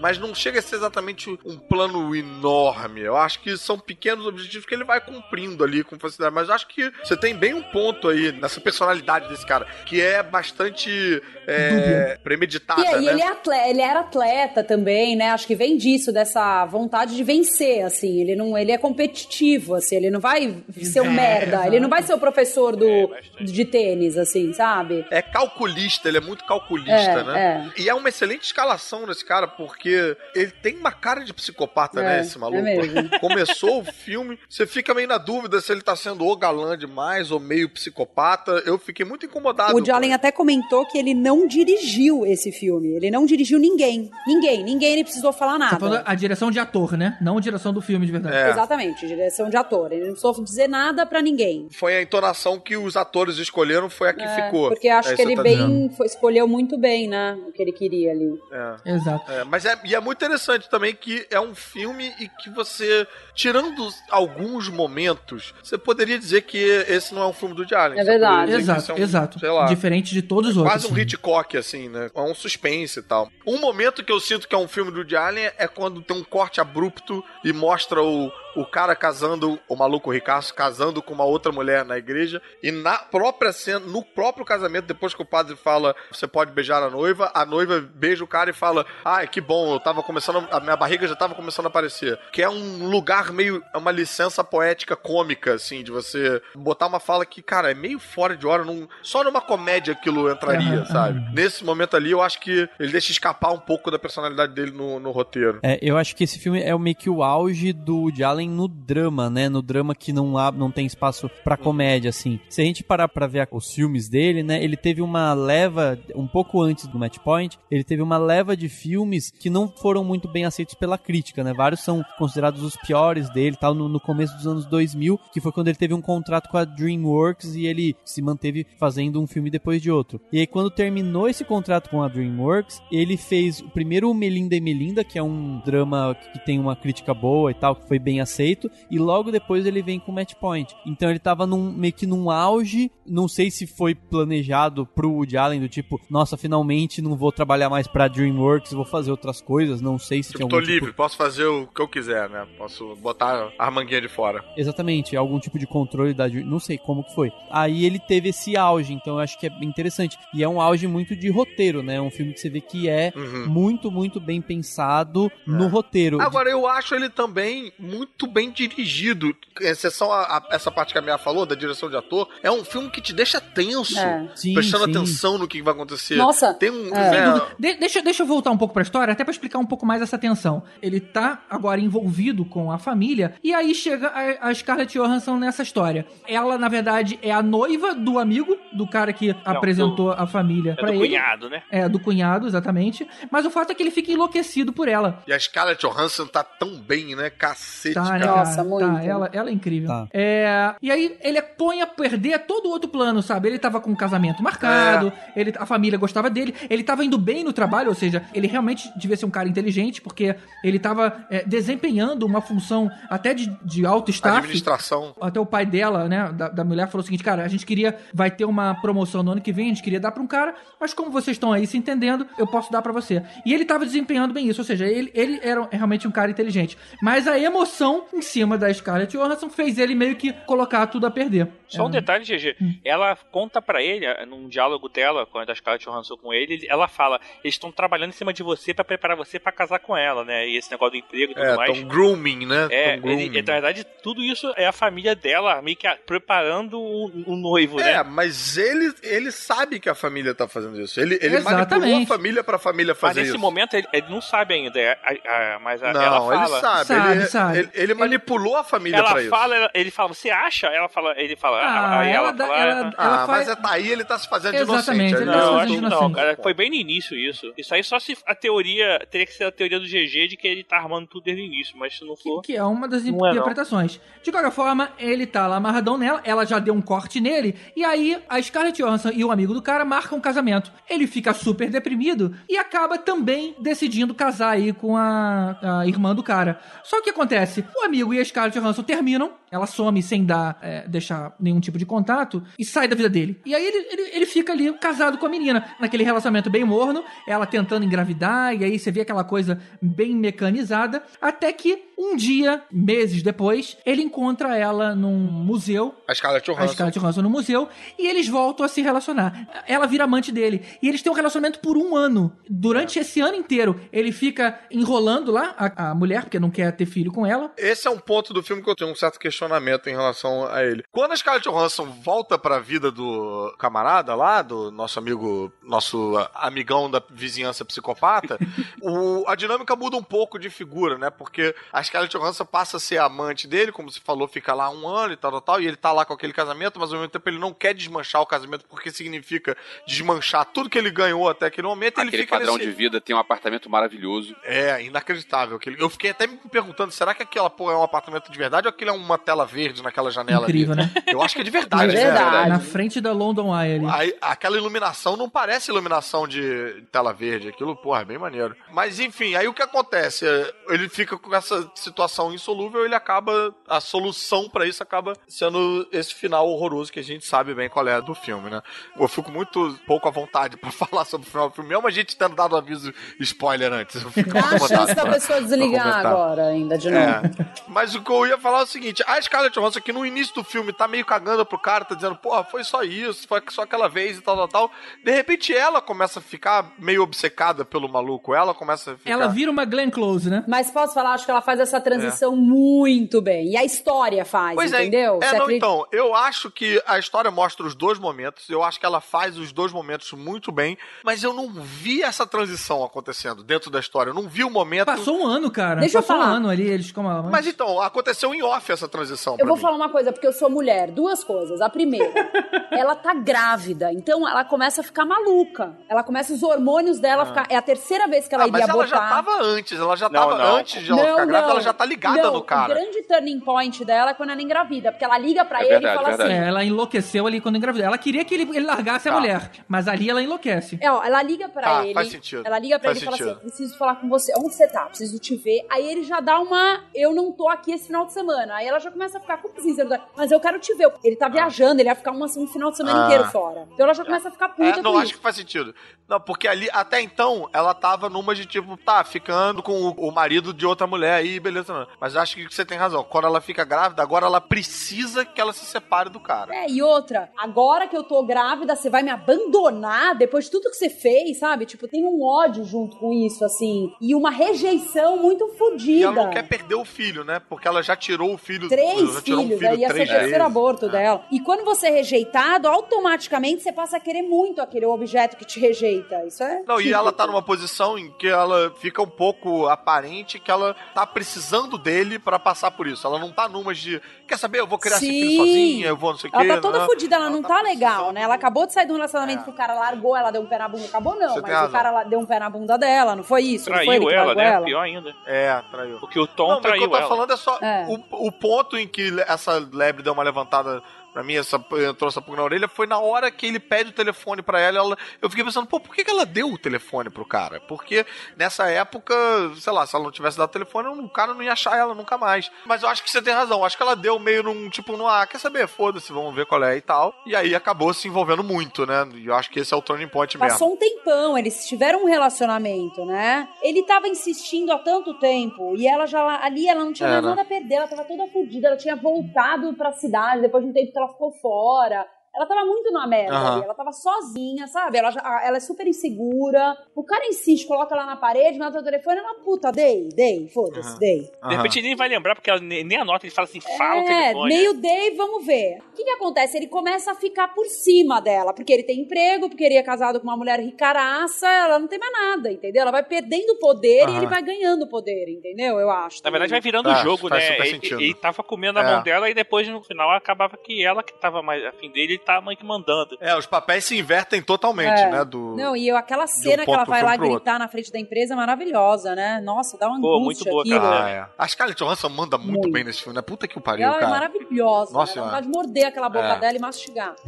[0.00, 3.00] mas não chega a ser exatamente um plano enorme.
[3.02, 6.34] Eu acho que são pequenos objetivos que ele vai cumprindo ali com facilidade.
[6.34, 10.00] Mas eu acho que você tem bem um ponto aí nessa personalidade desse cara, que
[10.00, 13.12] é bastante é, premeditada, E aí, né?
[13.12, 15.30] ele, é atleta, ele era atleta também, né?
[15.30, 18.20] Acho que vem disso, dessa vontade de vencer, assim.
[18.20, 19.95] Ele não, ele é competitivo, assim.
[19.96, 21.66] Ele não vai ser um É, merda.
[21.66, 25.04] Ele não vai ser o professor do, de tênis, assim, sabe?
[25.10, 27.72] é calculista, ele é muito calculista, É, né?
[27.76, 32.04] E é uma excelente escalação nesse cara, porque ele tem uma cara de psicopata, É,
[32.04, 32.58] né, esse maluco?
[32.66, 33.10] é mesmo.
[33.20, 37.30] Começou o filme, você fica meio na dúvida se ele tá sendo o galã demais
[37.30, 38.62] ou meio psicopata.
[38.66, 39.74] Eu fiquei muito incomodado.
[39.74, 40.12] O ele.
[40.12, 42.88] até comentou que ele não dirigiu esse filme.
[42.94, 44.10] Ele não dirigiu ninguém.
[44.26, 44.62] Ninguém.
[44.64, 46.10] Ninguém ele precisou falar Tá falando nada.
[46.10, 47.16] a direção de ator, né?
[47.20, 48.36] Não a direção do filme de verdade.
[48.36, 48.50] É.
[48.50, 49.75] Exatamente, direção de ator.
[49.86, 51.68] Ele não precisou dizer nada pra ninguém.
[51.70, 54.68] Foi a entonação que os atores escolheram, foi a que É, ficou.
[54.68, 57.36] Porque acho É que ele tá bem foi- escolheu muito bem, né?
[57.46, 58.40] O que ele queria ali.
[58.50, 58.92] É.
[58.94, 59.30] Exato.
[59.30, 63.06] É, mas é, e é muito interessante também que é um filme e que você,
[63.34, 66.58] tirando alguns momentos, você poderia dizer que
[66.88, 67.98] esse não é um filme do Allen.
[67.98, 68.52] É verdade.
[68.52, 69.38] Exato, é um, exato.
[69.40, 70.72] Sei lá, Diferente de todos os outros.
[70.74, 72.08] Quase um Hitchcock, assim, né?
[72.14, 73.30] É um suspense e tal.
[73.46, 76.16] Um momento que eu sinto que é um filme do Woody Allen é quando tem
[76.16, 81.24] um corte abrupto e mostra o, o cara casando, o maluco ricaço, casando com uma
[81.24, 82.40] outra mulher na igreja.
[82.62, 86.82] E na própria cena, no próprio casamento, depois que o padre fala, você pode beijar
[86.82, 90.46] a noiva, a noiva beija o cara e fala, ai, que bom, eu tava começando,
[90.50, 92.18] a minha barriga já tava começando a aparecer.
[92.32, 97.00] Que é um lugar meio, é uma licença poética cômica, assim, de você botar uma
[97.00, 100.84] fala que, cara, é meio fora de hora, num, só numa comédia aquilo entraria, Aham,
[100.86, 101.34] sabe?
[101.34, 104.98] Nesse momento ali, eu acho que ele deixa escapar um pouco da personalidade dele no,
[104.98, 105.60] no roteiro.
[105.62, 108.45] É, eu acho que esse filme é o meio que o auge do Woody Allen
[108.48, 109.48] no drama, né?
[109.48, 112.38] No drama que não, há, não tem espaço pra comédia, assim.
[112.48, 114.62] Se a gente parar pra ver os filmes dele, né?
[114.62, 118.68] Ele teve uma leva, um pouco antes do Match Point, ele teve uma leva de
[118.68, 121.52] filmes que não foram muito bem aceitos pela crítica, né?
[121.52, 125.52] Vários são considerados os piores dele, tal, no, no começo dos anos 2000, que foi
[125.52, 129.50] quando ele teve um contrato com a DreamWorks e ele se manteve fazendo um filme
[129.50, 130.20] depois de outro.
[130.32, 134.60] E aí, quando terminou esse contrato com a DreamWorks, ele fez o primeiro Melinda e
[134.60, 138.20] Melinda, que é um drama que tem uma crítica boa e tal, que foi bem
[138.20, 140.74] aceito aceito, e logo depois ele vem com Match Point.
[140.84, 145.36] Então ele tava num, meio que num auge, não sei se foi planejado pro Woody
[145.36, 149.80] Allen, do tipo, nossa, finalmente não vou trabalhar mais pra DreamWorks, vou fazer outras coisas,
[149.80, 152.28] não sei se Tipo, tinha tô algum tipo- livre, posso fazer o que eu quiser,
[152.28, 152.46] né?
[152.58, 154.44] Posso botar a manguinha de fora.
[154.56, 157.30] Exatamente, algum tipo de controle da não sei como que foi.
[157.50, 160.18] Aí ele teve esse auge, então eu acho que é bem interessante.
[160.34, 162.00] E é um auge muito de roteiro, né?
[162.00, 163.46] Um filme que você vê que é Uhum.
[163.46, 166.20] muito, muito bem pensado no roteiro.
[166.20, 169.34] Agora, eu acho ele também muito bem dirigido.
[169.60, 172.28] Exceção a, a- essa parte que a Mia falou, da direção de ator.
[172.42, 173.98] É um filme que te deixa tenso.
[173.98, 174.28] É.
[174.36, 174.90] Sim, prestando sim.
[174.92, 176.14] atenção no que vai acontecer.
[176.16, 176.94] Nossa, Tem um.
[176.94, 177.10] é.
[177.34, 177.42] né.
[177.58, 180.00] De- deixa, deixa eu voltar um pouco pra história, até pra explicar um pouco mais
[180.00, 180.62] essa tensão.
[180.80, 185.62] Ele tá agora envolvido com a família, e aí chega a, a Scarlett Johansson nessa
[185.62, 186.06] história.
[186.28, 190.74] Ela, na verdade, é a noiva do amigo, do cara que apresentou a família É
[190.76, 191.08] pra do ele.
[191.08, 191.62] cunhado, né?
[191.70, 193.06] É, do cunhado, exatamente.
[193.30, 195.22] Mas o fato é que ele fica enlouquecido por ela.
[195.26, 197.30] E a Scarlett Johansson tá tão bem, né?
[197.30, 198.36] Cacete, Tá, né, cara.
[198.36, 198.68] Nossa, cara?
[198.68, 198.86] muito.
[198.86, 199.88] Tá, ela, ela é incrível.
[199.88, 200.08] Tá.
[200.12, 203.48] É, e aí ele põe a perder todo o outro plano, sabe?
[203.48, 207.44] Ele tava com um casamento marcado, ele, a família gostava dele, ele tava indo bem
[207.44, 211.44] no trabalho, ou seja, ele realmente devia ser um cara inteligente, porque ele tava é,
[211.44, 214.38] desempenhando uma função até de, de alto staff.
[214.38, 215.14] Administração.
[215.20, 217.96] Até o pai dela, né, da, da mulher, falou o seguinte: cara, a gente queria,
[218.12, 220.54] vai ter uma promoção no ano que vem, a gente queria dar pra um cara,
[220.80, 223.22] mas como vocês estão aí se entendendo, eu posso dar pra você.
[223.44, 226.76] E ele tava desempenhando bem isso, ou seja, ele, ele era realmente um cara inteligente.
[227.02, 231.10] Mas a emoção em cima da Scarlett Johansson fez ele meio que colocar tudo a
[231.10, 231.48] perder.
[231.68, 231.92] Só um É.
[231.92, 232.56] detalhe, GG.
[232.84, 236.64] Ela conta pra ele, eh, num diálogo dela, com a da Scarlett Johansson com ele,
[236.68, 239.96] ela fala: eles estão trabalhando em cima de você pra preparar você pra casar com
[239.96, 240.46] ela, né?
[240.48, 241.82] E esse negócio do emprego e tudo É, mais.
[241.82, 242.68] grooming, né?
[242.70, 243.22] É, grooming.
[243.24, 247.36] ele, na verdade, tudo isso é a família dela, meio que a- preparando o, o
[247.36, 248.02] noivo, É, né?
[248.04, 251.00] mas ele, ele sabe que a família tá fazendo isso.
[251.00, 251.70] Ele, ele Exatamente.
[251.80, 253.40] manipulou a família pra família Mas fazer nesse isso.
[253.40, 256.36] momento ele, ele não sabe ainda, é, a- a- mas a- Não, ela fala.
[256.36, 256.84] ele sabe.
[256.86, 257.58] Sabe, ele, sabe.
[257.58, 259.30] Ele, ele manipulou a família Ela pra isso.
[259.30, 260.66] fala, ela- ele fala, você acha?
[260.68, 263.56] Ela fala, ele fala, Ah, aí ela ela, fala, ela- Ah, ela mas faz- é,
[263.64, 265.22] aí ele tá se fazendo de Exatamente, inocente.
[265.22, 266.38] ele tá se Não, não- fazendo acho de que não, cara.
[266.42, 267.52] Foi bem no início isso.
[267.56, 270.46] Isso aí só se a teoria teria que ser a teoria do GG de que
[270.46, 272.42] ele tá armando tudo desde o início, mas se não for.
[272.42, 274.00] Que é uma das é, interpretações.
[274.22, 277.84] De qualquer forma, ele tá lá amarradão nela, ela já deu um corte nele, e
[277.84, 280.72] aí a Scarlett Johansson e o amigo do cara marcam um casamento.
[280.88, 286.22] Ele fica super deprimido e acaba também decidindo casar aí com a, a irmã do
[286.22, 286.58] cara.
[286.82, 287.64] Só que o que acontece?
[287.78, 291.78] O amigo e a Scarlett Johansson terminam, ela some sem dar, é, deixar nenhum tipo
[291.78, 293.40] de contato e sai da vida dele.
[293.44, 297.04] E aí ele, ele, ele fica ali casado com a menina, naquele relacionamento bem morno,
[297.26, 302.62] ela tentando engravidar, e aí você vê aquela coisa bem mecanizada, até que um dia,
[302.70, 306.74] meses depois, ele encontra ela num museu, A Scarlett a Johansson.
[306.74, 307.68] Scarlett Johansson no museu,
[307.98, 309.64] e eles voltam a se relacionar.
[309.66, 310.62] Ela vira amante dele.
[310.82, 312.36] E eles têm um relacionamento por um ano.
[312.48, 316.86] Durante esse ano inteiro, ele fica enrolando lá a, a mulher, porque não quer ter
[316.86, 317.52] filho com ela.
[317.56, 320.64] Esse é um ponto do filme que eu tenho um certo questionamento em relação a
[320.64, 320.82] ele.
[320.90, 326.90] Quando a Scarlett Johansson volta pra vida do camarada lá, do nosso amigo, nosso amigão
[326.90, 328.38] da vizinhança psicopata,
[328.82, 331.10] o- a dinâmica muda um pouco de figura, né?
[331.10, 334.86] Porque a Scarlett Johansson passa a ser amante dele, como se falou, fica lá um
[334.88, 337.10] ano e tal, tal, tal, e ele tá lá com aquele casamento, mas ao mesmo
[337.10, 339.56] tempo ele não quer desmanchar o casamento, porque significa
[339.86, 341.98] desmanchar tudo que ele ganhou até aquele momento.
[341.98, 342.68] e ele Aquele fica padrão nesse...
[342.70, 344.34] de vida tem um apartamento maravilhoso.
[344.44, 345.56] É, inacreditável.
[345.56, 348.66] Aquele- Eu fiquei até me perguntando, será que aquela porra é um apartamento de verdade
[348.66, 350.84] ou aquilo é uma tela verde naquela janela Incrível, ali?
[350.84, 350.92] né?
[351.08, 351.90] Eu acho que é de verdade.
[351.90, 352.04] É né?
[352.04, 352.48] verdade.
[352.48, 353.86] Na frente da London Eye ali.
[353.86, 357.48] Aí, aquela iluminação não parece iluminação de tela verde.
[357.48, 358.54] Aquilo, porra, é bem maneiro.
[358.72, 360.24] Mas enfim, aí o que acontece?
[360.24, 363.52] É, Ele fica com essa situação insolúvel ele acaba.
[363.66, 367.86] A solução pra isso acaba sendo esse final horroroso que a gente sabe bem qual
[367.88, 368.62] é do filme, né?
[368.96, 371.90] Eu fico muito pouco à vontade pra falar sobre o final do filme, mesmo a
[371.90, 374.00] gente tendo dado aviso spoiler antes.
[374.00, 377.04] Eu fico Dá a chance da pessoa desligar agora ainda de novo.
[377.04, 377.22] É.
[377.66, 380.34] Mas o que eu ia falar é o seguinte: a Scarlett Johansson, que no início
[380.34, 383.62] do filme tá meio cagando pro cara, tá dizendo, porra, foi só isso, foi só
[383.62, 384.70] aquela vez e tal, tal, tal.
[385.04, 388.34] De repente ela começa a ficar meio obcecada pelo maluco.
[388.34, 389.10] Ela começa a ficar.
[389.10, 390.44] Ela vira uma Glenn Close, né?
[390.46, 393.52] Mas posso falar, acho que ela faz essa transição muito bem.
[393.52, 395.18] E a história faz, Pois é, entendeu?
[395.22, 398.62] é Você não, acredita- então, eu acho que a história mostra os dois momentos, eu
[398.62, 402.84] acho que ela faz os dois momentos muito bem, mas eu não vi essa transição
[402.84, 404.86] acontecendo dentro da história, eu não vi o momento...
[404.86, 405.80] Passou um ano, cara.
[405.80, 406.32] Deixa eu Passou um falar.
[406.32, 409.05] ano ali, eles como Mas então, aconteceu em off essa transição.
[409.06, 409.62] Transição Eu vou mim.
[409.62, 410.90] falar uma coisa, porque eu sou mulher.
[410.90, 411.60] Duas coisas.
[411.60, 412.12] A primeira,
[412.70, 415.76] ela tá grávida, então ela começa a ficar maluca.
[415.88, 417.46] Ela começa os hormônios dela a ficar.
[417.48, 418.96] É a terceira vez que ela Ah, iria mas ela botar.
[418.96, 420.56] já tava antes, ela já Não, tava não.
[420.56, 422.72] antes de ela ficar grávida, ela já tá ligada não, no cara.
[422.72, 425.68] O grande turning point dela é quando ela engravida, porque ela liga pra É ele
[425.70, 426.32] verdade, e fala verdade.
[426.32, 426.42] assim.
[426.44, 427.86] É, ela enlouqueceu ali quando engravidou.
[427.86, 429.18] Ela queria que ele, ele largasse a Tá.
[429.20, 430.78] mulher, mas ali ela enlouquece.
[430.80, 431.94] É, ó, ela liga pra Tá, ele.
[431.94, 432.42] faz sentido.
[432.44, 433.36] Ela liga pra Faz ele e fala sentido.
[433.36, 434.32] assim: preciso falar com você.
[434.36, 434.86] Onde você tá?
[434.86, 435.64] Preciso te ver.
[435.70, 436.84] Aí ele já dá uma.
[436.94, 438.54] Eu não tô aqui esse final de semana.
[438.56, 440.90] Aí ela já começa a ficar com precisa, mas eu quero te ver.
[441.04, 443.06] Ele tá viajando, ele vai ficar uma- um final de semana Ah.
[443.06, 443.68] inteiro fora.
[443.72, 445.02] Então ela já começa a ficar puta É, não isso.
[445.02, 445.74] acho que faz sentido.
[446.08, 450.12] Não, porque ali, até então, ela tava numa de tipo, tá, ficando com o, o
[450.12, 451.72] marido de outra mulher aí, beleza.
[451.72, 451.86] Não.
[452.00, 453.02] Mas acho que você tem razão.
[453.04, 456.54] Quando ela fica grávida, agora ela precisa que ela se separe do cara.
[456.54, 460.70] É, e outra, agora que eu tô grávida, você vai me abandonar depois de tudo
[460.70, 461.66] que você fez, sabe?
[461.66, 463.92] Tipo, tem um ódio junto com isso, assim.
[464.00, 466.04] E uma rejeição muito E fodida.
[466.06, 467.40] ela não quer perder o filho, né?
[467.48, 468.68] Porque ela já tirou o filho.
[468.68, 471.22] Três um filhos, filho aí ia ser o três terceiro aborto dela.
[471.30, 475.58] E quando você é rejeitado, automaticamente você passa a querer muito aquele objeto que te
[475.60, 476.24] rejeita.
[476.24, 476.62] Isso é.
[476.66, 476.98] Não, e típico.
[476.98, 481.78] ela tá numa posição em que ela fica um pouco aparente que ela tá precisando
[481.78, 483.06] dele pra passar por isso.
[483.06, 485.36] Ela não tá numa de, quer saber, eu vou criar esse filho Sim.
[485.36, 486.38] sozinha, eu vou não sei o quê.
[486.38, 486.86] Ela tá toda né?
[486.86, 488.22] fodida, ela, não tá, legal, precisando- né?
[488.22, 490.58] Ela acabou de sair de um relacionamento que o cara largou, ela deu um pé
[490.58, 490.84] na bunda.
[490.86, 493.70] Acabou não, Você mas o cara deu um pé na bunda dela, não foi isso?
[493.70, 494.44] não foi ele Traiu ela, né?
[494.46, 494.64] ela?
[494.64, 495.14] Pior ainda.
[495.26, 495.98] É, traiu.
[495.98, 497.08] Porque o Tom Não, mas o que traiu eu tô ela.
[497.08, 497.86] falando é só É.
[497.88, 500.82] o, o ponto em que essa lebre deu uma levantada
[501.16, 503.94] pra mim, essa, entrou essa pulga na orelha, foi na hora que ele pede o
[503.94, 504.98] telefone pra ela, ela.
[505.22, 507.58] Eu fiquei pensando, pô, por que, que ela deu o telefone pro cara?
[507.58, 508.04] Porque
[508.36, 509.14] nessa época,
[509.58, 511.94] sei lá, se ela não tivesse dado o telefone, o cara não ia achar ela
[511.94, 512.50] nunca mais.
[512.66, 515.06] Mas eu acho que você tem razão, acho que ela deu meio num, tipo, num,
[515.06, 515.66] ah, quer saber?
[515.66, 517.14] Foda-se, vamos ver qual é e tal.
[517.24, 519.08] E aí acabou se envolvendo muito, né?
[519.14, 520.50] E eu acho que esse é o turning point mesmo.
[520.50, 523.48] Passou um tempão, eles tiveram um relacionamento, né?
[523.62, 527.24] Ele tava insistindo há tanto tempo e ela já ali ela não tinha É, mais
[527.24, 527.30] né?
[527.30, 530.72] nada a perder, ela tava toda fodida, ela tinha voltado pra cidade depois de um
[530.74, 532.06] tempo que ela ficou fora.
[532.36, 534.98] Ela tava muito na merda ali, ela tava sozinha, sabe?
[534.98, 535.08] Ela,
[535.42, 536.76] ela é super insegura.
[536.94, 540.98] O cara insiste, coloca ela na parede, mata o telefone, ela, puta, dei, dei, foda-se,
[540.98, 541.30] dei.
[541.48, 544.00] De repente ele nem vai lembrar, porque ela ne- nem anota, ele fala assim, fala
[544.02, 544.54] o É, telefone.
[544.54, 545.78] meio dei, vamos ver.
[545.92, 546.56] O que que acontece?
[546.58, 550.20] Ele começa a ficar por cima dela, porque ele tem emprego, porque ele é casado
[550.20, 552.82] com uma mulher ricaraça, ela não tem mais nada, entendeu?
[552.82, 555.78] Ela vai perdendo poder e ele vai ganhando poder, entendeu?
[555.80, 556.22] Eu acho.
[556.22, 557.50] Na verdade vai virando o Faz- jogo, faz né?
[557.56, 557.66] super
[557.96, 558.84] Ele, ele tava comendo a É.
[558.94, 562.44] mão dela e depois no final acabava que ela que tava mais afim dele, tava
[562.44, 563.16] meio que mandando.
[563.20, 565.10] É, os papéis se invertem totalmente, É.
[565.10, 565.24] né?
[565.24, 565.54] Do...
[565.56, 568.34] Não, e eu, aquela cena que ponto ela vai lá gritar na frente da empresa
[568.34, 569.40] é maravilhosa, né?
[569.42, 570.80] Nossa, dá uma Pô, angústia muito boa, aquilo.
[570.80, 571.04] cara.
[571.04, 571.26] Ah, é.
[571.38, 572.72] A Scarlett Johansson manda muito, Muito.
[572.72, 573.22] bem nesse filme, né?
[573.22, 574.10] Puta que o pariu, ela é cara.
[574.10, 574.92] maravilhosa.
[574.92, 575.06] Nossa né?
[575.06, 575.30] Dá Senhora.
[575.30, 576.38] vontade de morder aquela boca É.
[576.40, 577.14] dela e mastigar.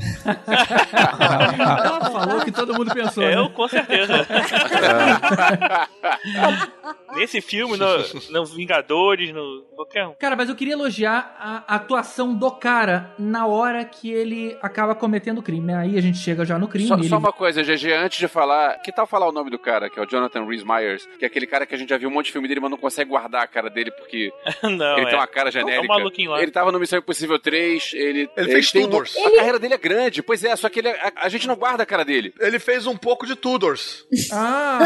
[1.85, 3.23] Ela falou que todo mundo pensou.
[3.23, 3.51] Eu, né?
[3.55, 4.27] com certeza.
[7.15, 7.87] Nesse filme, no,
[8.31, 10.15] no Vingadores, no qualquer um.
[10.15, 15.39] Cara, mas eu queria elogiar a atuação do cara na hora que ele acaba cometendo
[15.39, 15.73] o crime?
[15.75, 16.89] Aí a gente chega já no crime.
[16.89, 19.59] Só, ele- só uma coisa, GG, antes de falar, que tal falar o nome do
[19.59, 21.97] cara, que é o Jonathan Rhys Myers, que é aquele cara que a gente já
[21.99, 24.33] viu um monte de filme dele, mas não consegue guardar a cara dele porque
[24.63, 25.11] Não, ele é.
[25.11, 25.85] tem uma cara É genérica.
[25.85, 26.43] um maluquinho lá.
[26.43, 29.17] Ele tava no Missão Impossível 3, ele, Ele fez tem um- Tudors.
[29.17, 31.83] A carreira dele é grande, pois é, só que ele, a, a gente não guarda
[31.83, 32.33] a cara dele.
[32.41, 34.07] Ele fez um pouco de Tudors.
[34.33, 34.79] Ah,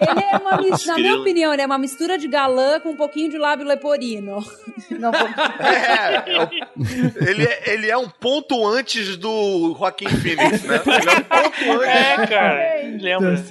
[0.00, 0.52] Ele é uma
[0.86, 4.38] na minha opinião, ele é uma mistura de galã com um pouquinho de lábio leporino.
[4.90, 5.18] Não, pô-
[5.64, 10.80] É, é ele, é, ele é um ponto antes do Joaquim Phoenix, né?
[10.86, 11.86] Ele é um ponto antes.
[11.86, 12.62] É, cara.
[13.00, 13.44] Lembra?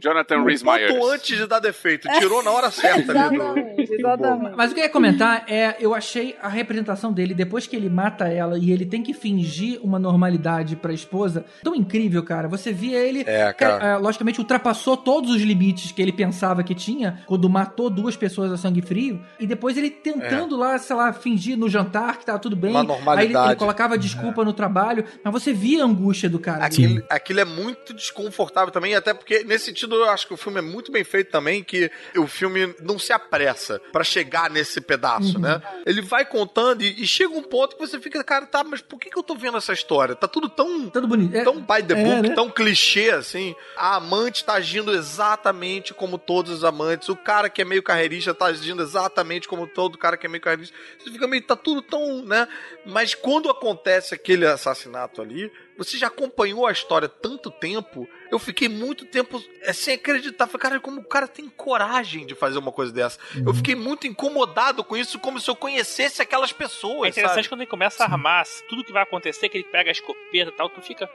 [0.00, 1.04] Jonathan Rhys Um ponto Myers.
[1.14, 2.08] antes de dar defeito.
[2.18, 3.42] Tirou na hora certa ali do.
[3.42, 4.56] exatamente, exatamente.
[4.56, 7.88] mas o que eu ia comentar é, eu achei a representação dele, depois que ele
[7.88, 12.48] mata ela e ele tem que fingir uma normalidade pra esposa, tão incrível, cara.
[12.48, 13.84] Você via ele, É, cara.
[13.84, 18.52] é, logicamente, ultrapassou todos os limites que ele pensava que tinha quando matou duas pessoas
[18.52, 22.38] a sangue frio, e depois ele tentando lá, sei lá, fingir no jantar que tava
[22.38, 22.70] tudo bem.
[22.72, 23.48] Uma Aí ele, normalidade.
[23.50, 26.64] ele colocava desculpa no trabalho, mas você via a angústia do cara.
[26.64, 30.58] Aquilo, aquilo é muito desconfortável também, até porque nesse sentido eu acho que o filme
[30.58, 35.38] é muito bem feito também, que o filme não se apressa pra chegar nesse pedaço,
[35.38, 35.60] né?
[35.86, 38.98] Ele vai contando e, e chega um ponto que você fica, cara, tá, mas por
[38.98, 40.14] que, que eu tô vendo essa história?
[40.14, 41.36] Tá tudo tão Tudo bonito.
[41.36, 42.34] É, tão by the é, book, né?
[42.34, 43.54] tão clichê assim.
[43.76, 47.08] A amante tá agindo exatamente como todos os amantes.
[47.08, 50.42] O cara que é meio carreirista tá agindo exatamente como todo cara que é meio
[50.42, 50.74] carreirista.
[50.98, 52.48] Você fica meio, tá tudo tão, né?
[52.86, 58.08] Mas quando acontece aquele assassinato ali, você já acompanhou a história tanto tempo.
[58.30, 60.46] Eu fiquei muito tempo é, sem acreditar.
[60.46, 63.18] Falei, cara, como o cara tem coragem de fazer uma coisa dessa.
[63.34, 63.44] Uhum.
[63.46, 67.06] Eu fiquei muito incomodado com isso, como se eu conhecesse aquelas pessoas.
[67.06, 67.48] É interessante sabe?
[67.48, 70.52] quando ele começa a armar tudo que vai acontecer, que ele pega a escopeta e
[70.52, 71.08] tal, tu fica.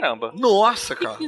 [0.00, 0.32] Caramba.
[0.36, 1.18] Nossa, O cara.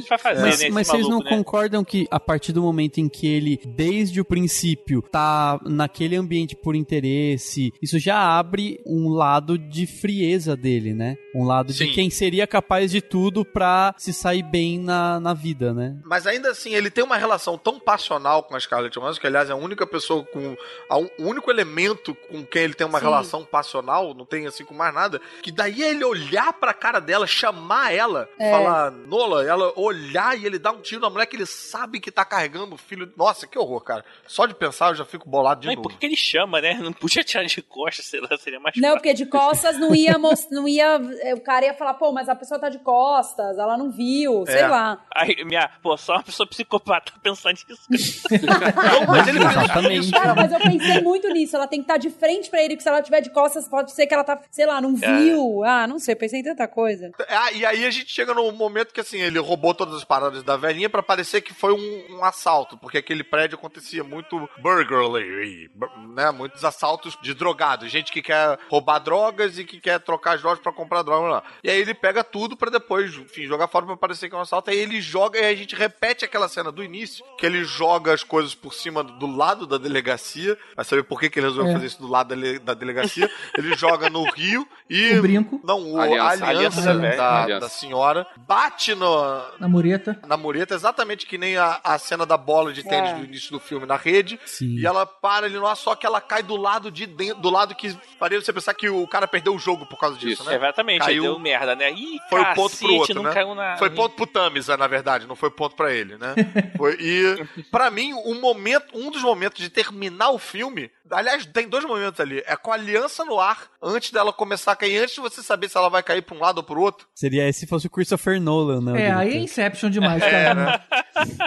[0.40, 1.28] Mas, mas vocês não né?
[1.28, 6.56] concordam que a partir do momento em que ele, desde o princípio, tá naquele ambiente
[6.56, 11.16] por interesse, isso já abre um lado de frieza dele, né?
[11.34, 11.92] Um lado de Sim.
[11.92, 15.96] quem seria capaz de tudo pra se sair bem na, na vida, né?
[16.04, 19.48] Mas ainda assim, ele tem uma relação tão passional com a Scarlett Johansson, que aliás
[19.48, 20.56] é a única pessoa com.
[20.90, 23.04] a o único elemento com quem ele tem uma Sim.
[23.04, 27.00] relação passional, não tem assim com mais nada, que daí é ele olhar pra cara
[27.00, 28.50] dela, chamar ela, É.
[28.56, 32.10] falar Nola, ela olhar e ele dá um tiro na mulher que ele sabe que
[32.10, 33.12] tá carregando o filho.
[33.16, 34.04] Nossa, que horror, cara.
[34.26, 35.88] Só de pensar eu já fico bolado de Não, novo.
[35.88, 36.74] por que ele chama, né?
[36.74, 38.96] Não podia tirar de costas, sei lá, seria mais Não, fácil.
[38.96, 40.16] porque de costas não ia,
[40.50, 41.00] não ia.
[41.22, 44.44] é, O cara ia falar, pô, mas a pessoa tá de costas, ela não viu,
[44.46, 44.68] sei É.
[44.68, 45.04] lá.
[45.14, 47.56] Aí, minha, pô, só uma pessoa psicopata pensando
[47.90, 48.22] nisso.
[48.30, 49.98] Não, mas ele Exatamente.
[49.98, 50.12] nisso.
[50.12, 51.56] Cara, mas eu pensei muito nisso.
[51.56, 53.92] Ela tem que estar de frente pra ele, porque se ela tiver de costas, pode
[53.92, 55.62] ser que ela tá, sei lá, não viu.
[55.64, 57.10] Ah, não sei, pensei em tanta coisa.
[57.28, 60.42] Ah, e aí a gente chega no momento que assim, ele roubou todas as paradas
[60.42, 65.68] da velhinha pra parecer que foi um, um assalto, porque aquele prédio acontecia muito burglary,
[65.74, 66.30] bur- né?
[66.30, 70.60] Muitos assaltos de drogados, gente que quer roubar drogas e que quer trocar as drogas
[70.60, 71.42] pra comprar droga lá.
[71.62, 74.42] E aí ele pega tudo pra depois, enfim, jogar fora pra parecer que é um
[74.42, 74.70] assalto.
[74.70, 78.22] Aí ele joga e a gente repete aquela cena do início, que ele joga as
[78.24, 80.56] coisas por cima do, do lado da delegacia.
[80.74, 81.74] Vai saber por que, que ele resolveu É.
[81.74, 83.30] fazer isso do lado da, le- da delegacia.
[83.56, 85.60] Ele joga no rio e O brinco.
[85.64, 86.22] não, o, Aliança.
[86.24, 87.16] a aliança, Aliança velha.
[87.16, 87.60] da- Aliança.
[87.60, 90.18] da senhora bate no, Na mureta.
[90.26, 93.14] na mureta, exatamente que nem a, a cena da bola de tênis É.
[93.14, 94.38] do início do filme na rede.
[94.44, 94.76] Sim.
[94.78, 97.50] E ela para ali no ar, só que ela cai do lado de dentro, do
[97.50, 100.44] lado que faria você pensar que o cara perdeu o jogo por causa disso, Isso.
[100.50, 100.56] né?
[100.56, 101.90] Exatamente, Caiu- aí deu merda, né?
[101.92, 103.32] Ih, Foi o ponto pro cacete, outro, não né?
[103.34, 103.76] caiu na...
[103.76, 106.34] Foi ponto pro Tamisa, na verdade, não foi ponto pra ele, né?
[106.76, 111.68] Foi- e pra mim, um momento, um dos momentos de terminar o filme, aliás, tem
[111.68, 115.14] dois momentos ali, é com a aliança no ar antes dela começar a cair, antes
[115.14, 117.06] de você saber se ela vai cair pra um lado ou pro outro.
[117.14, 119.02] Seria se fosse o Christopher Nolan, né?
[119.02, 119.36] É, aí é.
[119.38, 120.80] Inception demais, cara.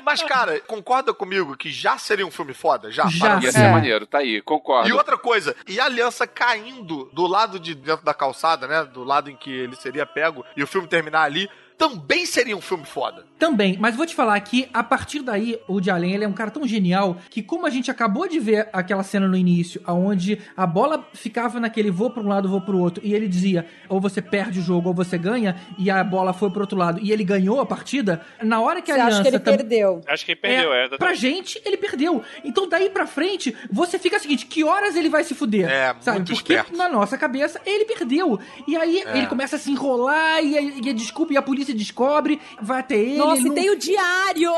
[0.03, 3.07] Mas cara, concorda comigo que já seria um filme foda, já?
[3.07, 3.39] Já.
[3.39, 3.71] Ia ser É.
[3.71, 4.89] maneiro, tá aí, concordo.
[4.89, 8.83] E outra coisa, e a aliança caindo do lado de dentro da calçada, né?
[8.85, 12.61] Do lado em que ele seria pego, e o filme terminar ali, também seria um
[12.61, 13.25] filme foda.
[13.39, 16.33] Também, mas vou te falar que a partir daí, o Woody Allen ele é um
[16.33, 20.39] cara tão genial que como a gente acabou de ver aquela cena no início, onde
[20.57, 23.65] a bola ficava naquele vou para um lado, vou para o outro, e ele dizia,
[23.87, 26.99] ou você perde o jogo ou você ganha, e a bola foi pro outro lado,
[27.01, 29.21] e ele ganhou a partida, na hora que a Você aliança...
[29.21, 30.01] acha que ele tam- perdeu?
[30.05, 30.89] Acho que ele perdeu, é.
[30.97, 32.21] Pra gente, ele perdeu.
[32.43, 35.69] Então, daí pra frente, você fica o seguinte: que horas ele vai se fuder?
[35.69, 36.17] É, sabe?
[36.17, 36.75] muito Porque esperto.
[36.77, 38.37] na nossa cabeça, ele perdeu.
[38.67, 39.17] E aí É.
[39.17, 43.17] ele começa a se enrolar e, e, desculpa, e a polícia descobre, vai até ele.
[43.17, 44.51] Nossa, ele e não- tem o diário!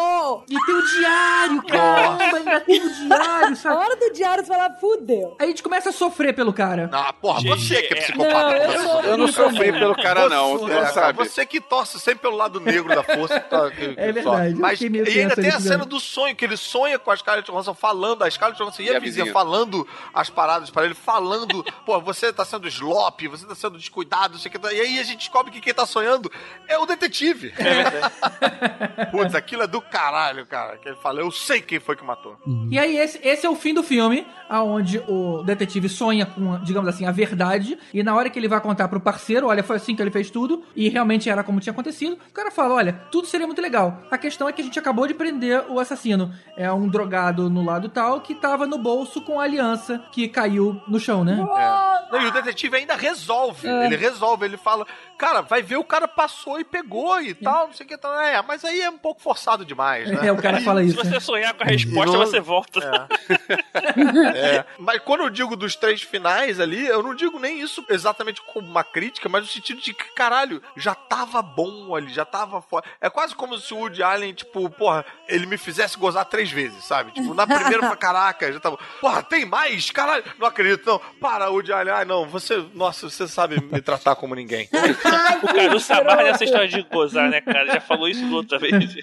[0.49, 3.75] E tem o diário, caramba, ainda tem o diário, A sabe?
[3.75, 5.35] hora do diário você fala, fudeu.
[5.39, 6.89] Aí a gente começa a sofrer pelo cara.
[6.91, 8.01] Ah, porra, você que é é.
[8.01, 8.31] psicopata.
[8.41, 11.17] Não, eu você- sou- Eu não sofri pelo cara, não, é, sabe.
[11.17, 13.39] você que torce sempre pelo lado negro da força.
[13.39, 16.45] que tá- que- É verdade, Mas e ainda tem a cena já- do sonho, que
[16.45, 19.25] ele sonha com a Scarlett Johansson falando, a Scarlett Johansson e, E a a vizinha
[19.25, 19.33] vizinha.
[19.33, 24.33] falando as paradas para ele, falando, pô, você tá sendo slop, você tá sendo descuidado,
[24.33, 24.59] não sei o que.
[24.59, 26.31] tá- E aí a gente descobre que quem tá sonhando
[26.67, 27.00] é o detetive.
[29.11, 30.77] Putz, aquilo é do caralho, cara.
[30.77, 32.37] Que ele fala, eu sei quem foi que matou.
[32.69, 36.89] E aí, esse, esse é o fim do filme, aonde o detetive sonha com, digamos
[36.89, 37.77] assim, a verdade.
[37.93, 40.29] E na hora que ele vai contar pro parceiro, olha, foi assim que ele fez
[40.29, 44.03] tudo, e realmente era como tinha acontecido, o cara fala: olha, tudo seria muito legal.
[44.09, 46.33] A questão é que a gente acabou de prender o assassino.
[46.55, 50.81] É um drogado no lado tal que tava no bolso com a aliança que caiu
[50.87, 51.37] no chão, né?
[52.11, 52.23] É.
[52.23, 53.67] E o detetive ainda resolve.
[53.67, 53.85] É.
[53.85, 54.85] Ele resolve, ele fala,
[55.17, 56.90] cara, vai ver o cara passou e pegou
[57.21, 57.97] e tal, não sei o que.
[57.97, 58.19] Tal.
[58.19, 60.27] É, mas aí é um pouco forçado demais, né?
[60.27, 60.97] É, o cara fala Se isso.
[60.97, 61.19] você né?
[61.19, 63.07] sonhar com a resposta, você volta.
[64.33, 64.63] É.
[64.77, 68.67] Mas quando eu digo dos três finais ali, eu não digo nem isso exatamente como
[68.67, 72.87] uma crítica, mas no sentido de que, caralho, já tava bom ali, já tava foda.
[72.99, 76.83] É quase como se o Woody Allen, tipo, porra, ele me fizesse gozar três vezes,
[76.83, 77.11] sabe?
[77.11, 78.77] Tipo, na primeira falei, caraca, já tava.
[78.99, 79.89] Porra, tem mais?
[79.91, 80.99] Caralho, não acredito, não.
[81.19, 81.93] Para, Woody Allen.
[81.93, 84.69] Ai, não, você, nossa, você sabe me tratar como ninguém.
[85.43, 87.65] O cara, o Samar nessa história de gozar, né, cara?
[87.73, 88.95] Já falou isso da outra vez.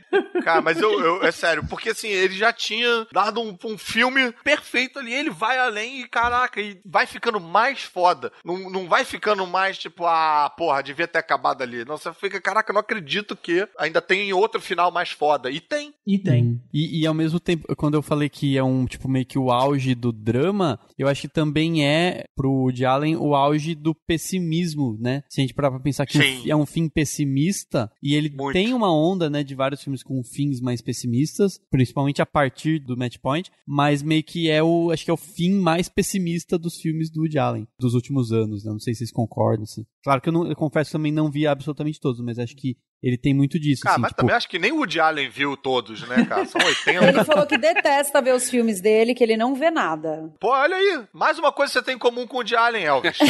[0.43, 4.33] Cara, mas eu, eu- é sério, porque assim, ele já tinha dado um, um filme
[4.45, 8.33] perfeito ali, ele vai além e caraca, e vai ficando mais foda.
[8.45, 11.85] Não, não vai ficando mais tipo, ah, porra, devia ter acabado ali.
[11.85, 15.51] Não, você fica, caraca, não acredito que ainda tem outro final mais foda.
[15.51, 15.93] E tem.
[16.07, 16.61] E tem.
[16.73, 19.51] E, e ao mesmo tempo, quando eu falei que é um, tipo, meio que o
[19.51, 24.97] auge do drama, eu acho que também é, pro Woody Allen, o auge do pessimismo,
[25.01, 25.23] né?
[25.29, 26.51] Se a gente parar pra pensar que Sim.
[26.51, 27.58] é um fim pessimista,
[28.03, 28.53] e ele Muito.
[28.53, 32.97] tem uma onda, né, de vários filmes com fins mais pessimistas, principalmente a partir do
[32.97, 36.77] Match Point, mas meio que é o, acho que é o fim mais pessimista dos
[36.77, 38.73] filmes do Woody Allen, dos últimos anos, né?
[38.73, 39.85] Não sei se vocês concordam, assim.
[40.03, 42.77] Claro que eu, não, eu confesso que também não vi absolutamente todos, mas acho que
[43.03, 43.83] ele tem muito disso.
[43.83, 46.45] Cara, assim, mas tipo, também acho que nem o Woody Allen viu todos, né, cara?
[46.47, 47.07] São 80.
[47.07, 50.33] Ele falou que detesta ver os filmes dele, que ele não vê nada.
[50.41, 51.05] Pô, olha aí.
[51.12, 53.19] Mais uma coisa que você tem em comum com o Woody Allen, Elvis.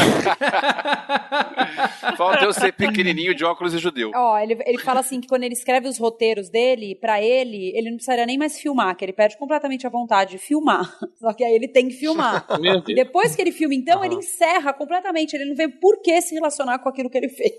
[2.16, 4.10] Falta eu ser pequenininho de óculos e judeu.
[4.14, 7.90] Ó, ele, ele fala assim que quando ele escreve os roteiros dele, pra ele, ele
[7.90, 10.90] não precisaria nem mais filmar, que ele perde completamente a vontade de filmar.
[11.20, 12.46] Só que aí ele tem que filmar.
[12.88, 15.34] E depois que ele filma, então, ele encerra completamente.
[15.34, 17.52] Ele não vê por que se relacionar com aquilo que ele fez.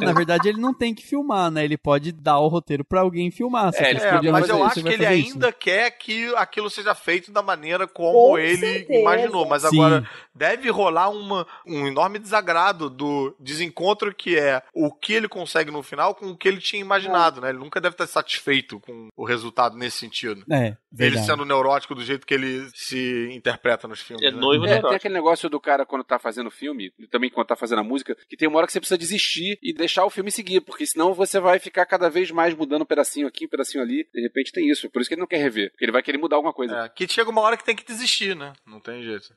[0.00, 1.64] Na verdade, ele não tem que filmar, né?
[1.64, 3.72] Ele pode dar o roteiro pra alguém filmar.
[3.74, 5.32] É, É, mas eu acho que ele fazer isso.
[5.34, 9.00] ainda quer que aquilo seja feito da maneira como Com ele certeza.
[9.00, 9.46] imaginou.
[9.46, 9.68] Mas Sim.
[9.68, 15.70] agora deve rolar uma, um enorme desagrado do desencontro que é o que ele consegue
[15.70, 17.48] no final com o que ele tinha imaginado, né?
[17.50, 20.42] Ele nunca deve estar satisfeito com o resultado nesse sentido.
[20.50, 24.24] É, Ele sendo neurótico do jeito que ele se interpreta nos filmes.
[24.26, 24.36] É né?
[24.38, 27.46] noivo É, do tem aquele negócio do cara quando tá fazendo filme, e também quando
[27.46, 30.10] tá fazendo a música, que tem uma hora que você precisa desistir e deixar o
[30.10, 33.48] filme seguir, porque senão você vai ficar cada vez mais mudando um pedacinho aqui, um
[33.48, 34.06] pedacinho ali.
[34.14, 34.90] De repente tem isso.
[34.90, 36.84] Por isso que ele não quer rever, porque ele vai querer mudar alguma coisa.
[36.84, 38.52] É, que chega uma hora que tem que desistir, né?
[38.66, 39.34] Não tem jeito.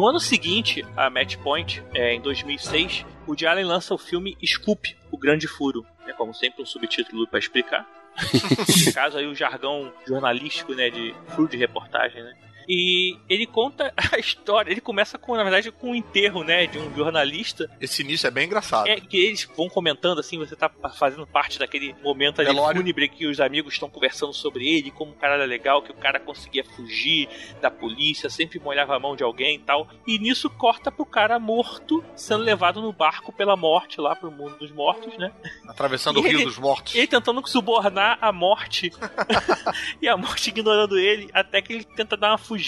[0.00, 4.34] No ano seguinte, a Match Point, é, em 2006, o Woody Allen lança o filme
[4.42, 5.84] Scoop, O Grande Furo.
[6.06, 7.86] É como sempre um subtítulo para explicar.
[8.86, 12.34] no caso aí o jargão jornalístico, né, de furo de reportagem, né?
[12.72, 16.78] E ele conta a história, ele começa com, na verdade, com o enterro, né, de
[16.78, 18.86] um jornalista Esse início é bem engraçado.
[18.86, 22.80] é que eles vão comentando assim, você tá fazendo parte daquele momento ali Velório.
[22.80, 25.94] fúnebre que os amigos estão conversando sobre ele, como o cara era legal, que o
[25.96, 27.28] cara conseguia fugir
[27.60, 29.88] da polícia, sempre molhava a mão de alguém e tal.
[30.06, 34.56] E nisso corta pro cara morto, sendo levado no barco pela morte lá pro mundo
[34.58, 35.32] dos mortos, né?
[35.66, 36.94] Atravessando o E Rio ele- dos Mortos.
[36.94, 38.92] Ele tentando subornar a morte
[40.00, 42.59] e a morte ignorando ele até que ele tenta dar uma fugida.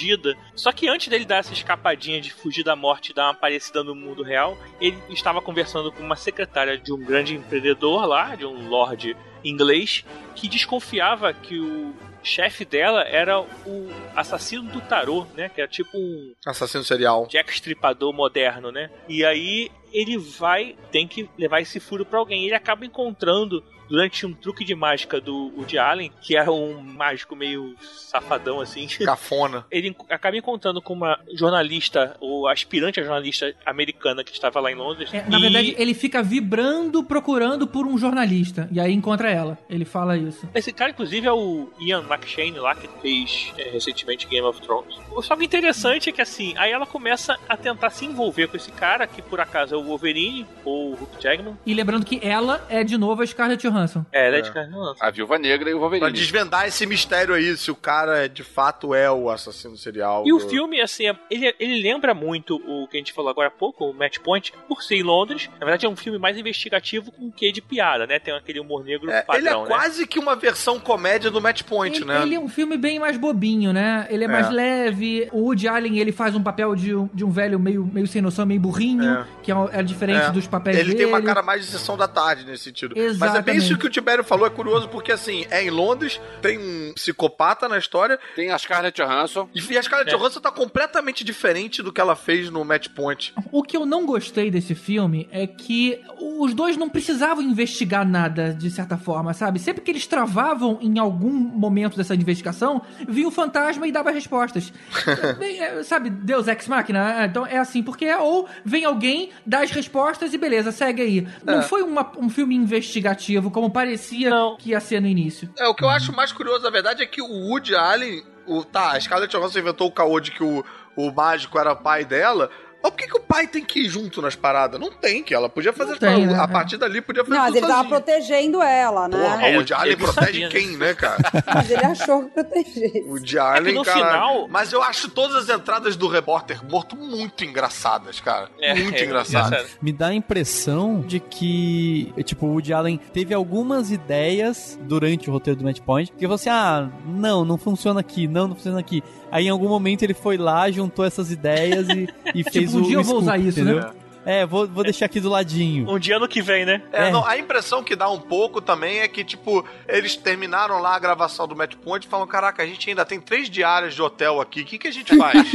[0.55, 3.82] Só que antes dele dar essa escapadinha de fugir da morte e dar uma aparecida
[3.82, 8.47] no mundo real, ele estava conversando com uma secretária de um grande empreendedor lá, de
[8.47, 10.05] um lord inglês,
[10.35, 15.48] que desconfiava que o chefe dela era o assassino do tarô, né?
[15.48, 17.27] Que era tipo um Assassino serial.
[17.27, 18.90] Jack Stripador moderno, né?
[19.09, 22.44] E aí ele vai, tem que levar esse furo pra alguém.
[22.44, 27.37] Ele acaba encontrando durante um truque de mágica do Woody Allen, que era um mágico
[27.37, 28.87] meio safadão assim.
[29.05, 29.67] Cafona.
[29.71, 34.75] Ele acaba encontrando com uma jornalista, ou aspirante a jornalista americana que estava lá em
[34.75, 35.13] Londres.
[35.13, 38.69] É, na e- verdade, ele fica vibrando procurando por um jornalista.
[38.73, 39.59] E aí encontra ela.
[39.69, 40.49] Ele fala isso.
[40.55, 44.95] Esse cara, inclusive, é o Ian McShane lá, que fez é, recentemente Game of Thrones.
[45.23, 48.57] Só que o interessante é que, assim, aí ela começa a tentar se envolver com
[48.57, 51.57] esse cara, que por acaso é o Wolverine, ou o Hugh Jackman.
[51.65, 54.05] E lembrando que ela é de novo a Scarlett Johansson.
[54.12, 54.43] É, ela é É.
[54.43, 56.12] de Carlos A Viúva Negra e o Pra Wolverine.
[56.12, 60.24] desvendar esse mistério aí, se o cara de fato é o assassino serial.
[60.27, 63.31] E o do- filme, assim, é- ele, ele lembra muito o que a gente falou
[63.31, 65.49] agora há pouco, o Match Point, por ser em Londres.
[65.55, 68.19] Na verdade, é um filme mais investigativo com um quê de piada, né?
[68.19, 69.66] Tem aquele humor negro É, padrão, ele é né?
[69.66, 72.23] quase que uma versão comédia do Match Point, Ele, né?
[72.23, 74.07] ele é um filme bem mais bobinho, né?
[74.11, 74.31] Ele é, É.
[74.31, 75.28] mais leve.
[75.32, 78.20] O Woody Allen, ele faz um papel de um, de um velho meio, meio sem
[78.23, 79.27] noção, meio burrinho, É.
[79.43, 80.31] que é, é diferente É.
[80.31, 80.99] dos papéis Ele dele.
[80.99, 82.94] tem uma cara mais de sessão da tarde nesse sentido.
[82.97, 83.62] Mas é bem Exatamente.
[83.63, 87.69] Isso que o Tibério falou, é curioso, porque assim, é em Londres, tem um psicopata
[87.69, 89.49] na história, Tem a Scarlett Johansson.
[89.55, 90.17] e a Scarlett É.
[90.19, 93.33] Johansson tá completamente diferente do que ela fez no Match Point.
[93.51, 98.53] O que eu não gostei desse filme é que os dois não precisavam investigar nada,
[98.53, 99.59] de certa forma, sabe?
[99.59, 104.73] Sempre que eles travavam em algum momento dessa investigação, vinha o fantasma e dava respostas.
[105.39, 107.23] Bem, é, sabe, Deus Ex Machina?
[107.23, 111.03] É, Então é assim, porque é ou vem alguém, dá as respostas e beleza, segue
[111.03, 111.27] aí.
[111.45, 111.63] Não É.
[111.63, 114.57] foi uma- um filme investigativo, como parecia Não.
[114.57, 115.49] que ia ser no início.
[115.59, 118.65] É, o que eu acho mais curioso, na verdade, é que o Woody Allen, o,
[118.65, 120.65] tá, a Scarlett Johansson inventou o caô de que o,
[120.97, 122.51] o mágico era pai dela,
[122.83, 124.81] mas por que, que o pai tem que ir junto nas paradas?
[124.81, 127.53] Não tem, que ela podia fazer, tem, né, a partir dali podia fazer Não, mas
[127.55, 128.03] tudo ele tava sozinho.
[128.03, 129.17] protegendo ela, né?
[129.19, 131.19] Porra, É, o Woody protege sabia, quem, né, cara?
[131.55, 133.03] Mas ele achou que protegesse.
[133.07, 133.99] O Woody Allen, no cara...
[133.99, 138.49] final- Mas eu acho todas as entradas do repórter morto muito engraçadas, cara.
[138.61, 139.71] É, muito é, engraçadas.
[139.81, 145.33] Me dá a impressão de que, tipo, o Woody Allen teve algumas ideias durante o
[145.33, 148.81] roteiro do Match Point, que falou assim, ah, não, não funciona aqui, não, não funciona
[148.81, 149.03] aqui.
[149.33, 152.83] Aí em algum momento ele foi lá, juntou essas ideias e, e fez Tipo, um
[152.83, 153.81] o dia eu vou scoop, usar isso, entendeu?
[153.81, 153.91] né?
[154.25, 155.91] É, vou, vou deixar aqui do ladinho.
[155.91, 156.81] Um dia ano que vem, né?
[156.93, 157.11] É, É.
[157.11, 160.99] não, a impressão que dá um pouco também é que, tipo, eles terminaram lá a
[161.01, 164.41] gravação do Match Point e falam: caraca, a gente ainda tem três diárias de hotel
[164.41, 165.43] aqui, o que, que a gente faz?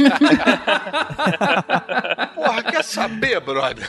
[2.34, 3.88] Porra, quer saber, brother?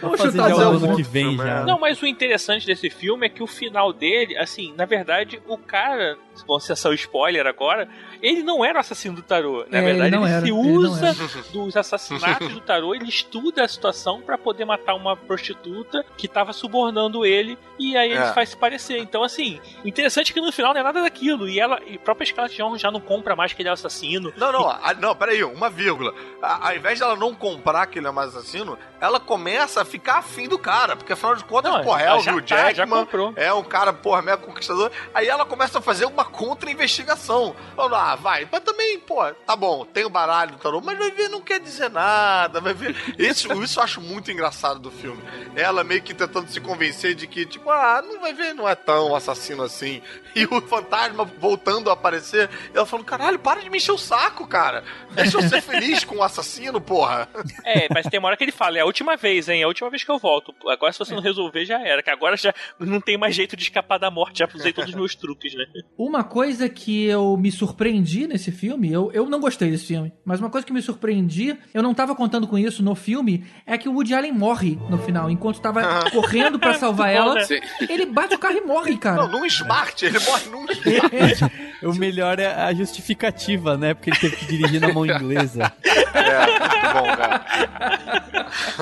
[0.00, 1.64] Vamos Fazer já o ano que vem já.
[1.64, 5.56] Não, mas o interessante desse filme é que o final dele, assim, na verdade, o
[5.56, 7.88] cara, vamos ser o spoiler agora,
[8.22, 9.64] ele não era o assassino do tarô.
[9.70, 11.42] Na É, ele verdade, não ele, era, se ele não usa era.
[11.52, 16.52] dos assassinatos do tarô, ele estuda a situação pra poder matar uma prostituta que tava
[16.52, 18.32] subornando ele e aí ele É.
[18.32, 18.98] faz se parecer.
[18.98, 21.48] Então, assim, o interessante é que no final não é nada daquilo.
[21.48, 23.74] E ela, e a própria Scarlett Johansson já não compra mais que ele é o
[23.74, 24.32] assassino.
[24.36, 26.14] Não, não, a- não, peraí, uma vírgula.
[26.42, 30.18] A- ao invés dela não comprar que ele é mais assassino, ela começa a ficar
[30.18, 33.00] afim do cara, porque afinal de contas, Não, porra, é o já Hugh tá, Jackman,
[33.04, 33.32] comprou.
[33.36, 34.90] é um cara, porra, mega conquistador.
[35.14, 37.54] Aí ela começa a fazer uma contra-investigação.
[37.74, 41.10] Falando, ah, vai, mas também, pô, tá bom, tem o baralho do tarô, mas vai
[41.10, 42.94] ver, não quer dizer nada, vai ver.
[43.18, 45.20] Isso, isso eu acho muito engraçado do filme.
[45.56, 48.76] Ela meio que tentando se convencer de que, tipo, ah, não vai ver, não é
[48.76, 50.00] tão assassino assim.
[50.36, 54.46] E o fantasma voltando a aparecer, ela falando, caralho, para de me encher o saco,
[54.46, 54.84] cara.
[55.10, 57.28] Deixa eu ser feliz com o assassino, porra.
[57.64, 59.62] É, mas tem uma hora que ele fala, é a última vez, hein?
[59.62, 60.54] É a última vez que eu volto.
[60.68, 62.04] Agora, se você não resolver, já era.
[62.04, 64.38] Que agora já não tem mais jeito de escapar da morte.
[64.38, 65.64] Já usei todos os meus truques, né?
[65.98, 70.40] Uma coisa que eu me surpreendi nesse filme, eu, eu não gostei desse filme, mas
[70.40, 73.88] uma coisa que me surpreendi, eu não tava contando com isso no filme, é que
[73.88, 77.34] o Woody Allen morre no final, enquanto tava correndo pra salvar bom, ela.
[77.34, 77.44] né?
[77.44, 77.60] Sim.
[77.88, 79.22] Ele bate o carro e morre, cara.
[79.22, 81.66] Não, num smart, ele morre num smart.
[81.82, 83.94] O melhor é a justificativa, né?
[83.94, 85.72] Porque ele teve que dirigir na mão inglesa.
[86.16, 87.44] É, muito bom, cara.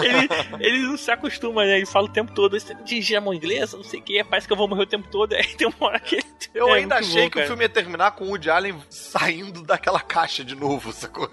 [0.03, 0.28] Ele,
[0.61, 1.77] ele não se acostuma, né?
[1.78, 4.47] Ele fala o tempo todo, "Você dirigir a mão inglesa, não sei o que, parece
[4.47, 5.32] que eu vou morrer o tempo todo.
[5.35, 6.24] Aí tem uma hora que ele...
[6.55, 7.47] Eu É ainda achei bom, que o cara.
[7.49, 11.31] filme ia terminar com o Woody Allen saindo daquela caixa de novo, sacou?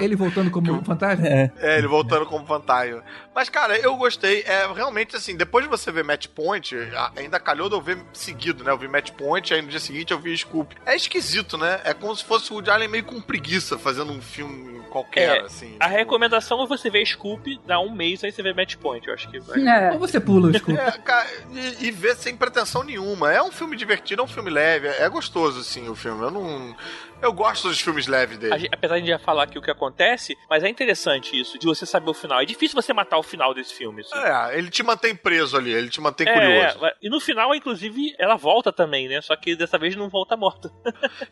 [0.00, 1.26] Ele voltando como fantasma?
[1.26, 1.52] É.
[1.58, 3.02] É, ele voltando como fantasma.
[3.34, 4.42] Mas, cara, eu gostei.
[4.42, 6.74] É realmente assim, depois de você ver Match Point,
[7.16, 8.70] ainda calhou de eu ver seguido, né?
[8.70, 10.74] Eu vi Match Point, aí no dia seguinte eu vi Scoop.
[10.84, 11.80] É esquisito, né?
[11.84, 15.40] É como se fosse o Woody Allen meio com preguiça fazendo um filme qualquer, É,
[15.42, 15.76] assim.
[15.78, 19.06] A tipo- recomendação é você ver Scoop, dá um mês, aí você vê Match Point.
[19.06, 19.60] Eu acho que vai.
[19.66, 19.92] É.
[19.92, 20.80] Ou você pula, desculpa.
[20.80, 23.32] É, cara, e, e ver sem pretensão nenhuma.
[23.32, 26.22] É um filme divertido, é um filme leve, é gostoso, assim, o filme.
[26.22, 26.76] Eu não.
[27.22, 28.58] Eu gosto dos filmes leves dele.
[28.58, 31.58] gente- apesar de a gente já falar aqui o que acontece, mas é interessante isso,
[31.58, 32.40] de você saber o final.
[32.40, 34.00] É difícil você matar o final desse filme.
[34.00, 34.16] assim.
[34.18, 36.86] É, ele te mantém preso ali, ele te mantém É, curioso.
[36.86, 39.20] é, e no final, inclusive, ela volta também, né?
[39.20, 40.70] Só que dessa vez não volta morta.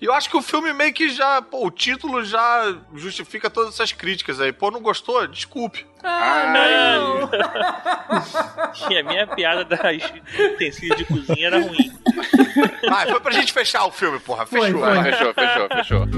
[0.01, 1.41] E eu acho que o filme meio que já.
[1.41, 4.53] Pô, o título já justifica todas essas críticas aí.
[4.53, 5.27] Pô, não gostou?
[5.27, 5.87] Desculpe.
[6.03, 7.29] Ah, não!
[8.91, 10.03] E a minha piada das
[10.55, 11.93] utensílios de cozinha era ruim.
[12.89, 14.47] Vai, foi pra gente fechar o filme, porra.
[14.47, 14.81] Foi, Fechou.
[14.81, 14.95] foi.
[14.95, 15.13] vai.
[15.13, 16.09] Fechou, fechou, fechou.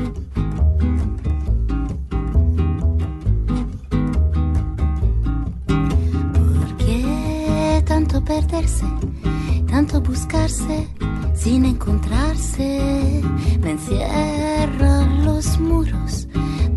[6.35, 8.85] ¿Por qué tanto perderse,
[9.71, 10.87] tanto buscarse
[11.35, 13.23] sin encontrarse?
[13.63, 16.27] Me encierro los muros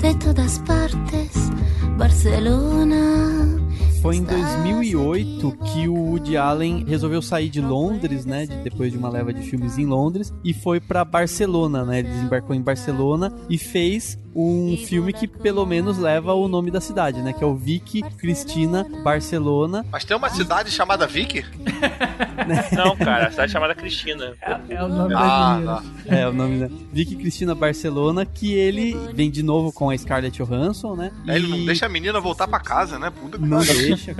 [0.03, 1.49] de todas partes,
[1.97, 3.61] Barcelona.
[4.01, 8.45] Foi em 2008 que o Woody Allen resolveu sair de Londres, né?
[8.45, 11.99] de- depois de uma leva de filmes em Londres, e foi pra Barcelona, né?
[11.99, 16.81] Ele desembarcou em Barcelona e fez um filme que pelo menos leva o nome da
[16.81, 17.33] cidade, né?
[17.33, 19.85] Que é o Vicky Cristina Barcelona.
[19.91, 21.45] Mas tem uma cidade chamada Vicky?
[22.75, 24.33] Não, cara, a cidade é chamada Cristina.
[24.69, 25.83] É o nome Ah, da tá.
[26.07, 30.37] É o nome da Vicky Cristina Barcelona, que ele vem de novo com a Scarlett
[30.41, 31.11] Johansson, né?
[31.27, 33.09] É, Ele não deixa a menina voltar pra casa, né?
[33.11, 34.15] Puta que Não deixa.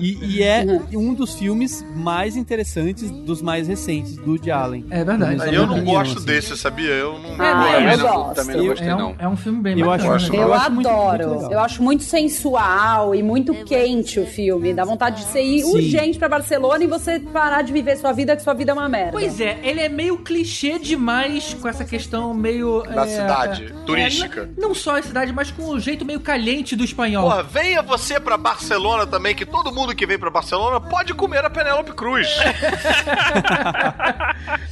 [0.00, 4.86] E, e é um dos filmes mais interessantes dos mais recentes do Woody Allen.
[4.90, 5.54] É verdade.
[5.54, 6.26] Eu não opinião, gosto assim.
[6.26, 6.90] desse, sabia?
[6.90, 7.34] Eu não.
[7.34, 8.34] Ah, Também eu não- gosto.
[8.34, 9.14] Também não gostei, É não.
[9.24, 10.14] É um filme bem Eu bacana.
[10.14, 10.38] acho- né?
[10.38, 11.18] Eu, acho muito- adoro.
[11.28, 11.52] muito legal.
[11.52, 14.72] eu acho muito sensual e muito quente o filme.
[14.74, 15.72] Dá vontade de você ir Sim.
[15.74, 18.88] urgente pra Barcelona e você parar de viver sua vida, que sua vida é uma
[18.88, 19.12] merda.
[19.12, 22.82] Pois é, ele é meio clichê demais com essa questão meio.
[22.84, 24.48] Da é, cidade, é, turística.
[24.56, 27.24] não, não só a cidade, mas com o jeito meio caliente do espanhol.
[27.28, 31.44] Porra, venha você pra Barcelona também, que todo mundo que vem pra Barcelona pode comer
[31.44, 32.28] a Penélope Cruz.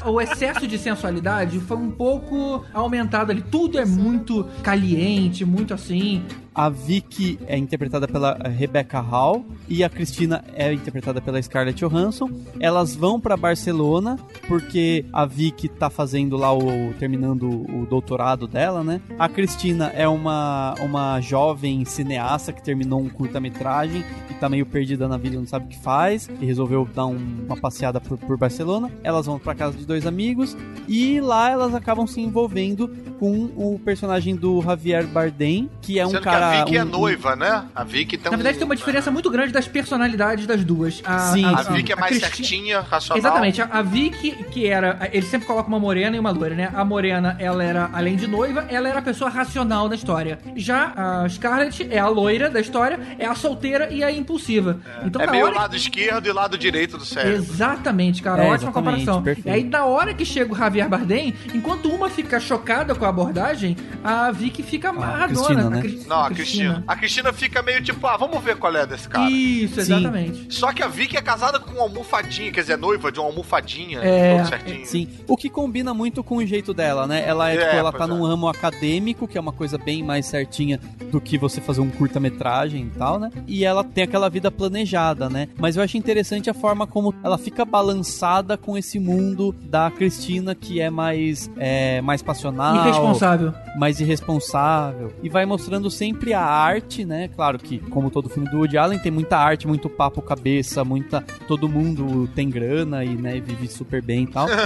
[0.05, 3.41] O excesso de sensualidade foi um pouco aumentado ali.
[3.41, 6.23] Tudo é muito caliente, muito assim.
[6.55, 12.29] A Vicky é interpretada pela Rebecca Hall e a Cristina é interpretada pela Scarlett Johansson.
[12.61, 18.85] Elas vão pra Barcelona porque a Vicky tá fazendo lá o terminando o doutorado dela,
[18.85, 19.01] né?
[19.19, 25.09] A Cristina é uma uma jovem cineasta que terminou um curta-metragem e tá meio perdida
[25.09, 28.37] na vida, não sabe o que faz e resolveu dar um- uma passeada por, por
[28.37, 28.91] Barcelona.
[29.03, 30.55] Elas vão pra casa de dois amigos
[30.87, 32.89] e lá elas acabam se envolvendo
[33.19, 36.83] com o personagem do Javier Bardem, que é um Sendo cara era a Vicky é
[36.85, 37.65] um- noiva, né?
[37.75, 38.59] A Vicky tem Na verdade, um...
[38.61, 41.01] tem uma diferença muito grande das personalidades das duas.
[41.05, 43.19] A, Sim, A Vicky é mais Cristi- certinha, racional.
[43.19, 45.09] Exatamente, a, a Vicky, que era.
[45.13, 46.71] Ele sempre coloca uma morena e uma loira, né?
[46.75, 50.39] A morena, ela era, além de noiva, ela era a pessoa racional da história.
[50.57, 54.81] Já a Scarlett é a loira da história, é a solteira e a impulsiva.
[55.05, 55.55] Então, É meio hora.
[55.55, 57.37] lado esquerdo e lado direito do cérebro.
[57.43, 58.43] Exatamente, cara.
[58.45, 58.75] É, ótima exatamente,
[59.05, 59.23] comparação.
[59.23, 59.49] perfeito.
[59.49, 63.09] E aí, na hora que chega o Javier Bardem, enquanto uma fica chocada com a
[63.09, 65.71] abordagem, a Vicky fica amarradona.
[65.81, 66.05] Cristina, né?
[66.09, 66.85] Não, a Cristina.
[66.87, 69.31] A Cristina fica meio tipo, ah, vamos ver qual é desse cara.
[69.31, 69.81] Isso, Sim.
[69.81, 70.55] exatamente.
[70.55, 74.01] Só que a Vicky é casada com uma almofadinha, quer dizer, noiva de uma almofadinha,
[74.01, 74.37] É.
[74.39, 74.87] todo certinho.
[74.87, 77.23] Sim, o que combina muito com o jeito dela, né?
[77.27, 78.07] Ela é, É, tipo, ela tá é.
[78.07, 80.79] num ramo acadêmico, que é uma coisa bem mais certinha
[81.11, 83.31] do que você fazer um curta-metragem e tal, né?
[83.47, 85.49] E ela tem aquela vida planejada, né?
[85.59, 90.55] Mas eu acho interessante a forma como ela fica balançada com esse mundo da Cristina,
[90.55, 92.77] que é mais, é, mais passional.
[92.87, 93.53] Irresponsável.
[93.77, 97.29] mais irresponsável e vai mostrando sempre a arte, né?
[97.29, 101.23] Claro que como todo filme do Woody Allen tem muita arte, muito papo cabeça, muita
[101.49, 104.47] todo mundo tem grana e né, vive super bem e tal.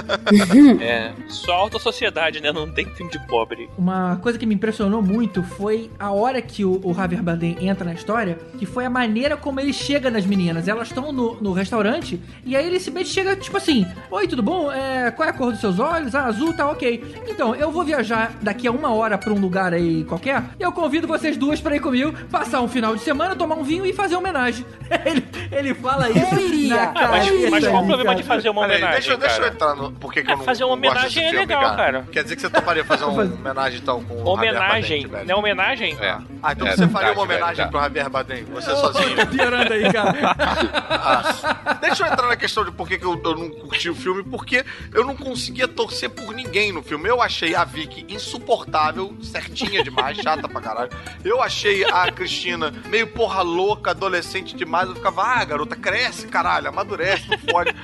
[0.80, 2.52] É, só alta sociedade, né?
[2.52, 3.68] Não tem filme de pobre.
[3.78, 7.84] Uma coisa que me impressionou muito foi a hora que o, o Javier Bardem entra
[7.84, 10.68] na história, que foi a maneira como ele chega nas meninas.
[10.68, 14.70] Elas estão no, no restaurante e aí ele simplesmente chega tipo assim: Oi, tudo bom?
[14.70, 16.14] É, qual é a cor dos seus olhos?
[16.14, 17.02] Ah, azul, tá ok.
[17.28, 20.42] Então, eu vou viajar daqui a uma hora pra um lugar aí qualquer.
[20.58, 23.62] E eu convido vocês duas pra ir comigo, passar um final de semana, tomar um
[23.62, 24.64] vinho e fazer homenagem.
[25.04, 26.34] ele, ele fala isso.
[26.34, 26.86] Eu iria.
[26.88, 28.16] cara Mas, mas qual o problema cara.
[28.16, 29.54] de fazer uma homenagem, deixa, eu- deixa eu cara?
[29.54, 29.92] entrar no.
[29.92, 32.08] Por que, que É, eu não fazer uma homenagem é filme, legal, cara.
[32.12, 35.26] Quer dizer que você toparia fazer uma homenagem então com o Homenagem, velho?
[35.26, 35.96] não é homenagem?
[36.00, 36.18] É.
[36.42, 37.70] Ah, então É, você faria uma homenagem verdade.
[37.70, 38.44] pro Javier Bardem?
[38.44, 39.16] Você sozinho?
[39.16, 40.16] Tá piorando aí, cara.
[41.08, 43.94] Ah, deixa eu entrar na questão de por que, que eu, eu não curti o
[43.94, 47.08] filme, porque eu não conseguia torcer por ninguém no filme.
[47.08, 50.90] Eu achei a Vicky insuportável, certinha demais, chata pra caralho.
[51.24, 54.88] Eu achei a Cristina meio porra louca, adolescente demais.
[54.88, 57.74] Eu ficava, ah, garota, cresce, caralho, amadurece, não fode.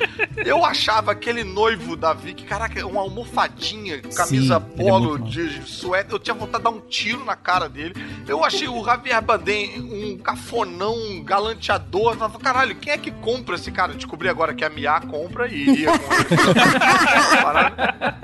[0.45, 5.63] Eu achava aquele noivo da Vicky, caraca, uma almofadinha, camisa Sim, é polo muito de
[5.69, 6.15] suéter.
[6.15, 7.95] Eu tinha vontade de dar um tiro na cara dele.
[8.27, 12.13] Eu achei o Javier Bardem um cafonão, um galanteador.
[12.13, 13.93] Eu falava, caralho, quem é que compra esse cara?
[13.93, 16.27] Eu descobri agora que a Mia compra e iria com ele.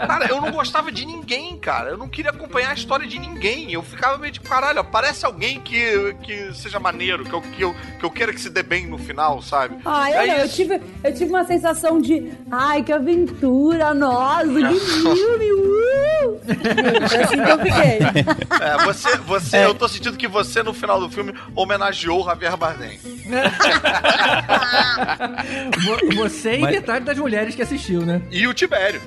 [0.06, 1.90] Cara, eu não gostava de ninguém, cara.
[1.90, 3.72] Eu não queria acompanhar a história de ninguém.
[3.72, 4.80] Eu ficava meio tipo, caralho,
[5.18, 8.48] aparece alguém que, que seja maneiro, que eu, que, eu, que eu queira que se
[8.50, 9.76] dê bem no final, sabe?
[9.84, 14.80] Ah, eu, não, eu, tive, eu tive uma sensação de ai, que aventura, nossa, que
[14.80, 16.40] filme, uh!
[17.08, 17.98] Gente, assim que eu fiquei.
[18.60, 22.56] É, você, você eu tô sentindo que você, no final do filme, homenageou o Javier
[22.56, 22.98] Bardem.
[25.84, 28.20] Vo- Você e Mas- metade das mulheres que assistiu, né?
[28.30, 29.00] E o Tibério.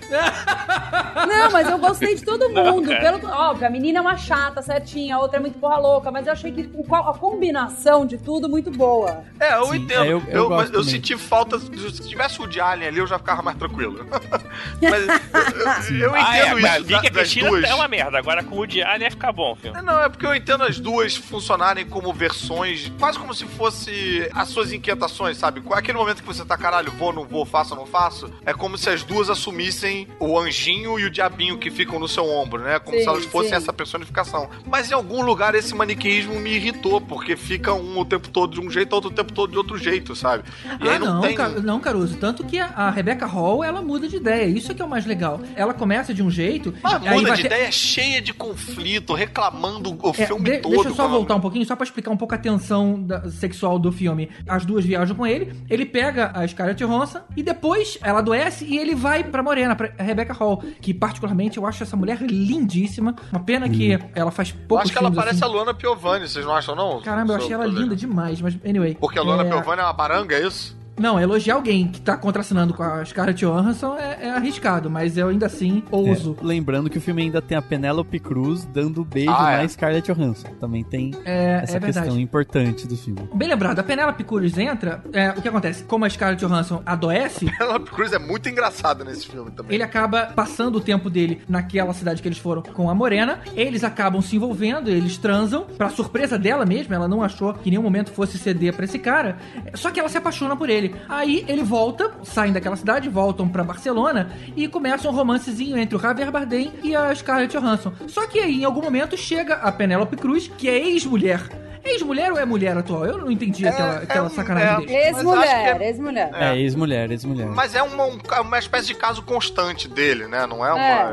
[1.28, 2.88] Não, mas eu gostei de todo mundo.
[2.90, 3.20] cara.
[3.20, 6.26] Pelo, óbvio, a menina é uma chata, certinha, a outra é muito porra louca, mas
[6.26, 9.23] eu achei que a combinação de tudo muito boa.
[9.40, 10.03] É, eu Sim, entendo.
[10.03, 11.60] é, eu- eu, eu eu senti falta.
[11.60, 14.06] Se tivesse o de Alien ali, eu já ficava mais tranquilo.
[14.82, 17.64] mas eu, eu- Ah, é, entendo mas isso vi da, que a das Cristina duas.
[17.65, 18.18] é uma merda.
[18.18, 19.76] Agora com o Woody Allen ia ficar bom, filho.
[19.76, 24.30] É, Não, é porque eu entendo as duas funcionarem como versões, quase como se fosse
[24.34, 25.61] as suas inquietações, sabe?
[25.72, 28.32] É aquele momento que você tá, caralho, vou, não vou, faço, não faço?
[28.45, 32.26] É como se as duas assumissem o anjinho e o diabinho que ficam no seu
[32.30, 32.80] ombro, né?
[32.80, 33.56] Como Sim, se elas fossem sim.
[33.56, 34.49] essa personificação.
[34.65, 38.61] Mas em algum lugar esse maniqueísmo me irritou, porque fica um o tempo todo de
[38.65, 40.43] um jeito, outro o tempo todo de outro jeito, sabe?
[40.81, 41.35] E ah, aí não, não, tem.
[41.35, 42.18] Ca- não, Caruso.
[42.18, 44.45] Tanto que a, a Rebecca Hall, ela muda de ideia.
[44.45, 45.41] Isso é que é o mais legal.
[45.55, 46.73] Ela começa de um jeito...
[46.81, 50.72] Mas aí muda de ter- ideia cheia de conflito, reclamando o É, filme de- todo.
[50.73, 53.77] deixa eu só voltar um pouquinho, só pra explicar um pouco a tensão da- sexual
[53.77, 54.30] do filme.
[54.47, 58.77] As duas viajam com ele, ele pega a Scarlett Johansson e depois ela adoece e
[58.77, 63.15] ele vai pra Morena, pra Rebecca Hall, que particularmente eu acho essa mulher lindíssima.
[63.31, 65.45] Uma pena que ela faz Eu poucos acho que ela parece assim.
[65.45, 67.02] a Luana Piovani, vocês não acham, não?
[67.02, 68.95] Caramba, eu achei ela linda demais, mas anyway.
[68.99, 70.76] Porque a Luana É, Piovani é uma baranga, é isso?
[70.99, 75.30] Não, elogiar alguém que tá contracenando com a Scarlett Johansson é, é arriscado, mas eu
[75.30, 76.38] ainda assim ouso.
[76.41, 79.61] É, lembrando que o filme ainda tem a Penélope Cruz dando beijo Ah, é.
[79.63, 80.49] na Scarlett Johansson.
[80.59, 82.22] Também tem É, essa é questão verdade.
[82.22, 83.22] importante do filme.
[83.34, 85.84] Bem lembrado, a Penélope Cruz entra, é, o que acontece?
[85.85, 89.73] Como a Scarlett Johansson adoece, Penelope Cruz é muito engraçada nesse filme também.
[89.73, 93.39] ele acaba passando o tempo dele naquela cidade que eles foram com a Morena.
[93.55, 95.63] Eles acabam se envolvendo, eles transam.
[95.77, 98.99] Pra surpresa dela mesma, ela não achou que em nenhum momento fosse ceder pra esse
[98.99, 99.38] cara.
[99.73, 100.81] Só que ela se apaixona por ele.
[101.08, 105.99] Aí ele volta, saem daquela cidade, voltam pra Barcelona e começa um romancezinho entre o
[105.99, 107.94] Javier Bardem e a Scarlett Johansson.
[108.08, 112.38] Só que aí, em algum momento, chega a Penélope Cruz, que é ex-mulher ex-mulher ou
[112.40, 113.06] é mulher atual?
[113.06, 114.95] Eu não entendi aquela, aquela sacanagem dele.
[114.95, 116.32] Ex-mulher, ex-mulher.
[116.34, 117.48] É, ex-mulher, ex-mulher.
[117.48, 120.45] Mas é uma, um- uma espécie de caso constante dele, né?
[120.48, 121.03] Não é uma É.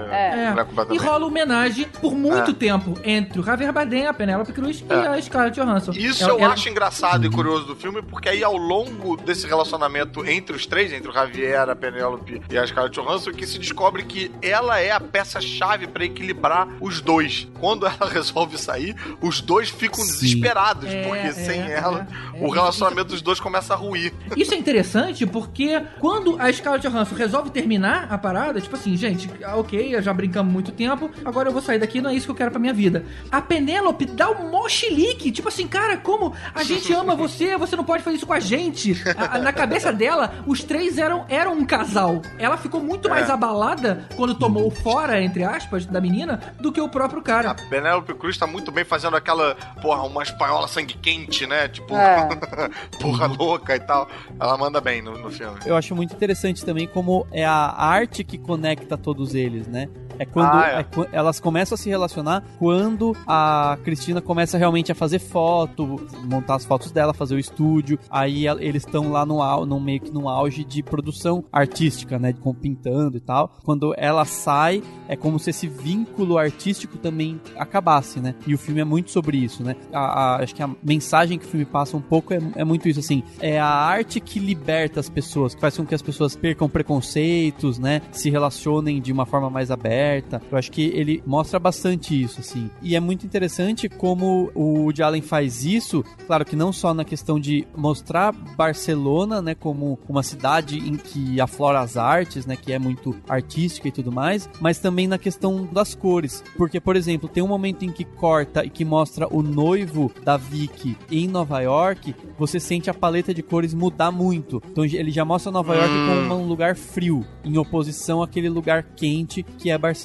[0.51, 1.05] mulher E completamente.
[1.05, 2.55] rola homenagem por muito É.
[2.55, 5.07] tempo entre o Javier Bardem, a Penélope Cruz e É.
[5.09, 5.93] a Scarlett Johansson.
[5.93, 9.47] Isso Ela- eu ela- acho engraçado e curioso do filme, porque aí ao longo desse
[9.47, 13.59] relacionamento entre os três, entre o Javier, a Penélope e a Scarlett Johansson, que se
[13.59, 17.49] descobre que ela é a peça-chave pra equilibrar os dois.
[17.61, 22.45] Quando ela resolve sair, os dois ficam desesperados, É, porque é, sem é, ela, é.
[22.45, 24.13] o relacionamento dos dois começa a ruir.
[24.37, 29.31] Isso é interessante porque quando a Scarlett Johansson resolve terminar a parada, tipo assim, gente,
[29.45, 32.31] ah, ok, já brincamos muito tempo, agora eu vou sair daqui, não é isso que
[32.33, 33.05] eu quero pra minha vida.
[33.31, 37.77] A Penélope dá um mó chilique, tipo assim, cara, como a gente ama você, você
[37.77, 38.97] não pode fazer isso com a gente.
[39.17, 42.23] A- a- na cabeça dela, os três eram, eram um casal.
[42.39, 43.11] Ela ficou muito É.
[43.11, 47.55] mais abalada quando tomou o fora, entre aspas, da menina, do que o próprio cara.
[47.69, 51.69] Penélope Cruz tá muito bem fazendo aquela, porra, uma espanhola sangue quente, né?
[51.69, 52.29] Tipo, É.
[53.01, 54.09] porra louca e tal.
[54.41, 55.59] Ela manda bem no, no filme.
[55.67, 59.89] Eu acho muito interessante também como é a arte que conecta todos eles, né?
[60.19, 60.81] É quando Ah, é.
[60.81, 66.57] é elas começam a se relacionar quando a Cristina começa realmente a fazer foto, montar
[66.57, 67.99] as fotos dela, fazer o estúdio.
[68.11, 72.33] Aí el- eles estão lá no, no meio que no auge de produção artística, né?
[72.33, 73.53] Com pintando e tal.
[73.65, 78.35] Quando ela sai, é como se esse vínculo artístico também acabasse, né?
[78.47, 79.77] E o filme é muito sobre isso, né?
[79.93, 79.99] A-
[80.37, 83.01] a- acho que a mensagem que o filme passa um pouco é, é muito isso,
[83.01, 83.23] assim.
[83.41, 87.79] É a arte que liberta as pessoas, que faz com que as pessoas percam preconceitos,
[87.79, 88.03] né?
[88.13, 90.08] Se relacionem de uma forma mais aberta.
[90.51, 92.71] Eu acho que ele mostra bastante isso, assim.
[92.83, 97.05] E é muito interessante como o Woody Allen faz isso, claro que não só na
[97.05, 102.73] questão de mostrar Barcelona, né, como uma cidade em que aflora as artes, né, que
[102.73, 106.43] é muito artística e tudo mais, mas também na questão das cores.
[106.57, 110.37] Porque, por exemplo, tem um momento em que corta e que mostra o noivo da
[110.37, 114.63] Vicky em Nova York, você sente a paleta de cores mudar muito.
[114.71, 116.29] Então ele já mostra Nova York Hum.
[116.29, 119.98] como um lugar frio, em oposição àquele lugar quente que é Barcelona.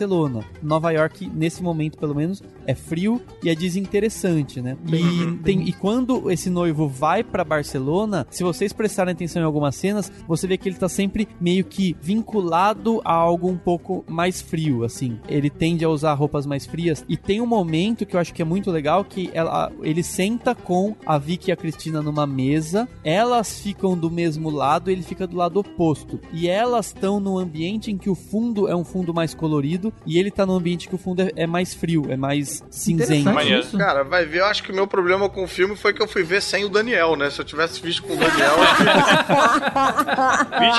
[0.61, 4.77] Nova York, nesse momento, pelo menos, é frio e é desinteressante, né?
[4.87, 9.75] E, tem- e quando esse noivo vai pra Barcelona, se vocês prestarem atenção em algumas
[9.75, 14.41] cenas, você vê que ele tá sempre meio que vinculado a algo um pouco mais
[14.41, 15.19] frio, assim.
[15.27, 17.03] Ele tende a usar roupas mais frias.
[17.07, 20.55] E tem um momento que eu acho que é muito legal que ela, ele senta
[20.55, 25.27] com a Vicky e a Cristina numa mesa, elas ficam do mesmo lado, ele fica
[25.27, 26.19] do lado oposto.
[26.31, 30.19] E elas estão num ambiente em que o fundo é um fundo mais colorido e
[30.19, 33.29] ele tá num ambiente que o fundo é, é mais frio, é mais cinzento.
[33.77, 36.07] Cara, vai ver, eu acho que o meu problema com o filme foi que eu
[36.07, 37.29] fui ver sem o Daniel, né?
[37.29, 38.55] Se eu tivesse visto com o Daniel.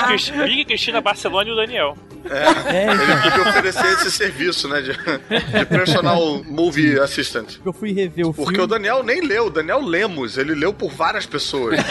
[0.07, 1.97] Cris- Vicky Cristina Barcelona e o Daniel.
[2.27, 4.81] É, ele podia oferecer esse serviço, né?
[4.81, 7.57] De, de personal movie assistant.
[7.63, 8.63] Eu fui rever o Porque filme.
[8.63, 11.77] o Daniel nem leu, o Daniel Lemos, ele leu por várias pessoas.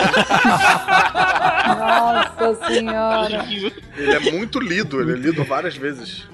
[1.79, 3.47] Nossa senhora.
[3.97, 6.27] Ele é muito lido, ele é lido várias vezes.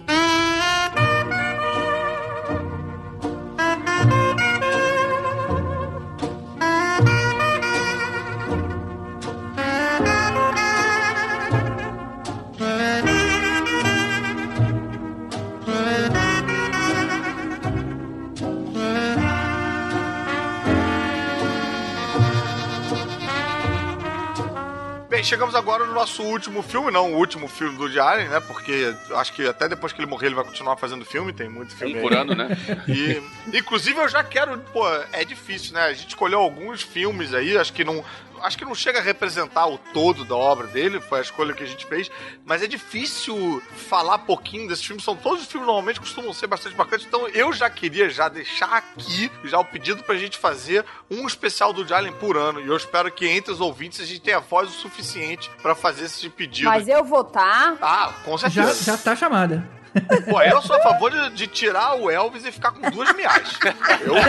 [25.31, 28.41] Chegamos agora no nosso último filme, não o último filme do Allen, né?
[28.41, 31.73] Porque acho que até depois que ele morrer ele vai continuar fazendo filme, tem muito
[31.73, 32.03] filme Um aí.
[32.03, 32.49] por ano, né?
[32.89, 33.23] E,
[33.57, 35.83] inclusive eu já quero, pô, é difícil, né?
[35.83, 38.05] A gente escolheu alguns filmes aí, acho que não,
[38.43, 41.63] acho que não chega a representar o todo da obra dele, foi a escolha que
[41.63, 42.11] a gente fez,
[42.45, 46.75] mas é difícil falar pouquinho desses filmes, são todos os filmes normalmente costumam ser bastante
[46.77, 51.27] bacanas, então eu já queria já deixar aqui já o pedido pra gente fazer um
[51.27, 54.41] especial do Allen por ano, e eu espero que entre os ouvintes a gente tenha
[54.41, 56.69] voz o suficiente pra fazer esse pedido.
[56.69, 57.77] Mas eu vou tá.
[57.81, 58.85] Ah, com Já, certeza.
[58.85, 59.80] já tá chamada.
[60.29, 63.59] Pô, eu sou a favor de, de tirar o Elvis e ficar com duas miais.
[64.03, 64.15] Eu,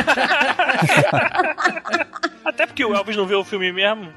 [2.44, 4.12] Até porque o Elvis não vê o filme mesmo.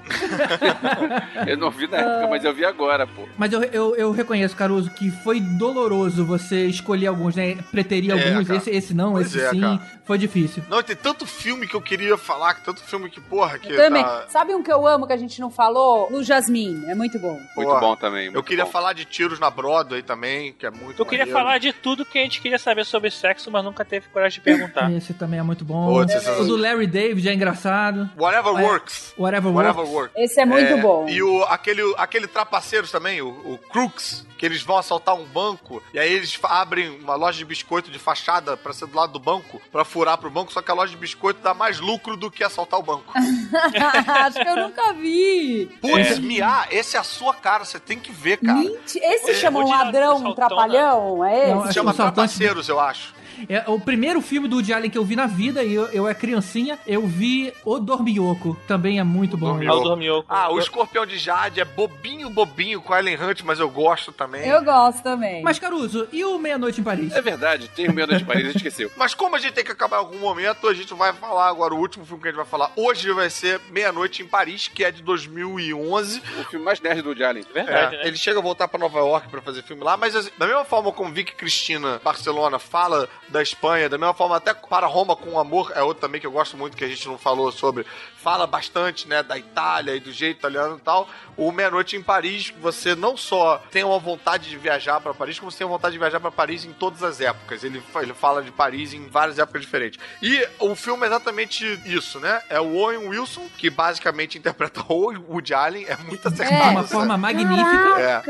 [1.47, 3.29] Eu não vi na época, mas eu vi agora, pô.
[3.37, 7.57] Mas eu, eu, eu reconheço, Caruso, que foi doloroso você escolher alguns, né?
[7.71, 8.59] Preterir É, alguns, cara.
[8.59, 9.61] esse, esse não, Pois esse é, sim.
[9.61, 9.81] cara.
[10.05, 10.63] Foi difícil.
[10.69, 14.03] Não, tem tanto filme que eu queria falar, tanto filme que, porra, que Também.
[14.03, 14.27] tá...
[14.29, 16.09] Sabe um que eu amo que a gente não falou?
[16.11, 16.85] Lu Jasmine.
[16.91, 17.35] É muito bom.
[17.35, 17.81] Muito Porra.
[17.81, 18.27] bom também.
[18.27, 18.71] Eu muito queria bom.
[18.71, 21.39] falar de tiros na Broadway também, que é muito Eu queria maneiro.
[21.41, 24.45] falar de tudo que a gente queria saber sobre sexo, mas nunca teve coragem de
[24.45, 24.93] perguntar.
[24.93, 25.93] Esse também é muito bom.
[25.93, 28.11] Putz, esse- O do Larry David é engraçado.
[28.19, 29.15] Whatever É, Works.
[29.19, 29.95] Whatever Whatever Works.
[29.95, 30.17] Works.
[30.17, 31.09] Esse é muito bom.
[31.09, 35.83] E o, aquele, aquele trapaceiros também, o, o Crooks, que eles vão assaltar um banco
[35.95, 39.19] e aí eles abrem uma loja de biscoito de fachada pra ser do lado do
[39.21, 42.29] banco, pra furar pro banco, só que a loja de biscoito dá mais lucro do
[42.29, 43.13] que assaltar o banco.
[43.15, 45.67] Acho que eu nunca vi.
[45.81, 48.61] Putz, Mia, esse é a sua cara, você tem que ver, cara.
[48.61, 51.25] Gente, esse É, chama um ladrão, um saltão, trapalhão?
[51.25, 51.65] É Não, esse?
[51.67, 53.15] acho Chama Trapaceiros, eu acho.
[53.49, 56.09] É o primeiro filme do Woody Allen que eu vi na vida, e eu, eu
[56.09, 58.57] é criancinha, eu vi O Dormioco.
[58.67, 59.49] Também é muito bom.
[59.53, 59.77] Dormioco.
[59.77, 60.27] Ah, o Dormioco.
[60.29, 64.13] Ah, o Escorpião de Jade é bobinho, bobinho com a Ellen Hunt, mas eu gosto
[64.13, 64.47] também.
[64.47, 65.43] Eu gosto também.
[65.43, 67.13] Mas, Caruso, e o Meia-Noite em Paris?
[67.15, 68.91] É verdade, tem o Meia de Paris, a gente esqueceu.
[68.97, 71.75] Mas como a gente tem que acabar em algum momento, a gente vai falar agora
[71.75, 72.71] o último filme que a gente vai falar.
[72.77, 76.23] Hoje vai ser Meia-Noite em Paris, que é de 2011.
[76.41, 77.45] O filme mais nerd do Woody Allen.
[77.53, 78.07] Verdade, É, né?
[78.07, 80.65] Ele chega a voltar pra Nova York pra fazer filme lá, mas assim, da mesma
[80.65, 85.39] forma como Vicky Cristina Barcelona fala da Espanha, da mesma forma até para Roma com
[85.39, 87.87] Amor, é outro também que eu gosto muito que a gente não falou sobre,
[88.25, 91.07] fala bastante, né, da Itália e do jeito italiano e tal.
[91.37, 95.39] O Meia Noite em Paris, você não só tem uma vontade de viajar pra Paris,
[95.39, 97.63] como você tem uma vontade de viajar pra Paris em todas as épocas.
[97.65, 100.01] Ele, ele fala de Paris em várias épocas diferentes.
[100.23, 102.41] E o filme é exatamente isso, né?
[102.49, 106.71] É o Owen Wilson, que basicamente interpreta o Woody Allen, é muito De acertado.
[106.71, 108.01] uma essa- forma magnífica.
[108.01, 108.23] É.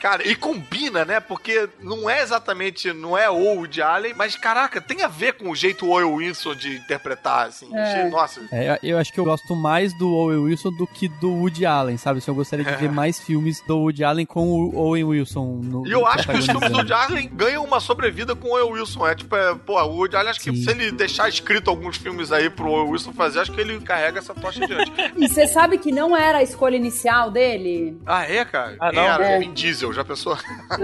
[0.00, 1.20] Cara, e combina, né?
[1.20, 5.48] Porque não é exatamente, não é o Woody Allen, mas caraca, tem a ver com
[5.48, 7.70] o jeito Owen Wilson de interpretar, assim.
[7.74, 8.08] É.
[8.10, 8.40] Nossa.
[8.52, 11.96] É, eu acho que eu gosto mais do Owen Wilson do que do Woody Allen,
[11.96, 12.20] sabe?
[12.20, 15.86] Se eu gostaria de ver mais filmes do Woody Allen com o Owen Wilson no
[15.86, 16.76] E eu acho que os filmes do.
[16.78, 19.06] Woody Allen ganham uma sobrevida com o Owen Wilson.
[19.06, 20.62] É tipo, é, pô, o Woody Allen, acho que Sim.
[20.62, 24.18] se ele deixar escrito alguns filmes aí pro Owen Wilson fazer, acho que ele carrega
[24.18, 24.92] essa tocha adiante.
[25.16, 27.96] E você sabe que não era a escolha inicial dele?
[28.06, 28.76] ah, é, cara?
[28.80, 29.02] Ah, não?
[29.02, 29.24] era?
[29.26, 29.38] É.
[29.38, 30.36] Vin Diesel, já pensou?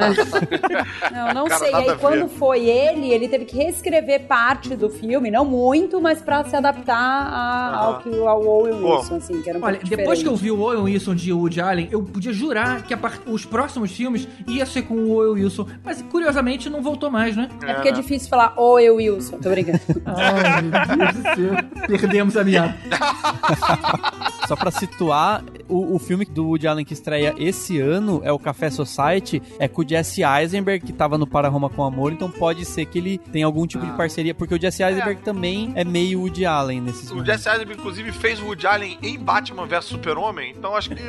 [1.13, 1.71] Não, não Cara, sei.
[1.73, 6.21] nada Aí quando foi ele, ele teve que reescrever parte do filme, não muito, mas
[6.21, 8.97] pra se adaptar a- ao que ao Owen Pô.
[8.97, 11.33] Wilson, assim, que era um Olha, pouco depois que eu vi o Owen Wilson de
[11.33, 15.11] Woody Allen, eu podia jurar que a par- os próximos filmes ia ser com o
[15.13, 15.67] Owen Wilson.
[15.85, 17.49] Mas, curiosamente, não voltou mais, né?
[17.67, 19.81] É porque é difícil falar Owen Wilson, tô brincando.
[20.07, 21.87] Ai, meu Deus do céu.
[21.89, 22.77] Perdemos a minha.
[24.47, 28.39] Só pra situar, o, o filme do Woody Allen que estreia esse ano é o
[28.39, 32.31] Café Society, é com o Jesse Eisenberg, que tava no Para Roma com Amor, então
[32.31, 35.85] pode ser que ele tenha algum tipo de parceria, porque o Jesse Eisenberg também é
[35.85, 37.23] meio Woody Allen nesses O.
[37.23, 40.99] Jesse Eisenberg, inclusive, fez o Woody Allen em Batman vs Super-Homem, então acho que...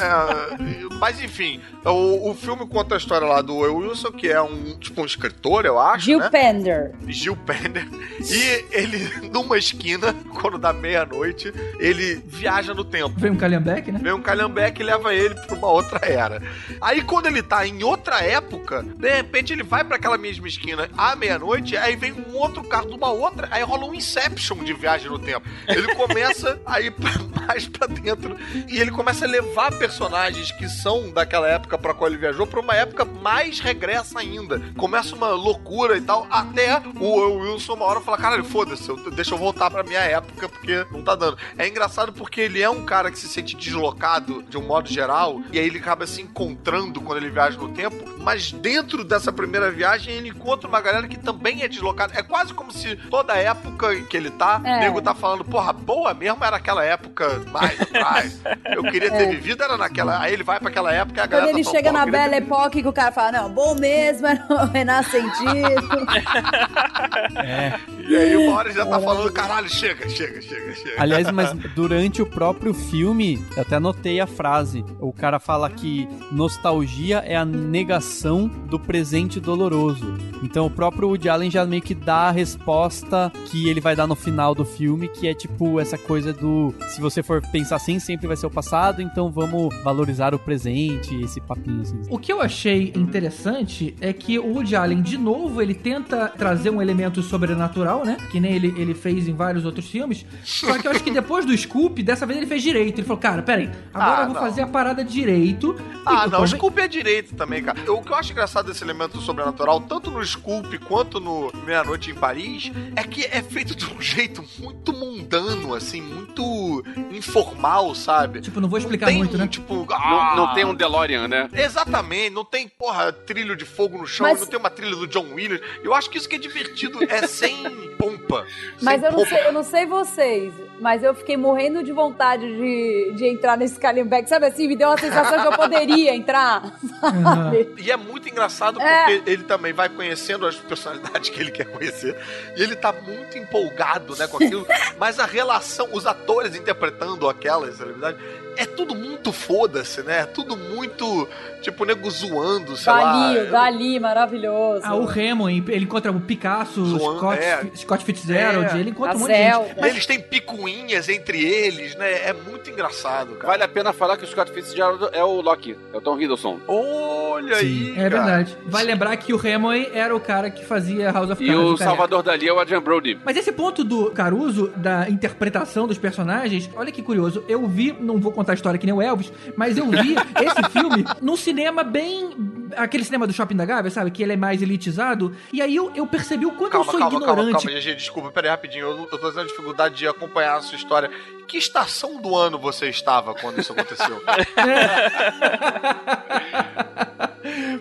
[0.00, 4.40] É, mas, enfim, o, o filme conta a história lá do Owen Wilson, que é
[4.40, 6.28] um, tipo, um escritor, eu acho, Gil né?
[6.30, 6.92] Pender.
[7.08, 7.86] Gil Pender.
[8.20, 13.14] E ele, numa esquina, quando dá meia-noite, ele viaja no tempo.
[13.18, 14.00] Veio um Calhambeck, né?
[14.02, 16.42] Vem um calhambeque e leva ele pra uma outra era.
[16.80, 20.88] Aí quando ele tá em outra época, de repente ele vai pra aquela mesma esquina
[20.96, 24.72] à meia-noite, aí vem um outro carro de uma outra, aí rola um Inception de
[24.72, 25.43] viagem no tempo.
[25.68, 27.10] Ele começa a ir pra-
[27.46, 28.36] mais pra dentro
[28.68, 32.60] e ele começa a levar personagens que são daquela época pra qual ele viajou pra
[32.60, 34.60] uma época mais regressa ainda.
[34.76, 39.38] Começa uma loucura e tal, até o Wilson uma hora fala, caralho, foda-se, deixa eu
[39.38, 41.36] voltar pra minha época porque não tá dando.
[41.58, 45.40] É engraçado porque ele é um cara que se sente deslocado de um modo geral,
[45.52, 49.70] e aí ele acaba se encontrando quando ele viaja no tempo, mas dentro dessa primeira
[49.70, 52.14] viagem ele encontra uma galera que também é deslocada.
[52.16, 54.80] É quase como se toda a época que ele tá, É.
[54.80, 58.40] nego tá falando, porra, boa mesmo era aquela época mais atrás.
[58.66, 59.26] Eu queria ter É.
[59.30, 60.20] vivido, era naquela.
[60.20, 62.06] Aí ele vai pra aquela época e a Quando galera ele tá chega na "Pô,
[62.08, 65.44] eu queria Belle Époque, que o cara fala, não, bom mesmo era o Renascentista.
[68.06, 71.02] E aí uma hora ele já tá falando, caralho, chega, chega, chega, chega.
[71.02, 74.84] Aliás, mas durante o próprio filme, eu até anotei a frase.
[75.00, 80.14] O cara fala que nostalgia é a negação do presente doloroso.
[80.42, 84.06] Então o próprio Woody Allen já meio que dá a resposta que ele vai dar
[84.06, 87.98] no final do filme, que é tipo essa coisa do se você for pensar assim,
[87.98, 92.00] sempre vai ser o passado, então vamos valorizar o presente, esse papinho assim.
[92.10, 96.70] O que eu achei interessante é que o Woody Allen, de novo, ele tenta trazer
[96.70, 98.16] um elemento sobrenatural, né?
[98.30, 100.24] Que nem ele, ele fez em vários outros filmes.
[100.44, 102.98] Só que eu acho que depois do Scoop, dessa vez ele fez direito.
[102.98, 104.42] Ele falou, cara, peraí, agora Ah, eu vou não.
[104.42, 105.74] fazer a parada direito.
[106.04, 107.78] Ah, não, o Scoop é direito também, cara.
[107.92, 112.14] O que eu acho engraçado desse elemento sobrenatural, tanto no Scoop quanto no Meia-Noite em
[112.14, 118.40] Paris, é que é feito de um jeito muito mundano, assim, muito informal, sabe?
[118.40, 119.46] Tipo, não vou explicar tem, muito, né?
[119.46, 121.48] Tipo, Não, ah, não tem um DeLorean, né?
[121.52, 125.06] Exatamente, não tem, porra, trilho de fogo no chão, Mas- não tem uma trilha do
[125.06, 125.60] John Williams.
[125.82, 127.54] Eu acho que isso que é divertido é sem
[127.98, 128.46] pompa.
[128.82, 129.28] Mas sem eu não, pompa.
[129.36, 133.80] sei, eu não sei vocês, mas eu fiquei morrendo de vontade de, de entrar nesse
[133.80, 134.28] Kalimbeck.
[134.28, 136.62] Sabe assim, me deu uma sensação que eu poderia entrar.
[137.00, 137.72] Sabe?
[137.84, 139.06] E é muito engraçado É.
[139.06, 142.14] porque ele também vai conhecendo as personalidades que ele quer conhecer.
[142.54, 144.66] E ele tá muito empolgado, né, com aquilo.
[145.00, 148.20] mas a relação, os atores interpretando aquelas celebridades,
[148.56, 150.20] é tudo muito foda-se, né?
[150.20, 151.28] É tudo muito,
[151.62, 153.42] tipo, nego zoando, sei Dali, lá.
[153.44, 154.82] o Dali, maravilhoso.
[154.84, 157.64] Ah, o Remo, ele encontra o Picasso, o Scott, é.
[157.74, 158.80] Scott Fitzgerald, É.
[158.80, 159.84] ele encontra um A monte de gente.
[159.84, 162.28] E eles têm picuinhas entre eles, né?
[162.28, 163.52] É muito engraçado, cara.
[163.52, 166.60] Vale a pena falar que o Scott Fitzgerald é o Loki, é o Tom Hiddleston.
[166.68, 168.08] Olha aí, É cara.
[168.10, 168.56] verdade.
[168.66, 171.62] Vai lembrar que o Remoy era o cara que fazia House of E Cards.
[171.62, 171.84] o careca.
[171.84, 173.18] Salvador Dali é o Adrian Brody.
[173.24, 177.42] Mas esse ponto do Caruso, da interpretação dos personagens, olha que curioso.
[177.48, 180.70] Eu vi, não vou contar a história que nem o Elvis, mas eu vi esse
[180.70, 182.30] filme num cinema bem.
[182.76, 184.10] aquele cinema do Shopping da Gávea, sabe?
[184.10, 185.34] Que ele é mais elitizado.
[185.52, 187.66] E aí eu, eu percebi o quanto Calma, eu sou calma, calma, ignorante.
[187.66, 188.86] calma, GG, desculpa, peraí rapidinho.
[188.86, 191.10] Eu, eu tô tendo dificuldade de acompanhar a sua história.
[191.46, 194.20] Que estação do ano você estava quando isso aconteceu?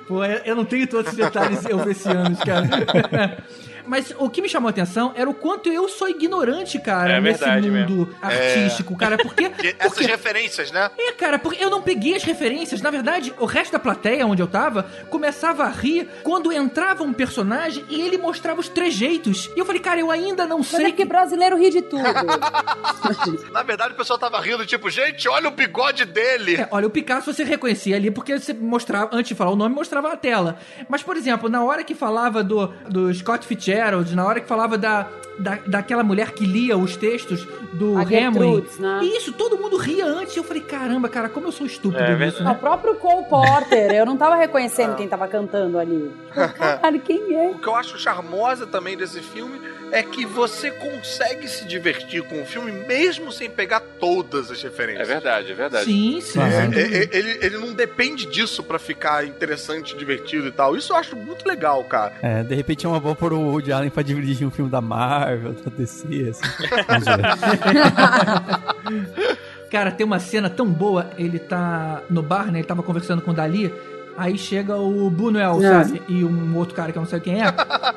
[0.08, 2.68] Pô, eu eu não tenho todos os detalhes elvesianos, cara.
[3.86, 7.22] Mas o que me chamou a atenção era o quanto eu sou ignorante, cara, É
[7.22, 9.18] nesse mundo artístico, cara.
[9.18, 10.90] Porque, Que- Essas porque referências, né?
[10.98, 12.82] É, cara, porque eu não peguei as referências.
[12.82, 17.14] Na verdade, o resto da plateia onde eu tava começava a rir quando entrava um
[17.14, 19.50] personagem e ele mostrava os trejeitos.
[19.56, 20.86] E eu falei, cara, eu ainda não Mas sei.
[20.86, 22.04] é que brasileiro ri de tudo.
[23.52, 26.56] Na verdade, o pessoal tava rindo, tipo, gente, olha o bigode dele.
[26.56, 29.74] É, olha, o Picasso você reconhecia ali porque você mostrava, antes de falar o nome,
[29.76, 30.58] mostrava a tela.
[30.88, 33.73] Mas, por exemplo, na hora que falava do, do Scott Fitzgerald,
[34.16, 37.96] na hora que falava da, da, daquela mulher que lia os textos do.
[38.06, 39.00] Gertrudes, né?
[39.04, 40.36] Isso, todo mundo ria antes.
[40.36, 42.54] E eu falei, caramba, cara, como eu sou estúpido É nisso, O né?
[42.54, 46.12] próprio Cole Porter, eu não tava reconhecendo quem tava cantando ali.
[46.34, 47.50] Tipo, Cara, quem é?
[47.50, 49.60] O que eu acho charmosa também desse filme
[49.92, 54.70] é que você consegue se divertir com o filme mesmo sem pegar todas as É
[54.70, 55.06] verdade.
[55.06, 55.86] verdade, é verdade.
[55.86, 56.34] Sim, sim.
[56.40, 56.52] Claro.
[56.74, 60.76] sem É, é, ele, ele não depende disso pra ficar interessante, divertido e tal.
[60.76, 62.14] Isso eu acho muito legal, cara.
[62.24, 64.82] É, de repente é uma boa pôr o Woody Allen pra dirigir um filme da
[64.82, 66.44] Marvel, da DC, assim.
[69.72, 72.60] Cara, tem uma cena tão boa, ele tá no bar, né?
[72.60, 73.74] Ele tava conversando com o Dali.
[74.18, 75.84] Aí chega o Bunuel, É.
[75.84, 76.02] sabe?
[76.08, 77.48] E um outro cara que eu não sei quem é.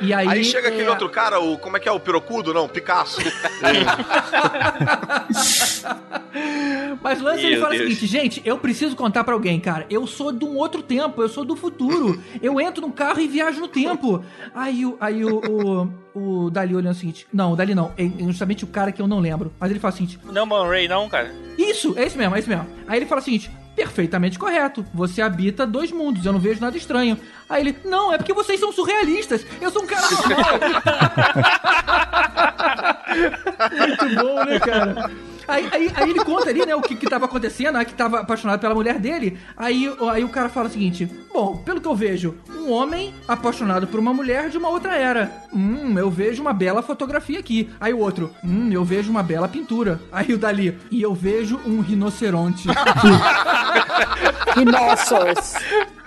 [0.00, 1.58] E aí, Aí, chega aquele é, outro cara, o.
[1.58, 1.92] Como é que é?
[1.92, 2.52] O Pirocudo?
[2.54, 3.20] Não, Picasso.
[7.02, 7.84] Mas o lance ele Meu fala Deus.
[7.84, 9.86] o seguinte, gente, eu preciso contar pra alguém, cara.
[9.88, 12.20] Eu sou de um outro tempo, eu sou do futuro.
[12.42, 14.24] Eu entro num carro e viajo no tempo.
[14.54, 17.26] Aí, o, aí o, o, o Dali olhando o seguinte.
[17.32, 17.92] Não, o Dali não.
[17.96, 19.52] É justamente o cara que eu não lembro.
[19.58, 21.32] Mas ele fala o seguinte: Não, Man Ray, não, cara.
[21.56, 22.66] Isso, é esse mesmo, é esse mesmo.
[22.86, 24.84] Aí ele fala o seguinte: perfeitamente correto.
[24.94, 27.18] Você habita dois mundos, eu não vejo nada estranho.
[27.48, 29.46] Aí ele, não, é porque vocês são surrealistas.
[29.60, 30.58] Eu sou um cara normal.
[33.78, 35.10] Muito bom, né, cara?
[35.48, 38.60] Aí, aí, aí ele conta ali, né, o que, que tava acontecendo, que tava apaixonado
[38.60, 39.38] pela mulher dele.
[39.56, 43.86] Aí, aí o cara fala o seguinte: Bom, pelo que eu vejo, um homem apaixonado
[43.86, 45.30] por uma mulher de uma outra era.
[45.52, 47.70] Hum, eu vejo uma bela fotografia aqui.
[47.80, 50.00] Aí o outro, hum, eu vejo uma bela pintura.
[50.10, 52.68] Aí o Dali, e eu vejo um rinoceronte.
[54.56, 55.54] Rhinoceros.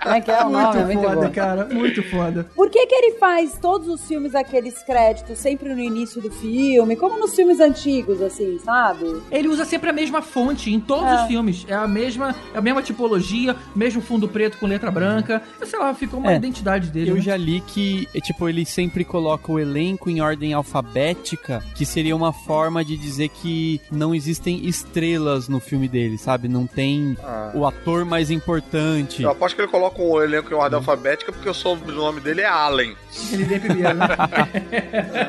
[0.02, 0.80] Como é que é o muito nome?
[0.80, 1.32] É muito foda, bom.
[1.32, 2.46] cara, muito foda.
[2.54, 6.96] Por que que ele faz todos os filmes aqueles créditos sempre no início do filme?
[6.96, 9.20] Como nos filmes antigos, assim, sabe?
[9.30, 11.14] Ele usa sempre a mesma fonte em todos É.
[11.22, 11.64] os filmes.
[11.68, 15.42] É a mesma, é a mesma tipologia, mesmo fundo preto com letra branca.
[15.64, 16.36] Sei lá, ficou uma É.
[16.36, 17.10] identidade dele.
[17.10, 17.20] Eu né?
[17.20, 22.14] já li que, é, tipo, ele sempre coloca o elenco em ordem alfabética, que seria
[22.16, 26.48] uma forma de dizer que não existem estrelas no filme dele, sabe?
[26.48, 27.52] Não tem Ah.
[27.54, 29.22] o ator mais importante.
[29.22, 32.46] Eu aposto que ele coloca o elenco em ordem alfabética porque o sobrenome dele é
[32.46, 32.96] Allen.
[33.32, 34.06] Ele vem primeiro, né?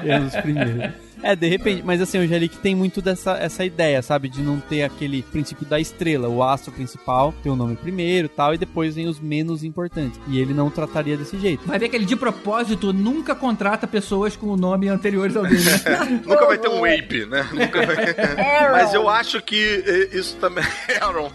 [0.05, 0.91] É um dos primeiros.
[1.23, 4.29] É, de repente, mas assim, eu já li que tem muito dessa essa ideia, sabe?
[4.29, 8.53] De não ter aquele princípio da estrela, o astro principal tem o nome primeiro tal,
[8.53, 10.19] e depois vem os menos importantes.
[10.27, 11.65] E ele não trataria desse jeito.
[11.65, 15.63] Vai ver que ele de propósito nunca contrata pessoas com o nome anteriores ao dele.
[15.63, 16.21] né?
[16.25, 17.47] Nunca vai ter um Ape, né?
[17.51, 18.45] Nunca vai...
[18.45, 18.71] Aaron.
[18.71, 20.63] Mas eu acho que eh, isso também.
[21.01, 21.31] Aaron.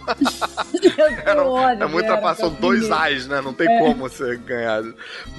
[1.25, 2.89] Eu É muito passam que dois.
[2.91, 3.41] A's, né?
[3.41, 4.83] Não tem como você ganhar.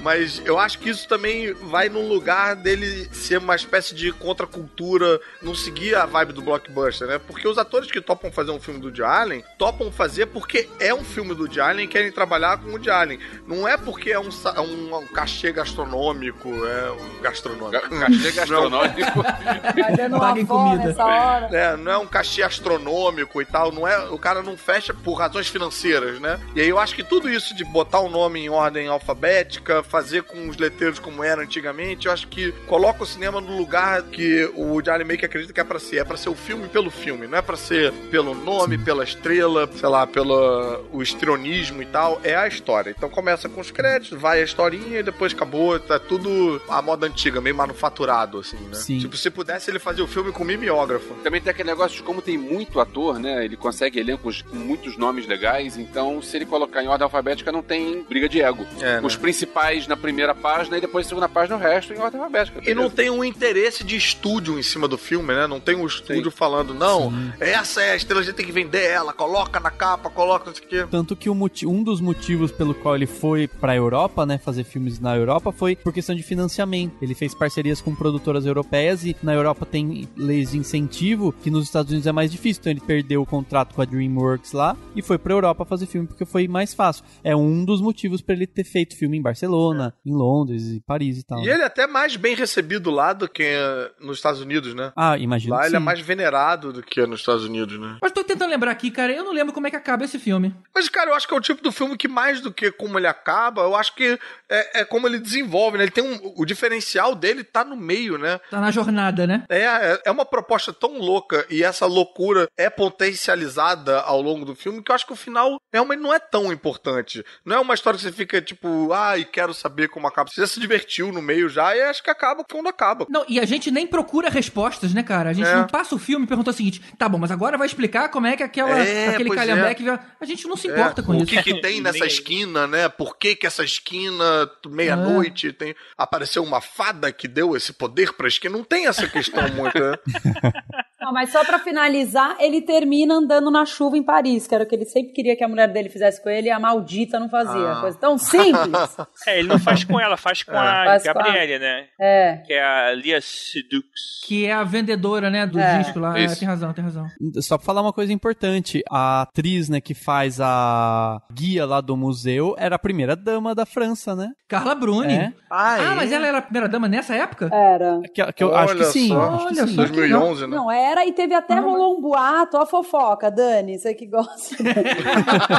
[0.01, 4.11] Mas eu acho que isso também vai num lugar dele ser uma espécie de
[4.49, 7.19] contracultura, não seguir a vibe do blockbuster, né?
[7.19, 10.93] Porque os atores que topam fazer um filme do Woody Allen, topam fazer porque é
[10.93, 13.19] um filme do Woody Allen e querem trabalhar com o Woody Allen.
[13.47, 17.89] Não é porque é um, sa- um, um cachê gastronômico, é um gastronômico.
[17.99, 19.21] Cachê gastronômico.
[19.23, 20.83] Vai dando Paga em uma fome comida.
[20.89, 21.49] nessa hora.
[21.55, 25.13] É, não é um cachê astronômico e tal, não é, o cara não fecha por
[25.15, 26.39] razões financeiras, né?
[26.55, 30.23] E aí eu acho que tudo isso de botar o nome em ordem alfabética, fazer
[30.23, 34.28] com os letreiros como era antigamente, eu acho que coloca o cinema no lugar que
[34.29, 35.97] que o Charlie Maker acredita que é pra ser.
[35.97, 39.67] É pra ser o filme pelo filme, não é pra ser pelo nome, pela estrela,
[39.73, 42.21] sei lá, pelo o estrionismo e tal.
[42.23, 42.93] É a história.
[42.95, 45.79] Então começa com os créditos, vai a historinha e depois acabou.
[45.79, 48.73] Tá tudo a moda antiga, meio manufaturado, assim, né?
[48.73, 48.99] Sim.
[48.99, 51.15] Tipo, se pudesse, ele fazia o filme com mimeógrafo.
[51.23, 53.43] Também tem aquele negócio de como tem muito ator, né?
[53.43, 57.63] Ele consegue elencos com muitos nomes legais, então se ele colocar em ordem alfabética não
[57.63, 58.65] tem briga de ego.
[58.79, 59.01] É, né?
[59.03, 62.61] Os principais na primeira página e depois na segunda página o resto em ordem alfabética.
[62.69, 65.47] E não tem um interesse de estúdio em cima do filme, né?
[65.47, 68.83] Não tem um estúdio falando, não, essa é a estrela, a gente tem que vender
[68.85, 70.87] ela, coloca na capa, coloca não sei o quê.
[70.91, 74.99] Tanto que moti- um dos motivos pelo qual ele foi pra Europa, né, fazer filmes
[74.99, 76.95] na Europa, foi por questão de financiamento.
[77.01, 81.63] Ele fez parcerias com produtoras europeias e na Europa tem leis de incentivo que nos
[81.65, 82.59] Estados Unidos é mais difícil.
[82.59, 86.07] Então ele perdeu o contrato com a DreamWorks lá e foi pra Europa fazer filme
[86.07, 87.05] porque foi mais fácil.
[87.23, 91.19] É um dos motivos pra ele ter feito filme em Barcelona, em Londres e Paris
[91.19, 91.39] e tal.
[91.39, 94.91] E ele é até mais bem recebido lá do que eh, nos Estados Unidos, né?
[94.95, 97.97] Ah, imagino Lá que ele é mais venerado do que nos Estados Unidos, né?
[98.01, 100.53] Mas tô tentando lembrar aqui, cara, eu não lembro como é que acaba esse filme.
[100.73, 102.97] Mas, cara, eu acho que é o tipo do filme que mais do que como
[102.99, 104.19] ele acaba, eu acho que
[104.49, 105.83] é, é como ele desenvolve, né?
[105.83, 106.33] Ele tem um.
[106.37, 108.39] O diferencial dele tá no meio, né?
[108.49, 109.43] Tá na jornada, né?
[109.49, 114.55] É, é- é uma proposta tão louca e essa loucura é potencializada ao longo do
[114.55, 117.23] filme que eu acho que o final realmente não é tão importante.
[117.45, 120.29] Não é uma história que você fica tipo, ai, quero saber como acaba.
[120.29, 123.05] Você já se divertiu no meio já e acho que acaba quando acaba.
[123.09, 125.29] Não, e a gente nem procura respostas, né, cara?
[125.29, 125.55] A gente É.
[125.55, 128.27] não passa o filme e pergunta o seguinte: tá bom, mas agora vai explicar como
[128.27, 129.83] é que aquela, É, aquele calhambeque.
[129.83, 131.25] vai- A gente não se É, importa com o isso.
[131.25, 132.87] que, que tem nessa esquina, né?
[132.87, 135.75] Por que, que essa esquina, meia-noite, tem.
[135.97, 138.55] Apareceu uma fada que deu esse poder pra esquina?
[138.57, 139.95] Não tem essa questão muito, né?
[141.09, 144.67] Não, mas só pra finalizar, ele termina andando na chuva em Paris, que era o
[144.67, 147.27] que ele sempre queria que a mulher dele fizesse com ele e a maldita não
[147.27, 147.71] fazia.
[147.71, 147.81] Ah.
[147.81, 148.49] Coisa tão simples.
[149.27, 151.85] É, ele não faz com ela, faz com a Faz com a- Gabriele, né?
[151.99, 152.37] É.
[152.45, 154.21] Que é a Lia Sedux.
[154.25, 155.79] Que é a vendedora, né, do É.
[155.79, 156.17] disco lá.
[156.17, 157.05] É, tem razão, tem razão.
[157.41, 161.97] Só pra falar uma coisa importante, a atriz, né, que faz a guia lá do
[161.97, 164.29] museu era a primeira dama da França, né?
[164.47, 165.13] Carla Bruni.
[165.13, 165.33] É.
[165.49, 167.49] Ah, mas ela era a primeira dama nessa época?
[167.51, 167.99] Era.
[168.13, 169.07] Que, que eu acho que sim.
[169.09, 169.21] só.
[169.35, 169.75] acho que Olha sim.
[169.75, 170.55] só que 2011, né?
[170.55, 174.55] Não, era e teve até rolou um boato, ó a fofoca, Dani, você que gosta.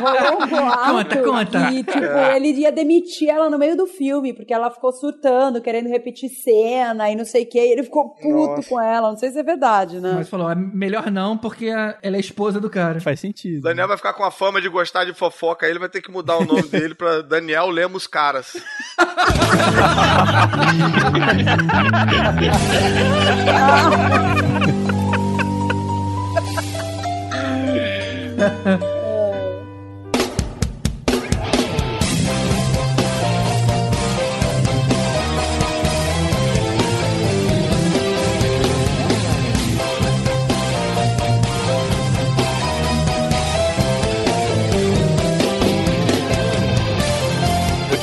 [0.00, 1.66] rolou um boato Conta, conta.
[1.70, 2.36] que, tipo, É.
[2.36, 7.10] ele iria demitir ela no meio do filme, porque ela ficou surtando, querendo repetir cena
[7.10, 8.68] e não sei o que, e ele ficou puto Nossa.
[8.68, 10.12] com ela, não sei se é verdade, né?
[10.16, 13.00] Mas falou, é melhor não, porque ela é esposa do cara.
[13.00, 13.62] Faz sentido.
[13.62, 16.10] Daniel vai ficar com a fama de gostar de fofoca, aí ele vai ter que
[16.10, 18.52] mudar o nome dele pra Daniel Lemos Caras.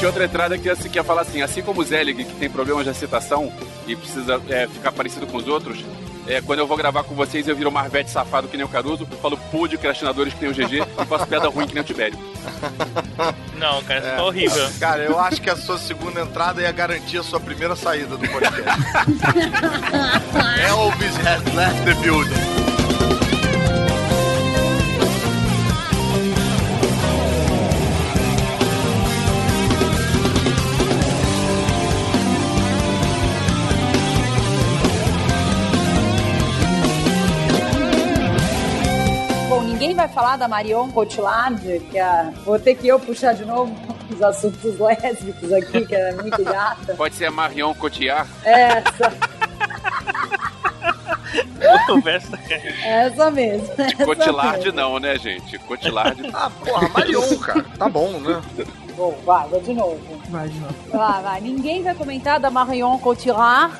[0.08, 2.84] Outra entrada que assim, que ia falar assim, assim como o Zelig, que tem problemas
[2.84, 3.52] de aceitação
[3.86, 5.84] e precisa é, ficar parecido com os outros,
[6.28, 9.08] é, quando eu vou gravar com vocês eu viro Marvete safado que nem o Caruso,
[9.10, 11.82] eu falo pô de crastinadores que nem o GG e faço piada ruim que nem
[11.82, 12.18] o Tibério.
[13.58, 14.16] Não, cara, isso É.
[14.16, 14.70] tá horrível.
[14.80, 18.28] Cara, eu acho que a sua segunda entrada ia garantir a sua primeira saída do
[18.30, 18.62] podcast.
[20.70, 22.67] Elvis has left the building.
[40.18, 41.62] Falar da Marion Cotillard,
[41.92, 42.32] que é...
[42.44, 43.72] vou ter que eu puxar de novo
[44.12, 46.96] os assuntos lésbicos aqui, que é muito gata.
[46.96, 48.28] Pode ser a Marion Cotillard.
[48.44, 49.14] Essa,
[51.86, 52.40] Conversa.
[52.84, 53.70] essa mesmo.
[53.78, 54.74] essa Cotillard mesmo.
[54.74, 55.60] não, né, gente?
[55.60, 56.20] Cotillard.
[56.34, 57.64] Ah, porra, Marion, cara.
[57.78, 58.42] Tá bom, né?
[58.96, 60.00] Bom, vai, vou de novo.
[60.30, 60.74] Vai de novo.
[60.92, 61.42] Vai, vai.
[61.42, 63.72] Ninguém vai comentar da Marion Cotillard.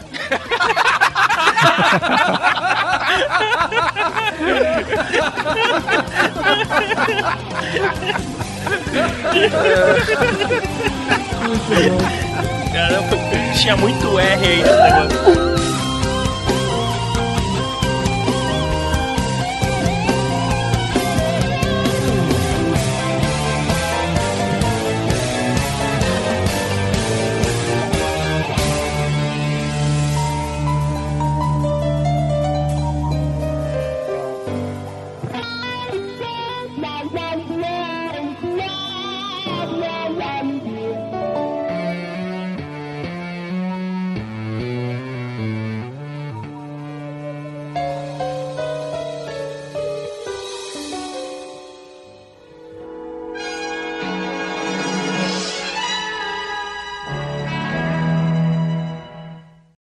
[12.74, 13.18] Caramba,
[13.54, 15.87] tinha muito R aí nesse negócio.